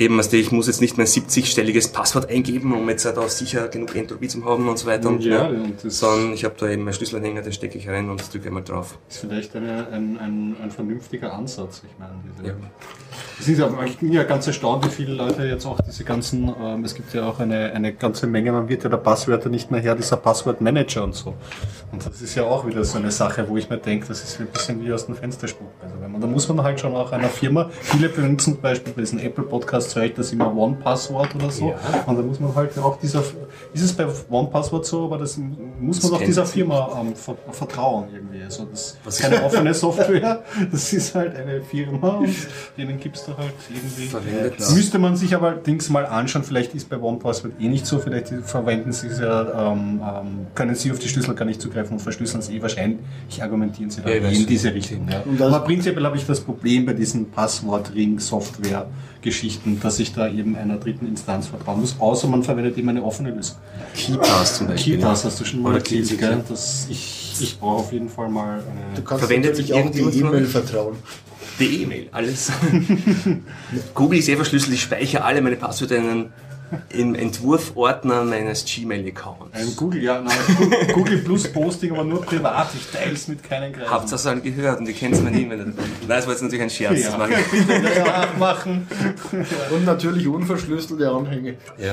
[0.00, 3.94] Eben, also ich muss jetzt nicht mein 70-stelliges Passwort eingeben, um jetzt da sicher genug
[3.94, 5.08] Entropie zu haben und so weiter.
[5.08, 8.32] Und, Ja, und sondern ich habe da eben meinen Schlüsselanhänger, den stecke ich rein und
[8.32, 8.98] drücke einmal drauf.
[9.08, 11.82] ist vielleicht eine, ein, ein, ein vernünftiger Ansatz.
[11.84, 12.54] Ich meine, diese, Ja.
[13.38, 16.54] Es ist ja, ich bin ja ganz erstaunt, wie viele Leute jetzt auch diese ganzen,
[16.62, 19.70] ähm, es gibt ja auch eine, eine ganze Menge, man wird ja der Passwörter nicht
[19.70, 21.34] mehr her, dieser Passwortmanager und so.
[21.90, 24.40] Und das ist ja auch wieder so eine Sache, wo ich mir denke, das ist
[24.40, 25.72] ein bisschen wie aus dem Fenster spucken.
[25.82, 28.92] Also wenn man, da muss man halt schon auch einer Firma, viele benutzen zum Beispiel
[28.92, 31.74] bei diesen Apple Podcasts, ich das immer One-Passwort oder so.
[32.06, 33.22] Und da muss man halt auch dieser,
[33.72, 37.36] ist es bei One-Passwort so, aber das muss man Das auch dieser Firma ähm, ver
[37.50, 38.42] vertrauen irgendwie.
[38.42, 42.34] Also das Was ist keine offene Software, das ist halt eine Firma und
[42.76, 44.06] denen gibst du halt irgendwie.
[44.06, 44.54] Verwendet.
[44.58, 47.98] Das müsste man sich aber Dings mal anschauen, vielleicht ist bei OnePassword eh nicht so,
[47.98, 51.94] vielleicht verwenden sie es ja, ähm, ähm, können sie auf die Schlüssel gar nicht zugreifen
[51.94, 53.00] und verschlüsseln sie eh wahrscheinlich,
[53.40, 55.08] argumentieren sie da Ja, ich eh in diese Richtung.
[55.08, 55.46] Ja.
[55.46, 57.26] Aber prinzipiell habe ich das Problem bei diesen
[59.20, 63.02] Passwort-Ring-Software-Geschichten, dass ich da eben einer dritten Instanz vertrauen muss, außer man verwendet eben eine
[63.02, 63.56] offene Lösung.
[63.94, 64.96] KeyPass zum Beispiel.
[64.96, 66.42] KeyPass hast du schon mal Keysig, gell?
[66.48, 69.04] Das, ich, ich brauche auf jeden Fall mal Du eine...
[69.04, 70.96] kannst Verwendet natürlich sich auch die E-Mail vertrauen.
[71.58, 72.50] Die E-Mail, alles.
[73.94, 76.32] Google ist eh verschlüsselt, ich speichere alle meine Passwörter in einen,
[76.90, 79.52] im Entwurfordner meines Gmail-Accounts.
[79.52, 80.36] Ein Google, ja, nein,
[80.94, 82.68] Google Plus Posting, aber nur privat.
[82.74, 83.90] Ich teile es mit keinen Kreisen.
[83.90, 85.58] Habt ihr das alle gehört und ihr kennt meine E-Mail.
[85.58, 85.74] Nein,
[86.08, 87.02] das war jetzt natürlich ein Scherz.
[87.02, 87.50] Das ja, mache ich.
[87.66, 88.86] bitte das nachmachen.
[89.72, 91.56] Und natürlich unverschlüsselte Anhänge.
[91.78, 91.92] Ja.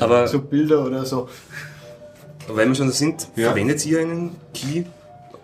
[0.00, 1.28] Aber So Bilder oder so.
[2.48, 3.48] weil wir schon da sind, Ja.
[3.48, 4.84] verwendet ihr einen Key,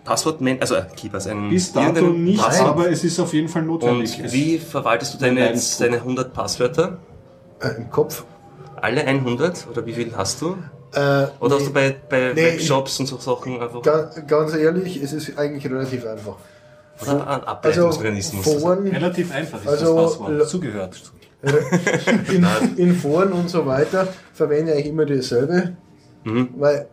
[0.03, 2.69] Passwort, also äh, KeyPass, einen Bis dato nicht, Passwort?
[2.69, 4.19] aber es ist auf jeden Fall notwendig.
[4.19, 6.97] Und wie verwaltest du deine, deine 100 Passwörter?
[7.59, 8.23] Äh, Im Kopf.
[8.81, 9.67] Alle 100?
[9.71, 10.57] Oder wie viel hast du?
[10.93, 15.01] Äh, Oder hast du bei, bei Nee, Webshops und so Sachen einfach Ganz, ganz ehrlich,
[15.01, 16.35] es ist eigentlich relativ einfach.
[17.01, 18.43] oder Also Ableitungsmechanismus?
[18.61, 20.29] Foren, Relativ einfach ist Also, das Passwort.
[20.31, 21.01] l- Zugehört.
[22.31, 22.45] in,
[22.77, 25.73] in Foren und so weiter verwende ich immer dasselbe,
[26.23, 26.49] Mhm.
[26.57, 26.87] weil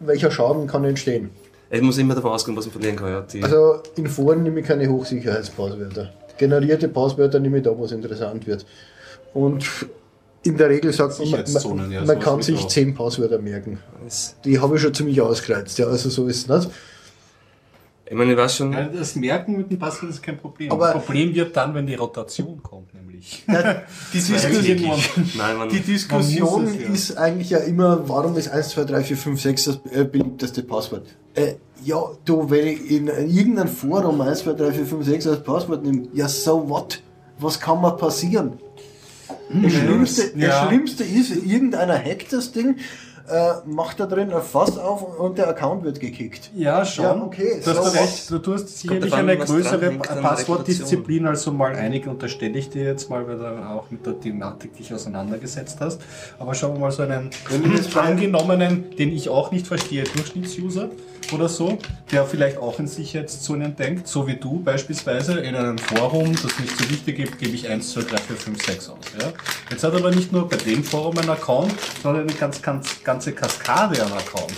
[0.00, 1.30] welcher Schaden kann entstehen?
[1.70, 3.08] Ich muss immer davon ausgehen, was man verlieren kann.
[3.10, 3.20] Ja.
[3.22, 6.10] Die, Also in Foren nehme ich keine Hochsicherheitspasswörter.
[6.38, 8.64] Generierte Passwörter nehme ich da, wo es interessant wird.
[9.34, 9.64] Und
[10.44, 13.78] in der Regel sagt man, man, ja, man kann sich zehn Passwörter merken.
[14.44, 15.78] Die habe ich schon ziemlich ausgereizt.
[15.78, 16.70] Ja, also so ist es nicht.
[18.06, 20.70] ich meine, ich weiß schon, Ja, das Merken mit dem Passwort ist kein Problem.
[20.72, 23.44] Aber- das Problem wird dann, wenn die Rotation kommt, nämlich.
[23.48, 23.76] Die, Das
[24.12, 25.00] Diskus irgendwann-
[25.38, 26.88] nein, man, die Diskussion es, ja.
[26.92, 30.64] ist eigentlich ja immer, warum ist 1, 2, 3, 4, 5, 6 das äh, beliebteste
[30.64, 31.06] Passwort?
[31.34, 35.42] Äh, ja, du, wenn ich in irgendeinem Forum 1, 2, 3, 4, 5, 6 als
[35.44, 37.00] Passwort nehme, ja, so what?
[37.38, 38.58] Was kann mal passieren?
[39.52, 40.48] Das Schlimmste, Ja.
[40.48, 42.76] das Schlimmste ist, irgendeiner hackt das Ding,
[43.28, 46.50] äh, macht da drin ein Fass auf und der Account wird gekickt.
[46.54, 47.04] Ja, schon.
[47.04, 48.46] Ja, okay, Du hast so recht.
[48.46, 53.38] Du, hast sicherlich eine größere Passwortdisziplin, also mal einige unterstelle ich dir jetzt mal, weil
[53.38, 56.00] du auch mit der Thematik dich auseinandergesetzt hast.
[56.38, 57.30] Aber schauen wir mal so einen
[57.94, 60.90] angenommenen, den ich auch nicht verstehe, Durchschnittsuser
[61.32, 61.78] oder so,
[62.10, 66.76] der vielleicht auch in Sicherheitszonen denkt, so wie du beispielsweise in einem Forum, das nicht
[66.76, 68.98] so wichtig gibt, gebe ich 1, 2, 3, 4, 5, 6 aus.
[69.20, 69.32] Ja?
[69.70, 73.02] Jetzt hat er aber nicht nur bei dem Forum einen Account, sondern eine ganz, ganz,
[73.12, 74.54] ganze Kaskade an Accounts.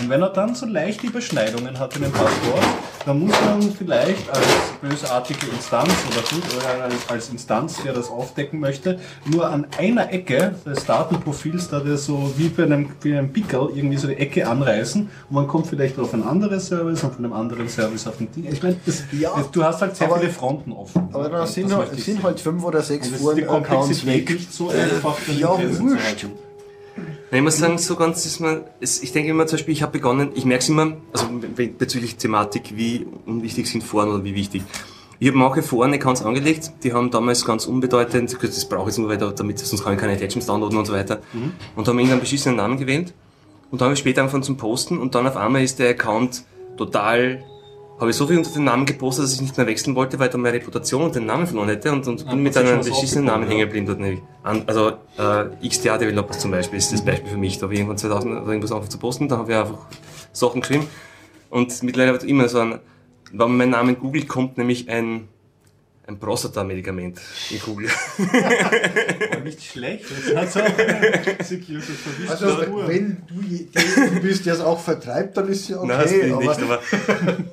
[0.00, 2.64] Und wenn er dann so leichte Überschneidungen hat in dem Passwort,
[3.04, 4.46] dann muss man vielleicht als
[4.80, 10.10] bösartige Instanz oder gut, oder als, als Instanz, der das aufdecken möchte, nur an einer
[10.12, 14.14] Ecke des Datenprofils, da der so wie bei einem, wie einem Pickel irgendwie so die
[14.16, 18.06] Ecke anreißen und man kommt vielleicht auf ein anderes Service und von einem anderen Service
[18.06, 18.46] auf ein Ding.
[18.50, 18.76] Ich meine,
[19.18, 21.08] Ja, du hast halt sehr aber- viele Fronten offen.
[21.12, 24.30] Aber Das sind, halt, sind halt fünf oder sechs Komplexität weg.
[24.30, 26.26] nicht so einfach, Ja, wurscht.
[27.30, 29.82] Nein, ich muss sagen, so ganz ist man, es, ich denke immer zum Beispiel, ich
[29.82, 34.24] habe begonnen, ich merke es immer, also be- bezüglich Thematik, wie unwichtig sind Foren oder
[34.24, 34.62] wie wichtig.
[35.20, 39.08] Ich habe manche Foren-Accounts angelegt, die haben damals ganz unbedeutend, das brauche ich jetzt nur,
[39.10, 41.52] weil da, damit, sonst kann ich keine Attachments downloaden und so weiter, Mhm.
[41.76, 43.12] und haben irgendeinen beschissenen Namen gewählt.
[43.70, 46.44] Und dann habe ich später angefangen zum Posten und dann auf einmal ist der Account
[46.78, 47.44] total,
[48.00, 50.28] habe ich so viel unter den Namen gepostet, dass ich nicht mehr wechseln wollte, weil
[50.28, 53.24] dann meine Reputation und den Namen verloren hätte und, und Ah, bin mit einem beschissenen
[53.24, 54.22] Namen aufgebaut, hängen geblieben dort nämlich.
[54.42, 57.58] An, also äh, XDA Developers zum Beispiel ist das Beispiel für mich.
[57.58, 59.78] Da habe ich irgendwann 2000 oder irgendwas angefangen zu posten, da habe ich einfach
[60.32, 60.86] Sachen geschrieben.
[61.50, 62.78] Und mittlerweile wird immer so ein,
[63.32, 65.28] wenn man meinen Namen googelt, kommt nämlich ein,
[66.08, 67.88] ein Prostata-Medikament in Google.
[68.18, 70.04] War nicht schlecht.
[70.34, 72.30] Das hat auch Security verwischt.
[72.30, 75.86] Also, wenn du derjenige bist, der es auch vertreibt, dann ist ja okay.
[75.88, 76.78] Nein, das bin ich aber nicht, aber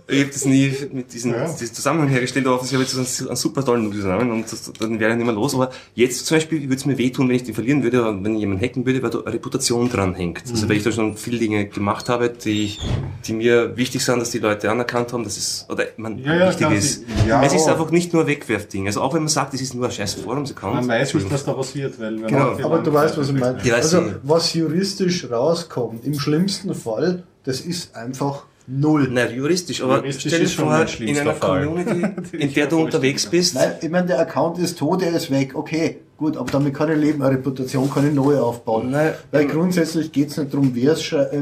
[0.08, 1.46] ich habe das nie mit diesem, Ja.
[1.54, 5.00] Zusammenhang hergestellt, aber offensichtlich habe ich jetzt einen, einen super tollen Nudelnamen und das, dann
[5.00, 5.54] wäre ich nicht mehr los.
[5.54, 8.36] Aber jetzt zum Beispiel würde es mir wehtun, wenn ich den verlieren würde, oder wenn
[8.36, 10.44] ich jemanden hacken würde, weil da Reputation dran hängt.
[10.50, 12.78] Also weil ich da schon viele Dinge gemacht habe, die,
[13.26, 16.50] die mir wichtig sind, dass die Leute anerkannt haben, dass es, oder man Ja, ja,
[16.50, 16.94] wichtig ist.
[17.00, 17.44] sie- ja.
[17.44, 18.88] es ist einfach nicht nur ein Wegwerfding.
[18.88, 20.76] Also auch wenn man sagt, es ist nur ein scheiß Forums-Account.
[20.76, 22.00] Man weiß nicht, was daraus wird.
[22.00, 22.54] Weil wenn Genau.
[22.54, 23.58] man Aber du weißt, was ich meine.
[23.64, 29.10] Weiß Also, was juristisch rauskommt, im schlimmsten Fall, das ist einfach null.
[29.12, 31.66] Nein, juristisch, aber Juristisch stell dir ist schon vor, mein in schlimmster einer Fall.
[31.68, 35.30] Community, in der du unterwegs bist, Nein, ich meine, der Account ist tot, er ist
[35.30, 35.52] weg.
[35.56, 38.90] Okay, gut, aber damit kann ich leben, eine Reputation kann ich neu aufbauen.
[38.90, 40.96] Nein, Weil ähm, grundsätzlich geht es nicht darum, äh,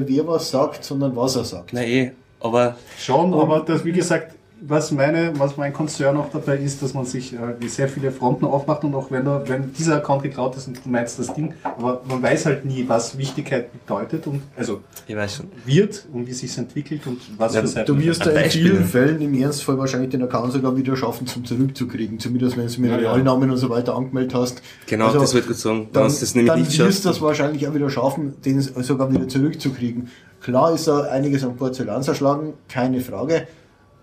[0.05, 1.71] wer was sagt, sondern was er sagt.
[1.73, 4.35] Nein, eh, aber Schon, aber das, wie gesagt,
[4.65, 8.45] was, meine, was mein Konzern auch dabei ist, dass man sich äh, sehr viele Fronten
[8.45, 11.53] aufmacht und auch wenn, er, wenn dieser Account geklaut ist und du meinst das Ding,
[11.63, 15.47] aber man weiß halt nie, was Wichtigkeit bedeutet und also ich weiß schon.
[15.65, 17.93] wird und wie sich entwickelt und was Ja, für Seiten.
[17.93, 22.19] Du wirst in vielen Fällen im Ernstfall wahrscheinlich den Account sogar wieder schaffen, zum zurückzukriegen.
[22.19, 23.11] Zumindest wenn du mit Ja, ja.
[23.13, 24.61] Realnamen und so weiter angemeldet hast.
[24.87, 25.89] Genau, Also, das wird gut sagen.
[25.91, 29.11] Dann, du das nämlich dann nicht wirst du das wahrscheinlich auch wieder schaffen, den sogar
[29.11, 30.09] wieder zurückzukriegen.
[30.41, 33.47] Klar ist da einiges am Porzellan zerschlagen, keine Frage.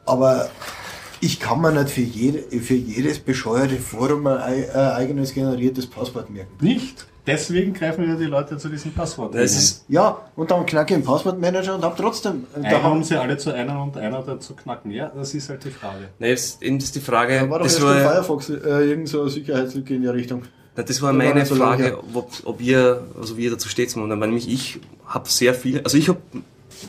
[0.07, 0.49] Aber
[1.21, 5.87] ich kann mir nicht für, jede, für jedes bescheuerte Forum ein ei- ein eigenes generiertes
[5.87, 6.53] Passwort merken.
[6.65, 7.07] Nicht.
[7.27, 9.35] Deswegen greifen ja die Leute zu diesem Passwort.
[9.35, 12.47] Das ist, Ja, und dann knacke ich den Passwortmanager und hab trotzdem.
[12.61, 14.91] Da haben sie alle zu einer und einer dazu knacken.
[14.91, 16.09] Ja, das ist halt die Frage.
[16.19, 18.49] nein, jetzt eben ist die Frage, da war doch das erst war, der ja- Firefox
[18.49, 20.43] äh, irgend so eine Sicherheitslücke in die Richtung.
[20.75, 23.95] na, das war Da meine so Frage, ob, ob ihr, also wie ihr dazu steht,
[23.95, 26.19] weil nämlich ich habe sehr viel, also ich habe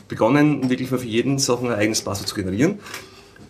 [0.08, 2.78] begonnen, wirklich mal für jeden Sachen ein eigenes Passwort zu generieren,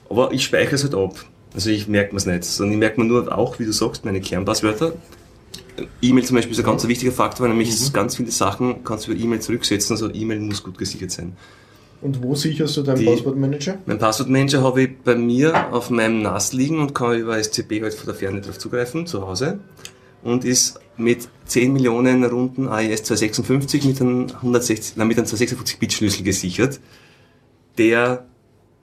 [0.09, 1.14] aber ich speichere es halt ab.
[1.55, 4.05] Also ich merke mir es nicht, sondern ich merke mir nur auch, wie du sagst,
[4.05, 4.95] meine Kernpasswörter.
[6.01, 9.12] E-Mail zum Beispiel ist ein ganz wichtiger Faktor, weil nämlich ganz viele Sachen kannst du
[9.12, 11.36] über E-Mail zurücksetzen, also E-Mail muss gut gesichert sein.
[12.03, 13.78] Und wo sicherst du deinen Passwortmanager?
[13.86, 17.95] Mein Passwortmanager habe ich bei mir auf meinem NAS liegen und kann über SCP halt
[17.95, 19.61] von der Ferne darauf zugreifen, zu Hause.
[20.24, 26.22] Und ist mit 10 Millionen Runden AES 256 mit einem 160, nein, mit einem 256-Bit-Schlüssel
[26.22, 26.80] gesichert,
[27.78, 28.26] der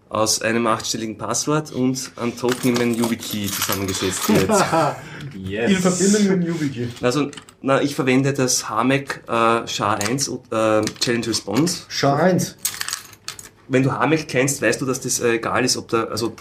[0.10, 4.50] aus einem achtstelligen Passwort und einem Token in meinem YubiKey zusammengesetzt wird.
[5.36, 5.72] yes.
[5.72, 6.88] In Verbindung mit YubiKey.
[7.02, 7.30] Also,
[7.62, 9.32] na, ich verwende das HAMAC äh,
[9.68, 11.84] SHA-1 äh, Challenge Response.
[11.90, 12.56] Schau eins.
[13.68, 16.36] Wenn du HAMAC kennst, weißt du, dass das äh, egal ist, ob der, also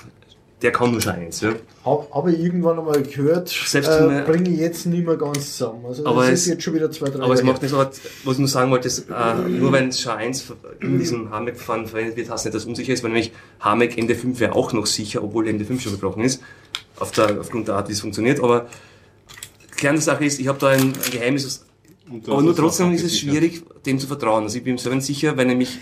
[0.63, 1.53] der kann nur SHA-1, ja.
[1.85, 5.87] Habe hab ich irgendwann einmal gehört, Selbst äh, bringe ich jetzt nicht mehr ganz zusammen.
[5.87, 7.79] Also Aber das es- ist jetzt schon wieder zwei, drei Aber es macht nicht so,
[7.79, 8.01] was
[8.35, 12.45] ich nur sagen wollte, ist, äh, nur wenn SHA-1 in diesem HAMAC-Verfahren verwendet wird, heißt
[12.45, 15.81] nicht, dass es unsicher ist, weil nämlich HAMAC MD5 wäre auch noch sicher, obwohl MD5
[15.81, 16.43] schon gebrochen ist,
[16.99, 18.41] auf der, aufgrund der Art, wie es funktioniert.
[18.43, 18.67] Aber
[19.77, 21.65] Kern der Sache ist, ich habe da ein, ein Geheimnis,
[22.27, 24.43] aber nur trotzdem ist es schwierig, dem zu vertrauen.
[24.45, 25.79] Also ich bin selber nicht sicher, weil nämlich,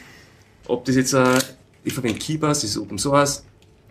[0.66, 1.38] ob das jetzt, äh,
[1.82, 3.42] ich verwende Keybus, das ist Open Source,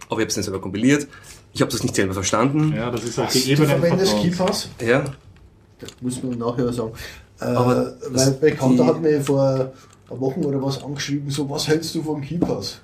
[0.09, 1.07] aber ich habe es nicht selber kompiliert,
[1.53, 2.73] ich habe das nicht selber verstanden.
[2.75, 3.67] Ja, das ist halt Du die Ebene.
[3.67, 4.37] verwendest Vertrauens.
[4.37, 4.69] KeyPass?
[4.87, 5.03] Ja,
[5.79, 6.91] Das muss man nachher sagen.
[7.39, 11.67] Äh, Aber weil das- Bekannter hat mir vor einer Woche oder was angeschrieben, so, was
[11.67, 12.79] hältst du vom KeyPass?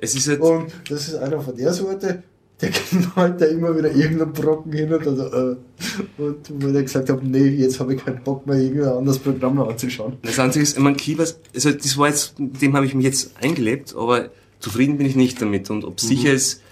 [0.00, 2.22] es ist halt, Und das ist einer von der Sorte,
[2.60, 5.56] der knallt da immer wieder irgendeinen Brocken hin und, also, äh,
[6.18, 9.54] und wo ich gesagt habe, nee, jetzt habe ich keinen Bock mehr, irgendein anderes Programm
[9.56, 10.16] noch anzuschauen.
[10.22, 13.04] Das Einzige ist, ich meine, Keybus, also das war jetzt, mit dem habe ich mich
[13.04, 14.30] jetzt eingelebt, aber
[14.60, 15.70] zufrieden bin ich nicht damit.
[15.70, 16.62] Und ob sicher ist,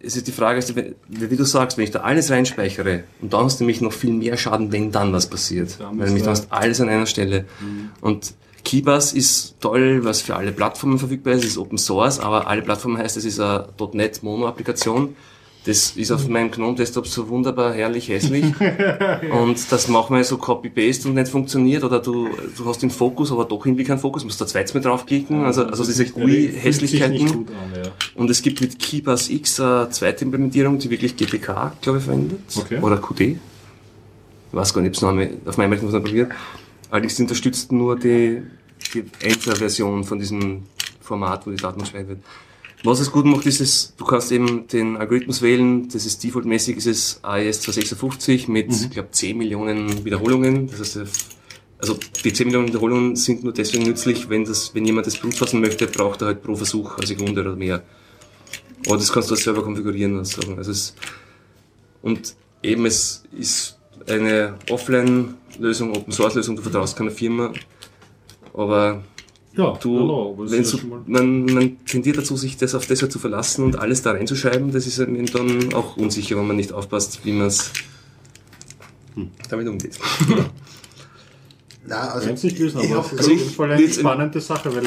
[0.00, 0.74] es ist die Frage, also,
[1.08, 4.12] wie du sagst, wenn ich da alles reinspeichere und dann hast du nämlich noch viel
[4.12, 5.76] mehr Schaden, wenn dann was passiert.
[5.78, 7.44] Da Weil nämlich du hast alles an einer Stelle.
[8.00, 8.34] Und
[8.64, 12.98] Keybus ist toll, was für alle Plattformen verfügbar ist, ist Open Source, aber alle Plattformen
[12.98, 15.16] heißt, es ist eine .NET Mono-Applikation.
[15.64, 18.44] Das ist auf meinem GNOME-Desktop so wunderbar herrlich hässlich.
[19.30, 21.84] Und das machen wir so Copy-Paste und nicht funktioniert.
[21.84, 24.80] Oder du, du hast den Fokus, aber doch irgendwie keinen Fokus, musst da zweites Mal
[24.80, 25.44] draufklicken.
[25.44, 27.46] Also, also diese GUI-Hässlichkeiten.
[27.76, 27.90] ja.
[28.16, 32.40] Und es gibt mit KeyBus X eine zweite Implementierung, die wirklich GPK, glaube ich, verwendet.
[32.56, 32.78] Okay.
[32.80, 33.20] Oder Qt.
[33.20, 33.38] Ich
[34.50, 36.32] weiß gar nicht, ob es noch auf meinem Rechner probiert.
[36.90, 38.42] Allerdings unterstützt nur die,
[38.92, 40.64] die Enter-Version von diesem
[41.00, 42.20] Format, wo die Daten gespeichert wird.
[42.84, 46.78] Was es gut macht, ist es, du kannst eben den Algorithmus wählen, das ist defaultmäßig,
[46.78, 50.66] ist es AES 256 mit, ich glaube, 10 Millionen Wiederholungen.
[50.66, 50.98] Das heißt,
[51.78, 55.34] also die 10 Millionen Wiederholungen sind nur deswegen nützlich, wenn das, wenn jemand das Blut
[55.34, 57.82] fassen möchte, braucht er halt pro Versuch eine Sekunde oder mehr.
[58.86, 60.58] Aber das kannst du als selber konfigurieren und sagen.
[60.58, 60.96] Also es,
[62.02, 62.34] und
[62.64, 63.78] eben es ist
[64.08, 67.52] eine Offline-Lösung, Open-Source-Lösung, du vertraust keiner Firma,
[68.54, 69.04] aber
[69.54, 73.18] Ja, du, genau, wenn ist mal- man, man tendiert dazu, sich das auf das zu
[73.18, 77.20] verlassen und alles da reinzuschreiben, das ist einem dann auch unsicher, wenn man nicht aufpasst,
[77.24, 77.70] wie man es
[79.14, 79.30] Hm.
[79.50, 79.98] damit umgeht.
[81.86, 83.72] Na, also, Wenn es nicht lösen, ich aber es ist also auf ich- jeden Fall
[83.72, 84.84] eine spannende Sache, weil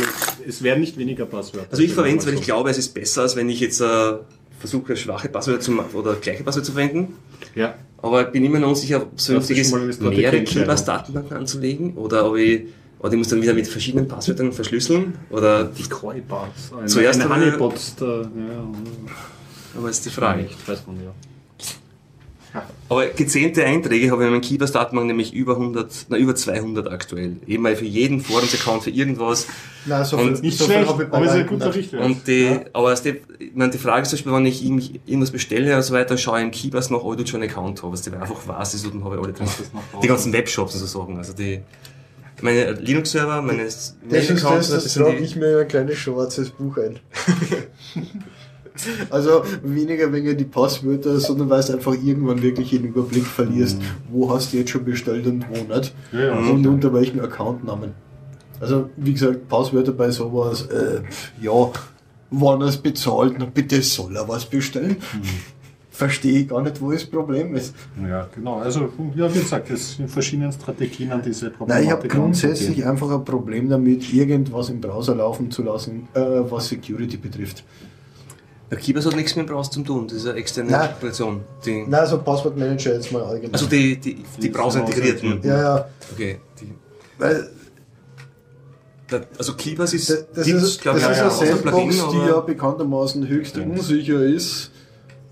[0.47, 1.67] es werden nicht weniger Passwörter.
[1.71, 4.13] Also ich verwende es, weil ich glaube, es ist besser, als wenn ich jetzt äh,
[4.59, 7.13] versuche, schwache Passwörter zu oder gleiche Passwörter zu verwenden.
[7.53, 9.71] Ja, Aber ich bin immer noch unsicher, ob es ist vernünftig ist,
[10.01, 10.63] mehrere Entscheidung.
[10.63, 12.63] Keybase-Datenbanken anzulegen oder ob ich,
[12.99, 16.71] oder ich muss dann wieder mit verschiedenen Passwörtern verschlüsseln oder die Koi-Bars.
[16.77, 18.27] Eine, Zuerst eine Honeypots, da, ja,
[19.77, 20.43] aber ist die Frage.
[20.43, 21.11] Nicht, weiß man ja.
[22.87, 27.35] Aber gezählte Einträge habe ich in meinem Keybase-Datenbank nämlich über 100, na, über 200 aktuell.
[27.47, 29.47] Eben mal für jeden Forums-Account, für irgendwas.
[29.85, 31.75] na, so Und Nicht so schlecht, aber es ist ein guter.
[31.75, 32.05] Richtwert.
[32.05, 32.61] Und die, Ja.
[32.71, 33.09] aber die,
[33.39, 36.39] ich meine, die Frage ist zum Beispiel, wenn ich irgendwas bestelle und so weiter, schaue
[36.39, 38.85] ich im Keybase nach, ob ich schon einen Account habe, dass die einfach weiß, ist,
[38.85, 39.47] und dann habe ich alle drin.
[40.01, 41.17] Die ganzen Webshops und so Sachen.
[41.17, 41.59] Also die,
[42.45, 46.77] meine Linux-Server, meine Das ist Mail-Accounts, das, die- ich mir in ein kleines schwarzes Buch
[46.77, 46.99] ein.
[49.09, 53.77] also weniger wegen die Passwörter, sondern weil du einfach irgendwann wirklich den Überblick verlierst,
[54.09, 55.93] wo hast du jetzt schon bestellt und wo nicht.
[56.11, 57.91] Ja, ja, und unter welchen Accountnamen.
[58.59, 61.01] Also wie gesagt, Passwörter bei sowas, äh,
[61.41, 61.71] ja,
[62.31, 64.97] wann er es bezahlt, na bitte soll er was bestellen.
[65.95, 67.73] Verstehe ich gar nicht, wo das Problem ist.
[68.05, 68.59] Ja, genau.
[68.59, 71.69] Also, ja, wie gesagt, es sind verschiedene Strategien an diese Problematik.
[71.69, 76.19] Nein, ich habe grundsätzlich einfach ein Problem damit, irgendwas im Browser laufen zu lassen, äh,
[76.19, 77.63] was Security betrifft.
[78.69, 80.07] Der Keybase hat nichts mehr brauchst zum tun.
[80.09, 80.81] Das ist eine externe Nein.
[80.81, 81.41] Applikation.
[81.65, 83.53] Die, Na, also Passwortmanager jetzt mal allgemein.
[83.53, 85.39] also die, die, die Die Browser-integrierten.
[85.43, 86.39] ja, ja, Okay.
[86.59, 86.73] Die,
[87.17, 87.49] weil
[89.37, 92.11] also Keybase ist, das, das ist, glaub das ich, ist auch eine als Plugin, Sandbox,
[92.11, 94.71] die ja bekanntermaßen höchst unsicher ist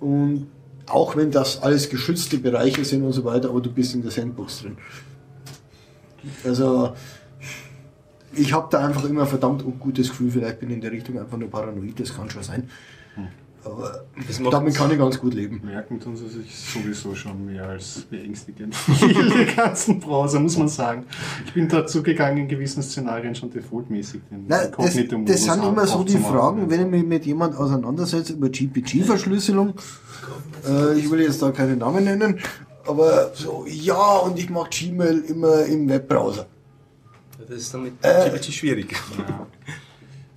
[0.04, 0.48] und
[0.86, 4.12] auch wenn das alles geschützte Bereiche sind und so weiter, aber du bist in der
[4.12, 4.78] Sandbox drin.
[6.44, 6.94] Also
[8.36, 11.38] ich habe da einfach immer verdammt ungutes Gefühl, vielleicht bin ich in der Richtung einfach
[11.38, 12.70] nur paranoid, das kann schon sein.
[13.66, 15.62] Aber Das macht- damit kann ich ganz gut leben.
[15.64, 18.76] Merken tun sie sich sowieso schon mehr als beängstigend.
[19.02, 21.06] Die ganzen Browser, muss man sagen.
[21.46, 24.94] Ich bin dazu gegangen, in gewissen Szenarien schon defaultmäßig den Nein, das,
[25.26, 26.18] das sind immer so die.
[26.18, 29.74] Fragen, wenn ich mich mit jemand auseinandersetze über GPG-Verschlüsselung.
[30.68, 32.40] Äh, ich will jetzt da keine Namen nennen,
[32.86, 36.48] aber so, ja, und ich mache Gmail immer im Webbrowser.
[37.48, 38.94] Das ist dann mit Äh, GPT schwierig.
[39.18, 39.48] Ja,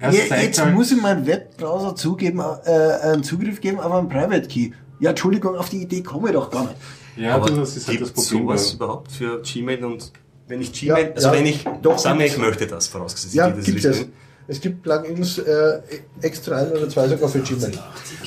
[0.01, 4.47] Ja, jetzt halt- muss ich meinem Webbrowser zugeben, äh, einen Zugriff geben auf einen Private
[4.47, 4.71] Key.
[5.01, 6.77] Ja, Entschuldigung, auf die Idee komme ich doch gar nicht.
[7.17, 8.43] Ja, aber das ist halt das Problem.
[8.43, 10.13] sowas überhaupt für Gmail und
[10.49, 12.47] wenn ich Gmail, Ja, also ja, wenn ich doch, sage, ich gibt's.
[12.47, 14.07] möchte das, vorausgesetzt Ja, das gibt es.
[14.49, 15.81] Es gibt Plugins äh,
[16.21, 17.73] extra ein oder zwei sogar für Gmail.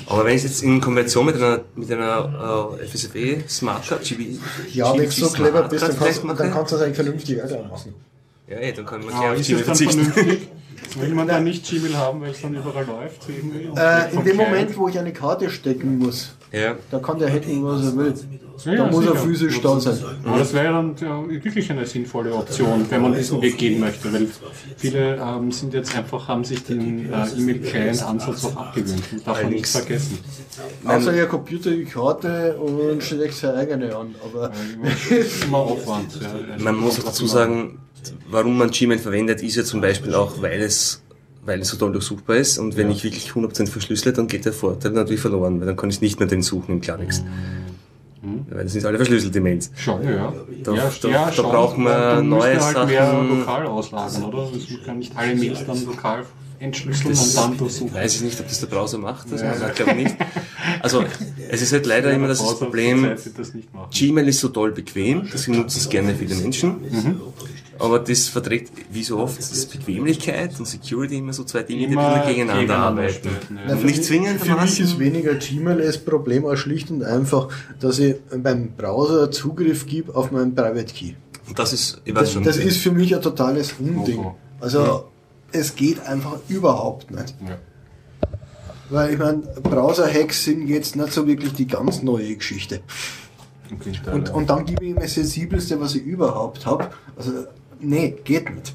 [0.08, 4.38] Aber wenn ich jetzt in Kombination mit einer, mit einer äh, FSFE Smart Card, GB,
[4.74, 7.70] Ja, wenn du so clever bist, dann kannst, dann kannst du das eigentlich vernünftig auch
[7.70, 7.94] machen.
[8.50, 10.14] ja, ey, dann kann man Ah, gleich auf Gmail verzichten.
[11.00, 13.28] Will man dann nicht Gmail haben, weil es dann überall läuft?
[13.30, 14.38] Äh, in dem?
[14.38, 16.76] Moment, wo ich eine Karte stecken muss, Ja.
[16.92, 18.14] da kann der hacken, was er will.
[18.66, 19.24] Ja, da ja, muss er sicher.
[19.24, 19.98] physisch da sein.
[20.26, 24.12] Aber das wäre dann ja, wirklich eine sinnvolle Option, wenn man diesen Weg gehen möchte,
[24.12, 24.28] weil
[24.76, 29.02] viele ähm, sind jetzt einfach, haben sich den äh, E-Mail-Client-Ansatz auch abgewöhnt.
[29.26, 29.72] Darf man nicht Allerdings.
[29.72, 30.20] vergessen.
[30.86, 34.16] Außer ihr Computer die Karte und steckt seine eigene an.
[34.24, 34.90] Aber Immer,
[35.46, 36.20] immer Aufwand.
[36.22, 36.30] Ja.
[36.62, 37.80] Man muss dazu sagen,
[38.30, 41.02] warum man Gmail verwendet, ist ja zum Beispiel auch, weil es,
[41.46, 42.58] weil es so toll durchsuchbar ist.
[42.58, 45.90] Und wenn ich wirklich 100% verschlüssele, dann geht der Vorteil natürlich verloren, weil dann kann
[45.90, 47.24] ich nicht mehr den suchen im Klartext.
[48.50, 49.72] Weil das sind alle verschlüsselte Mails.
[49.78, 50.34] Schon, ja.
[50.64, 51.46] Da- ja, da- ja, da schon.
[51.46, 53.40] braucht man neue ja halt mehr Sachen.
[53.40, 54.50] lokal auslagern, oder?
[54.52, 56.26] Man kann nicht alle Mails dann lokal
[56.60, 57.94] entschlüsseln Das und dann durchsuchen.
[57.94, 59.32] weiß ich nicht, ob das der Browser macht.
[59.32, 60.14] Das ich glaube nicht.
[60.82, 61.06] Also,
[61.50, 63.04] es ist halt leider immer das, Problem,
[63.38, 63.54] das.
[63.98, 66.76] Gmail ist so toll bequem, deswegen nutzen es gerne viele Menschen.
[67.80, 71.88] Aber das verträgt, wie so oft, das ist Bequemlichkeit und Security immer so zwei Dinge,
[71.88, 73.30] die Immer ein bisschen gegeneinander arbeiten.
[73.68, 73.76] ja.
[73.78, 77.48] Für nicht mich- zwingendermaßen- Für mich ist weniger Gmail das Problem als schlicht und einfach,
[77.80, 81.14] dass ich beim Browser Zugriff gebe auf meinen Private Key.
[81.48, 82.44] Und das ist, ich weiß Das, schon.
[82.44, 84.26] das ist für mich ein totales Unding.
[84.60, 85.06] Also
[85.52, 87.34] es geht einfach überhaupt nicht.
[87.48, 87.58] Ja.
[88.90, 92.82] Weil ich meine, Browser-Hacks sind jetzt nicht so wirklich die ganz neue Geschichte.
[93.72, 96.88] Okay, Und, und dann gebe ich ihm das Sensibelste, was ich überhaupt habe.
[97.16, 97.32] Also,
[97.80, 98.74] nee, geht nicht.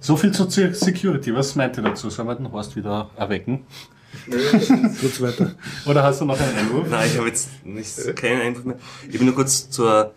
[0.00, 1.34] So viel zur Security.
[1.34, 2.08] Was meint ihr dazu?
[2.08, 3.66] Sollen wir den Horst wieder erwecken?
[5.00, 5.54] Kurz weiter.
[5.86, 6.88] Oder hast du noch einen Einwurf?
[6.88, 8.76] Nein, ich habe jetzt nicht, keinen Einwurf mehr.
[9.06, 10.12] Ich bin nur kurz zur,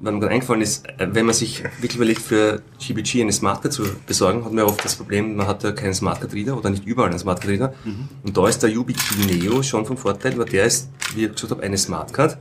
[0.00, 3.72] weil mir gerade eingefallen ist, äh, wenn man sich wirklich überlegt, für GBG eine Smartcard
[3.72, 6.86] zu besorgen, hat man ja oft das Problem, man hat ja keinen Smartcard-Reader oder nicht
[6.86, 7.74] überall einen Smartcard-Reader.
[8.22, 11.50] Und da ist der YubiKey Neo schon vom Vorteil, weil der ist, wie ich gesagt
[11.50, 12.38] habe, eine Smartcard.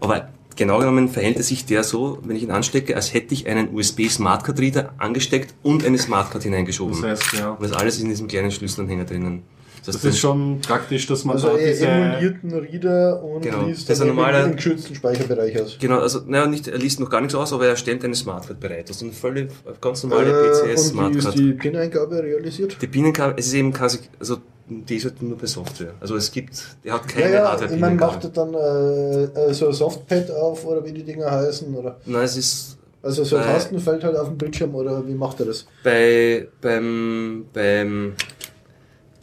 [0.00, 0.28] Aber
[0.62, 3.74] genau genommen verhält es sich der so, wenn ich ihn anstecke, als hätte ich einen
[3.74, 7.00] USB-Smartcard-Reader angesteckt und eine Smartcard hineingeschoben.
[7.02, 7.50] Das heißt, ja.
[7.50, 9.42] Und das alles ist in diesem kleinen Schlüsselanhänger drinnen.
[9.84, 11.88] Das ist schon praktisch, dass man Also da diese...
[11.88, 13.66] emulierten Reader und Genau.
[13.66, 15.76] liest Das ist ein normaler- den geschützten Speicherbereich aus.
[15.80, 18.60] Genau, also naja, nicht, er liest noch gar nichts aus, aber er stellt eine Smartcard
[18.60, 18.88] bereit.
[18.88, 22.76] Das ist eine völlig ganz normale Äh, PCS und wie ist die PIN-Eingabe realisiert?
[22.80, 24.36] Die Bienenkabel, es ist eben quasi, also
[24.88, 25.94] die ist halt nur per Software.
[26.00, 26.52] Also es gibt,
[26.84, 30.30] der hat keine Ja, ja, ich meine, macht er dann äh, äh, so ein Softpad
[30.30, 31.74] auf oder wie die Dinger heißen?
[31.74, 31.96] Oder?
[32.06, 35.40] Nein, es ist Also so ein Bei- Tastenfeld halt auf dem Bildschirm oder wie macht
[35.40, 35.66] er das?
[35.84, 38.14] bei, beim, beim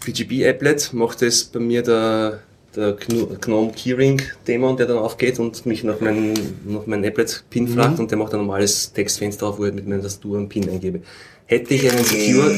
[0.06, 2.40] PGB-Applet macht es bei mir der,
[2.76, 6.34] der GNOME Keyring Dämon, der dann aufgeht und mich nach meinem,
[6.66, 10.02] nach meinem Applet-Pin fragt und der macht ein normales Textfenster auf, wo ich mit meiner
[10.02, 11.02] Tastatur einen Pin eingebe.
[11.46, 12.56] Hätte ich einen Secure,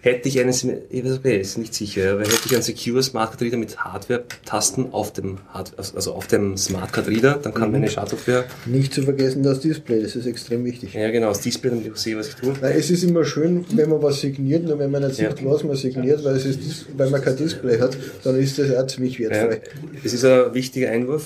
[0.00, 0.50] hätte ich einen,
[0.90, 4.92] ich weiß ist nicht sicher, aber hätte ich einen Secure Smart Card Reader mit Hardware-Tasten
[4.92, 9.02] auf dem, Hard, also auf dem Smart Card Reader, dann kann meine Schadsoftware, Nicht zu
[9.02, 10.94] vergessen das Display, das ist extrem wichtig.
[10.94, 12.52] ja genau, das Display, damit ich sehe, was ich tue.
[12.60, 15.50] Weil es ist immer schön, wenn man was signiert, nur wenn man nicht sieht, Ja.
[15.50, 18.86] was man signiert, weil, es ist, weil man kein Display hat, dann ist das auch
[18.86, 19.60] ziemlich Ja, wertfrei.
[20.04, 21.24] es ist ein wichtiger Einwurf.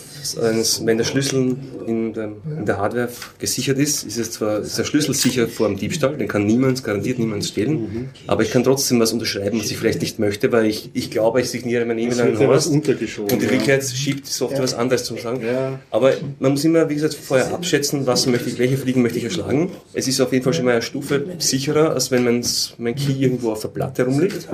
[0.85, 3.09] Wenn der Schlüssel in, dem, in der Hardware
[3.39, 6.83] gesichert ist, ist es zwar ist der Schlüssel sicher vor dem Diebstahl, den kann niemand,
[6.85, 10.67] garantiert niemand stehlen, aber ich kann trotzdem was unterschreiben, was ich vielleicht nicht möchte, weil
[10.67, 12.69] ich, ich glaube, ich signiere meine E-Mail an ja Horst.
[12.69, 13.01] Und ja.
[13.01, 15.41] Wirklichkeit schiebt die Software was anderes zum sagen.
[15.45, 15.79] Ja.
[15.91, 19.25] Aber man muss immer, wie gesagt, vorher abschätzen, was möchte ich, welche Fliegen möchte ich
[19.25, 19.71] erschlagen.
[19.93, 22.45] Es ist auf jeden Fall schon mal eine Stufe sicherer, als wenn mein,
[22.79, 24.49] mein Key irgendwo auf der Platte rumliegt.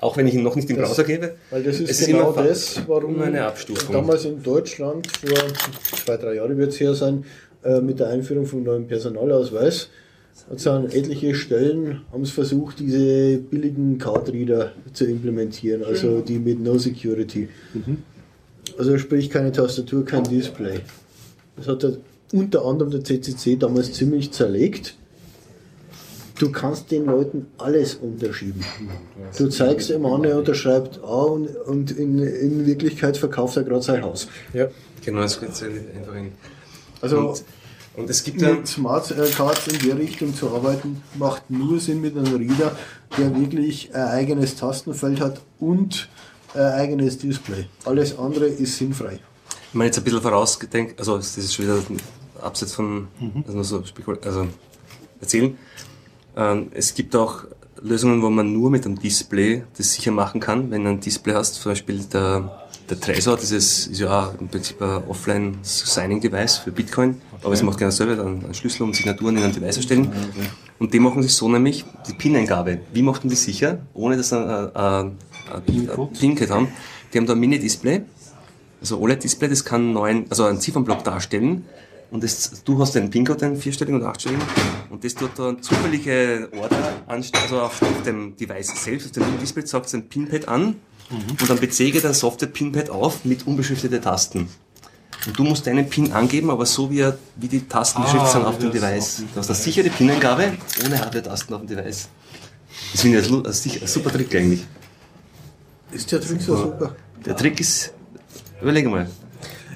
[0.00, 1.34] Auch wenn ich ihn noch nicht im Browser gebe.
[1.50, 3.94] Weil das ist Es ist genau immer das, warum eine Abstufung.
[3.94, 7.24] damals in Deutschland vor zwei, drei Jahren wird es her sein,
[7.64, 9.88] äh, mit der Einführung vom neuen Personalausweis,
[10.54, 16.60] es an etliche Stellen haben es versucht, diese billigen Card-Reader zu implementieren, also die mit
[16.60, 17.48] No Security.
[18.78, 20.80] Also sprich keine Tastatur, kein Display.
[21.56, 22.00] Das hat halt
[22.32, 24.94] unter anderem der CCC damals ziemlich zerlegt.
[26.38, 28.64] Du kannst den Leuten alles unterschieben.
[29.36, 33.82] Du zeigst ihm an, er unterschreibt A und, und in, in Wirklichkeit verkauft er gerade
[33.82, 34.28] sein Haus.
[34.52, 34.68] Ja.
[35.04, 36.32] Genau, das geht einfach hin.
[37.00, 37.44] Also Und,
[37.98, 42.00] und es gibt mit Smart äh, Cards in der Richtung zu arbeiten, macht nur Sinn
[42.00, 42.76] mit einem Reader,
[43.16, 46.08] der wirklich ein eigenes Tastenfeld hat und
[46.54, 47.66] ein eigenes Display.
[47.84, 49.20] Alles andere ist sinnfrei.
[49.68, 51.78] ich meine jetzt ein bisschen vorausgedenkt, also das ist schon wieder
[52.40, 53.08] abseits von,
[53.44, 54.46] also nur so spekul also
[55.20, 55.58] erzählen.
[56.36, 57.44] Ähm, es gibt auch
[57.82, 60.70] Lösungen, wo man nur mit einem Display das sicher machen kann.
[60.70, 64.80] Wenn du ein Display hast, zum Beispiel der, der Trezor, dieses ist ja im Prinzip
[64.82, 69.44] ein Offline-Signing-Device für Bitcoin, aber es macht genau dasselbe, dann einen Schlüssel und Signaturen in
[69.44, 70.10] ein Device erstellen.
[70.78, 74.30] Und die machen sich so nämlich, die PIN-Eingabe, wie macht man die sicher, ohne dass
[74.30, 75.16] sie ein
[75.66, 76.68] PIN-Code haben?
[77.12, 78.02] Die haben da ein Mini-Display,
[78.80, 81.64] also OLED-Display, das kann neun, also einen Ziffernblock darstellen.
[82.10, 84.42] Und das, du hast einen PIN-Code, einen vierstelligen und achtstelligen.
[84.88, 89.38] Und das tut da zufällige Order anstellen, also auf, auf dem Device selbst, auf dem
[89.38, 90.76] Display sagt es ein PIN-Pad an.
[91.10, 94.48] Und dann bezege der Software-PIN-Pad auf mit unbeschrifteten Tasten.
[95.26, 98.44] Und du musst deinen PIN angeben, aber so wie, er, wie die Tasten beschriftet sind
[98.44, 99.24] auf dem Device.
[99.34, 100.52] Du hast eine sichere PIN-Eingabe
[100.84, 102.08] ohne Hardware-Tasten auf dem Device.
[102.92, 104.66] Das finde ich ein ein ein super Trick eigentlich.
[105.90, 106.94] Ist der Trick so super?
[107.24, 107.92] Der Trick ist,
[108.60, 109.08] überlege mal.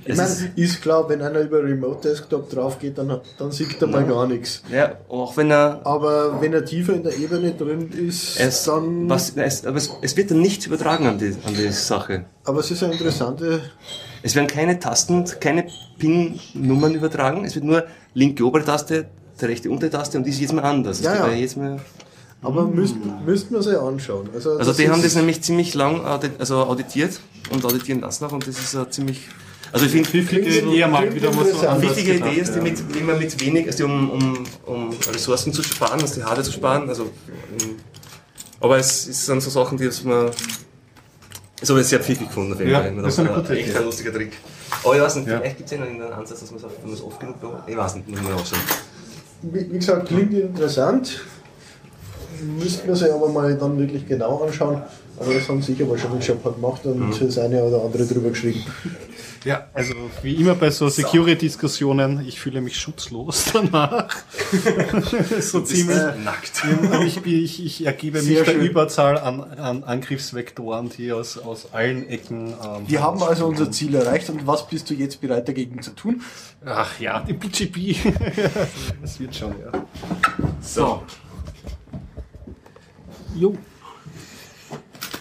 [0.04, 3.88] Ich ist- ist klar, wenn einer über Remote Desktop drauf geht, dann, dann sieht er
[3.88, 4.62] mal gar nichts.
[4.70, 9.08] Ja, auch wenn er Aber wenn er tiefer in der Ebene drin ist, es, dann.
[9.08, 12.24] was, es, aber es, es wird dann nichts übertragen an die, an die Sache.
[12.44, 13.60] Aber es ist eine interessante.
[14.24, 15.66] Es werden keine Tasten, keine
[15.98, 17.44] PIN-Nummern übertragen.
[17.44, 17.84] Es wird nur
[18.14, 19.06] linke obere Taste,
[19.40, 21.00] rechte untere Taste und die ist jetzt mal anders.
[21.02, 21.32] Ja, ja.
[21.32, 21.80] Jetzt mal,
[22.42, 24.28] Aber müssten, müssten wir sich anschauen.
[24.34, 27.18] Also, also die haben das nämlich ziemlich lang audit, also auditiert
[27.52, 29.28] und auditieren lassen auch und das ist ziemlich,
[29.72, 32.52] also ich finde, Pfiffige Klingt- eher mal wieder mal so anders wichtige gedacht, Idee ist,
[32.54, 32.62] die ja.
[32.62, 36.42] mit, wie man mit wenig, also um, um, um Ressourcen zu sparen, also die Hardware
[36.44, 37.76] zu sparen, also, ähm,
[38.60, 40.30] aber es, es sind so Sachen, die das man,
[41.60, 42.92] ist aber sehr pfiffig gefunden, auf jeden Ja, Fall.
[42.92, 43.78] Man das ist eine dachte, gute Echt Idee.
[43.78, 44.32] ein lustiger Trick.
[44.84, 45.38] Aber ich weiß nicht, Ja.
[45.38, 47.68] vielleicht gibt es ja noch einen Ansatz, dass man es oft genug beobachtet.
[47.68, 48.62] Ich weiß nicht, muss man auch sagen.
[49.42, 51.20] Wie, wie gesagt, klingt interessant.
[52.58, 54.82] müssten wir sich aber mal dann wirklich genau anschauen.
[55.20, 57.26] Aber das haben sicher wahrscheinlich schon ein paar gemacht und Mhm.
[57.26, 58.64] das eine oder andere drüber geschrieben.
[59.44, 64.08] Ja, also wie immer bei so Security-Diskussionen, ich fühle mich schutzlos danach.
[65.40, 65.96] so ziemlich.
[66.24, 66.62] nackt.
[66.84, 68.62] Aber ich, ich, ich ergebe mich Sehr der schön.
[68.66, 72.48] Überzahl an, an Angriffsvektoren, die aus, aus allen Ecken.
[72.48, 75.90] Ähm, Wir haben also unser Ziel erreicht und was bist du jetzt bereit dagegen zu
[75.94, 76.22] tun?
[76.64, 77.96] Ach ja, die BGP.
[79.02, 79.86] das wird schon, ja.
[80.60, 81.02] So,
[83.34, 83.56] Jo.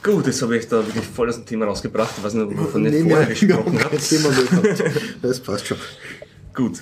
[0.03, 2.11] Gut, jetzt habe ich da wirklich voll aus dem Thema rausgebracht.
[2.17, 4.91] Ich weiß nicht, wovon ich Nee, vorher haben gesprochen habe.
[5.21, 5.77] Das passt schon.
[6.53, 6.81] Gut.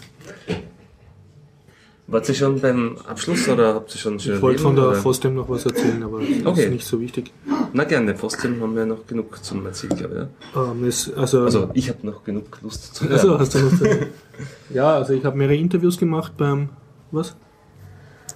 [2.07, 4.93] Wart ihr schon beim Abschluss oder habt ihr schon schön Ich wollte von der?
[4.95, 6.63] Fostem noch was erzählen, aber das Okay.
[6.65, 7.31] ist nicht so wichtig.
[7.71, 10.55] Na gerne, Fostem haben wir noch genug zum Erzählen, glaube ich.
[10.55, 10.71] Ja?
[10.71, 13.39] Ähm, es, also, Also ich habe noch genug Lust zu also hören.
[13.39, 14.07] hast du noch zu-
[14.73, 16.69] Ja, also ich habe mehrere Interviews gemacht beim,
[17.11, 17.35] was?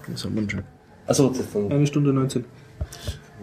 [0.07, 0.63] Das haben wir schon.
[1.07, 2.45] Also von Eine Stunde 19.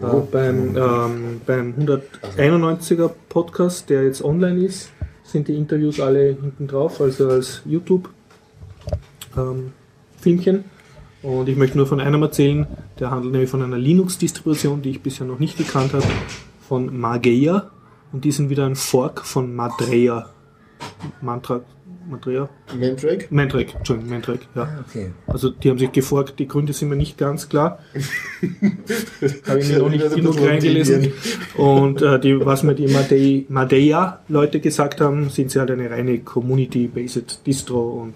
[0.01, 4.89] Äh, beim, ähm, beim 191er Podcast, der jetzt online ist,
[5.23, 10.63] sind die Interviews alle hinten drauf, also als YouTube-Filmchen.
[11.21, 12.65] Und ich möchte nur von einem erzählen,
[12.99, 16.07] der handelt nämlich von einer Linux-Distribution, die ich bisher noch nicht gekannt habe,
[16.67, 17.69] von Mageia.
[18.11, 20.31] Und die sind wieder ein Fork von Madrea.
[21.21, 21.61] Mantra,
[22.09, 22.49] Madrea?
[22.77, 23.27] Mandrake?
[23.29, 24.83] Mandrake, Entschuldigung, Mandrake, ja.
[24.87, 25.11] Okay.
[25.27, 27.79] Also die haben sich geforkt, die Gründe sind mir nicht ganz klar.
[29.47, 31.13] Habe ich mir noch nicht genug reingelesen.
[31.57, 36.19] Und äh, die, was mir die Madei- Madeia-Leute gesagt haben, sind sie halt eine reine
[36.19, 38.13] Community-based Distro und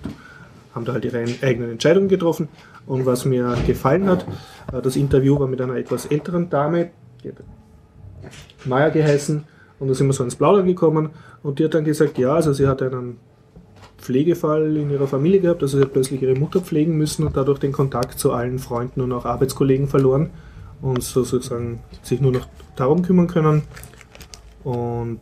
[0.73, 2.49] haben da halt ihre eigenen Entscheidungen getroffen.
[2.87, 4.25] Und was mir gefallen hat,
[4.73, 6.89] äh, das Interview war mit einer etwas älteren Dame,
[7.23, 7.35] die hat
[8.65, 9.43] Maya geheißen,
[9.79, 11.09] und da sind wir so ins Plaudern gekommen
[11.43, 13.17] und die hat dann gesagt, ja, also sie hat einen
[14.06, 17.57] Pflegefall in ihrer Familie gehabt, also sie hat plötzlich ihre Mutter pflegen müssen und dadurch
[17.57, 20.30] den Kontakt zu allen Freunden und auch Arbeitskollegen verloren
[20.82, 23.64] und so sozusagen sich nur noch darum kümmern können.
[24.64, 25.22] Und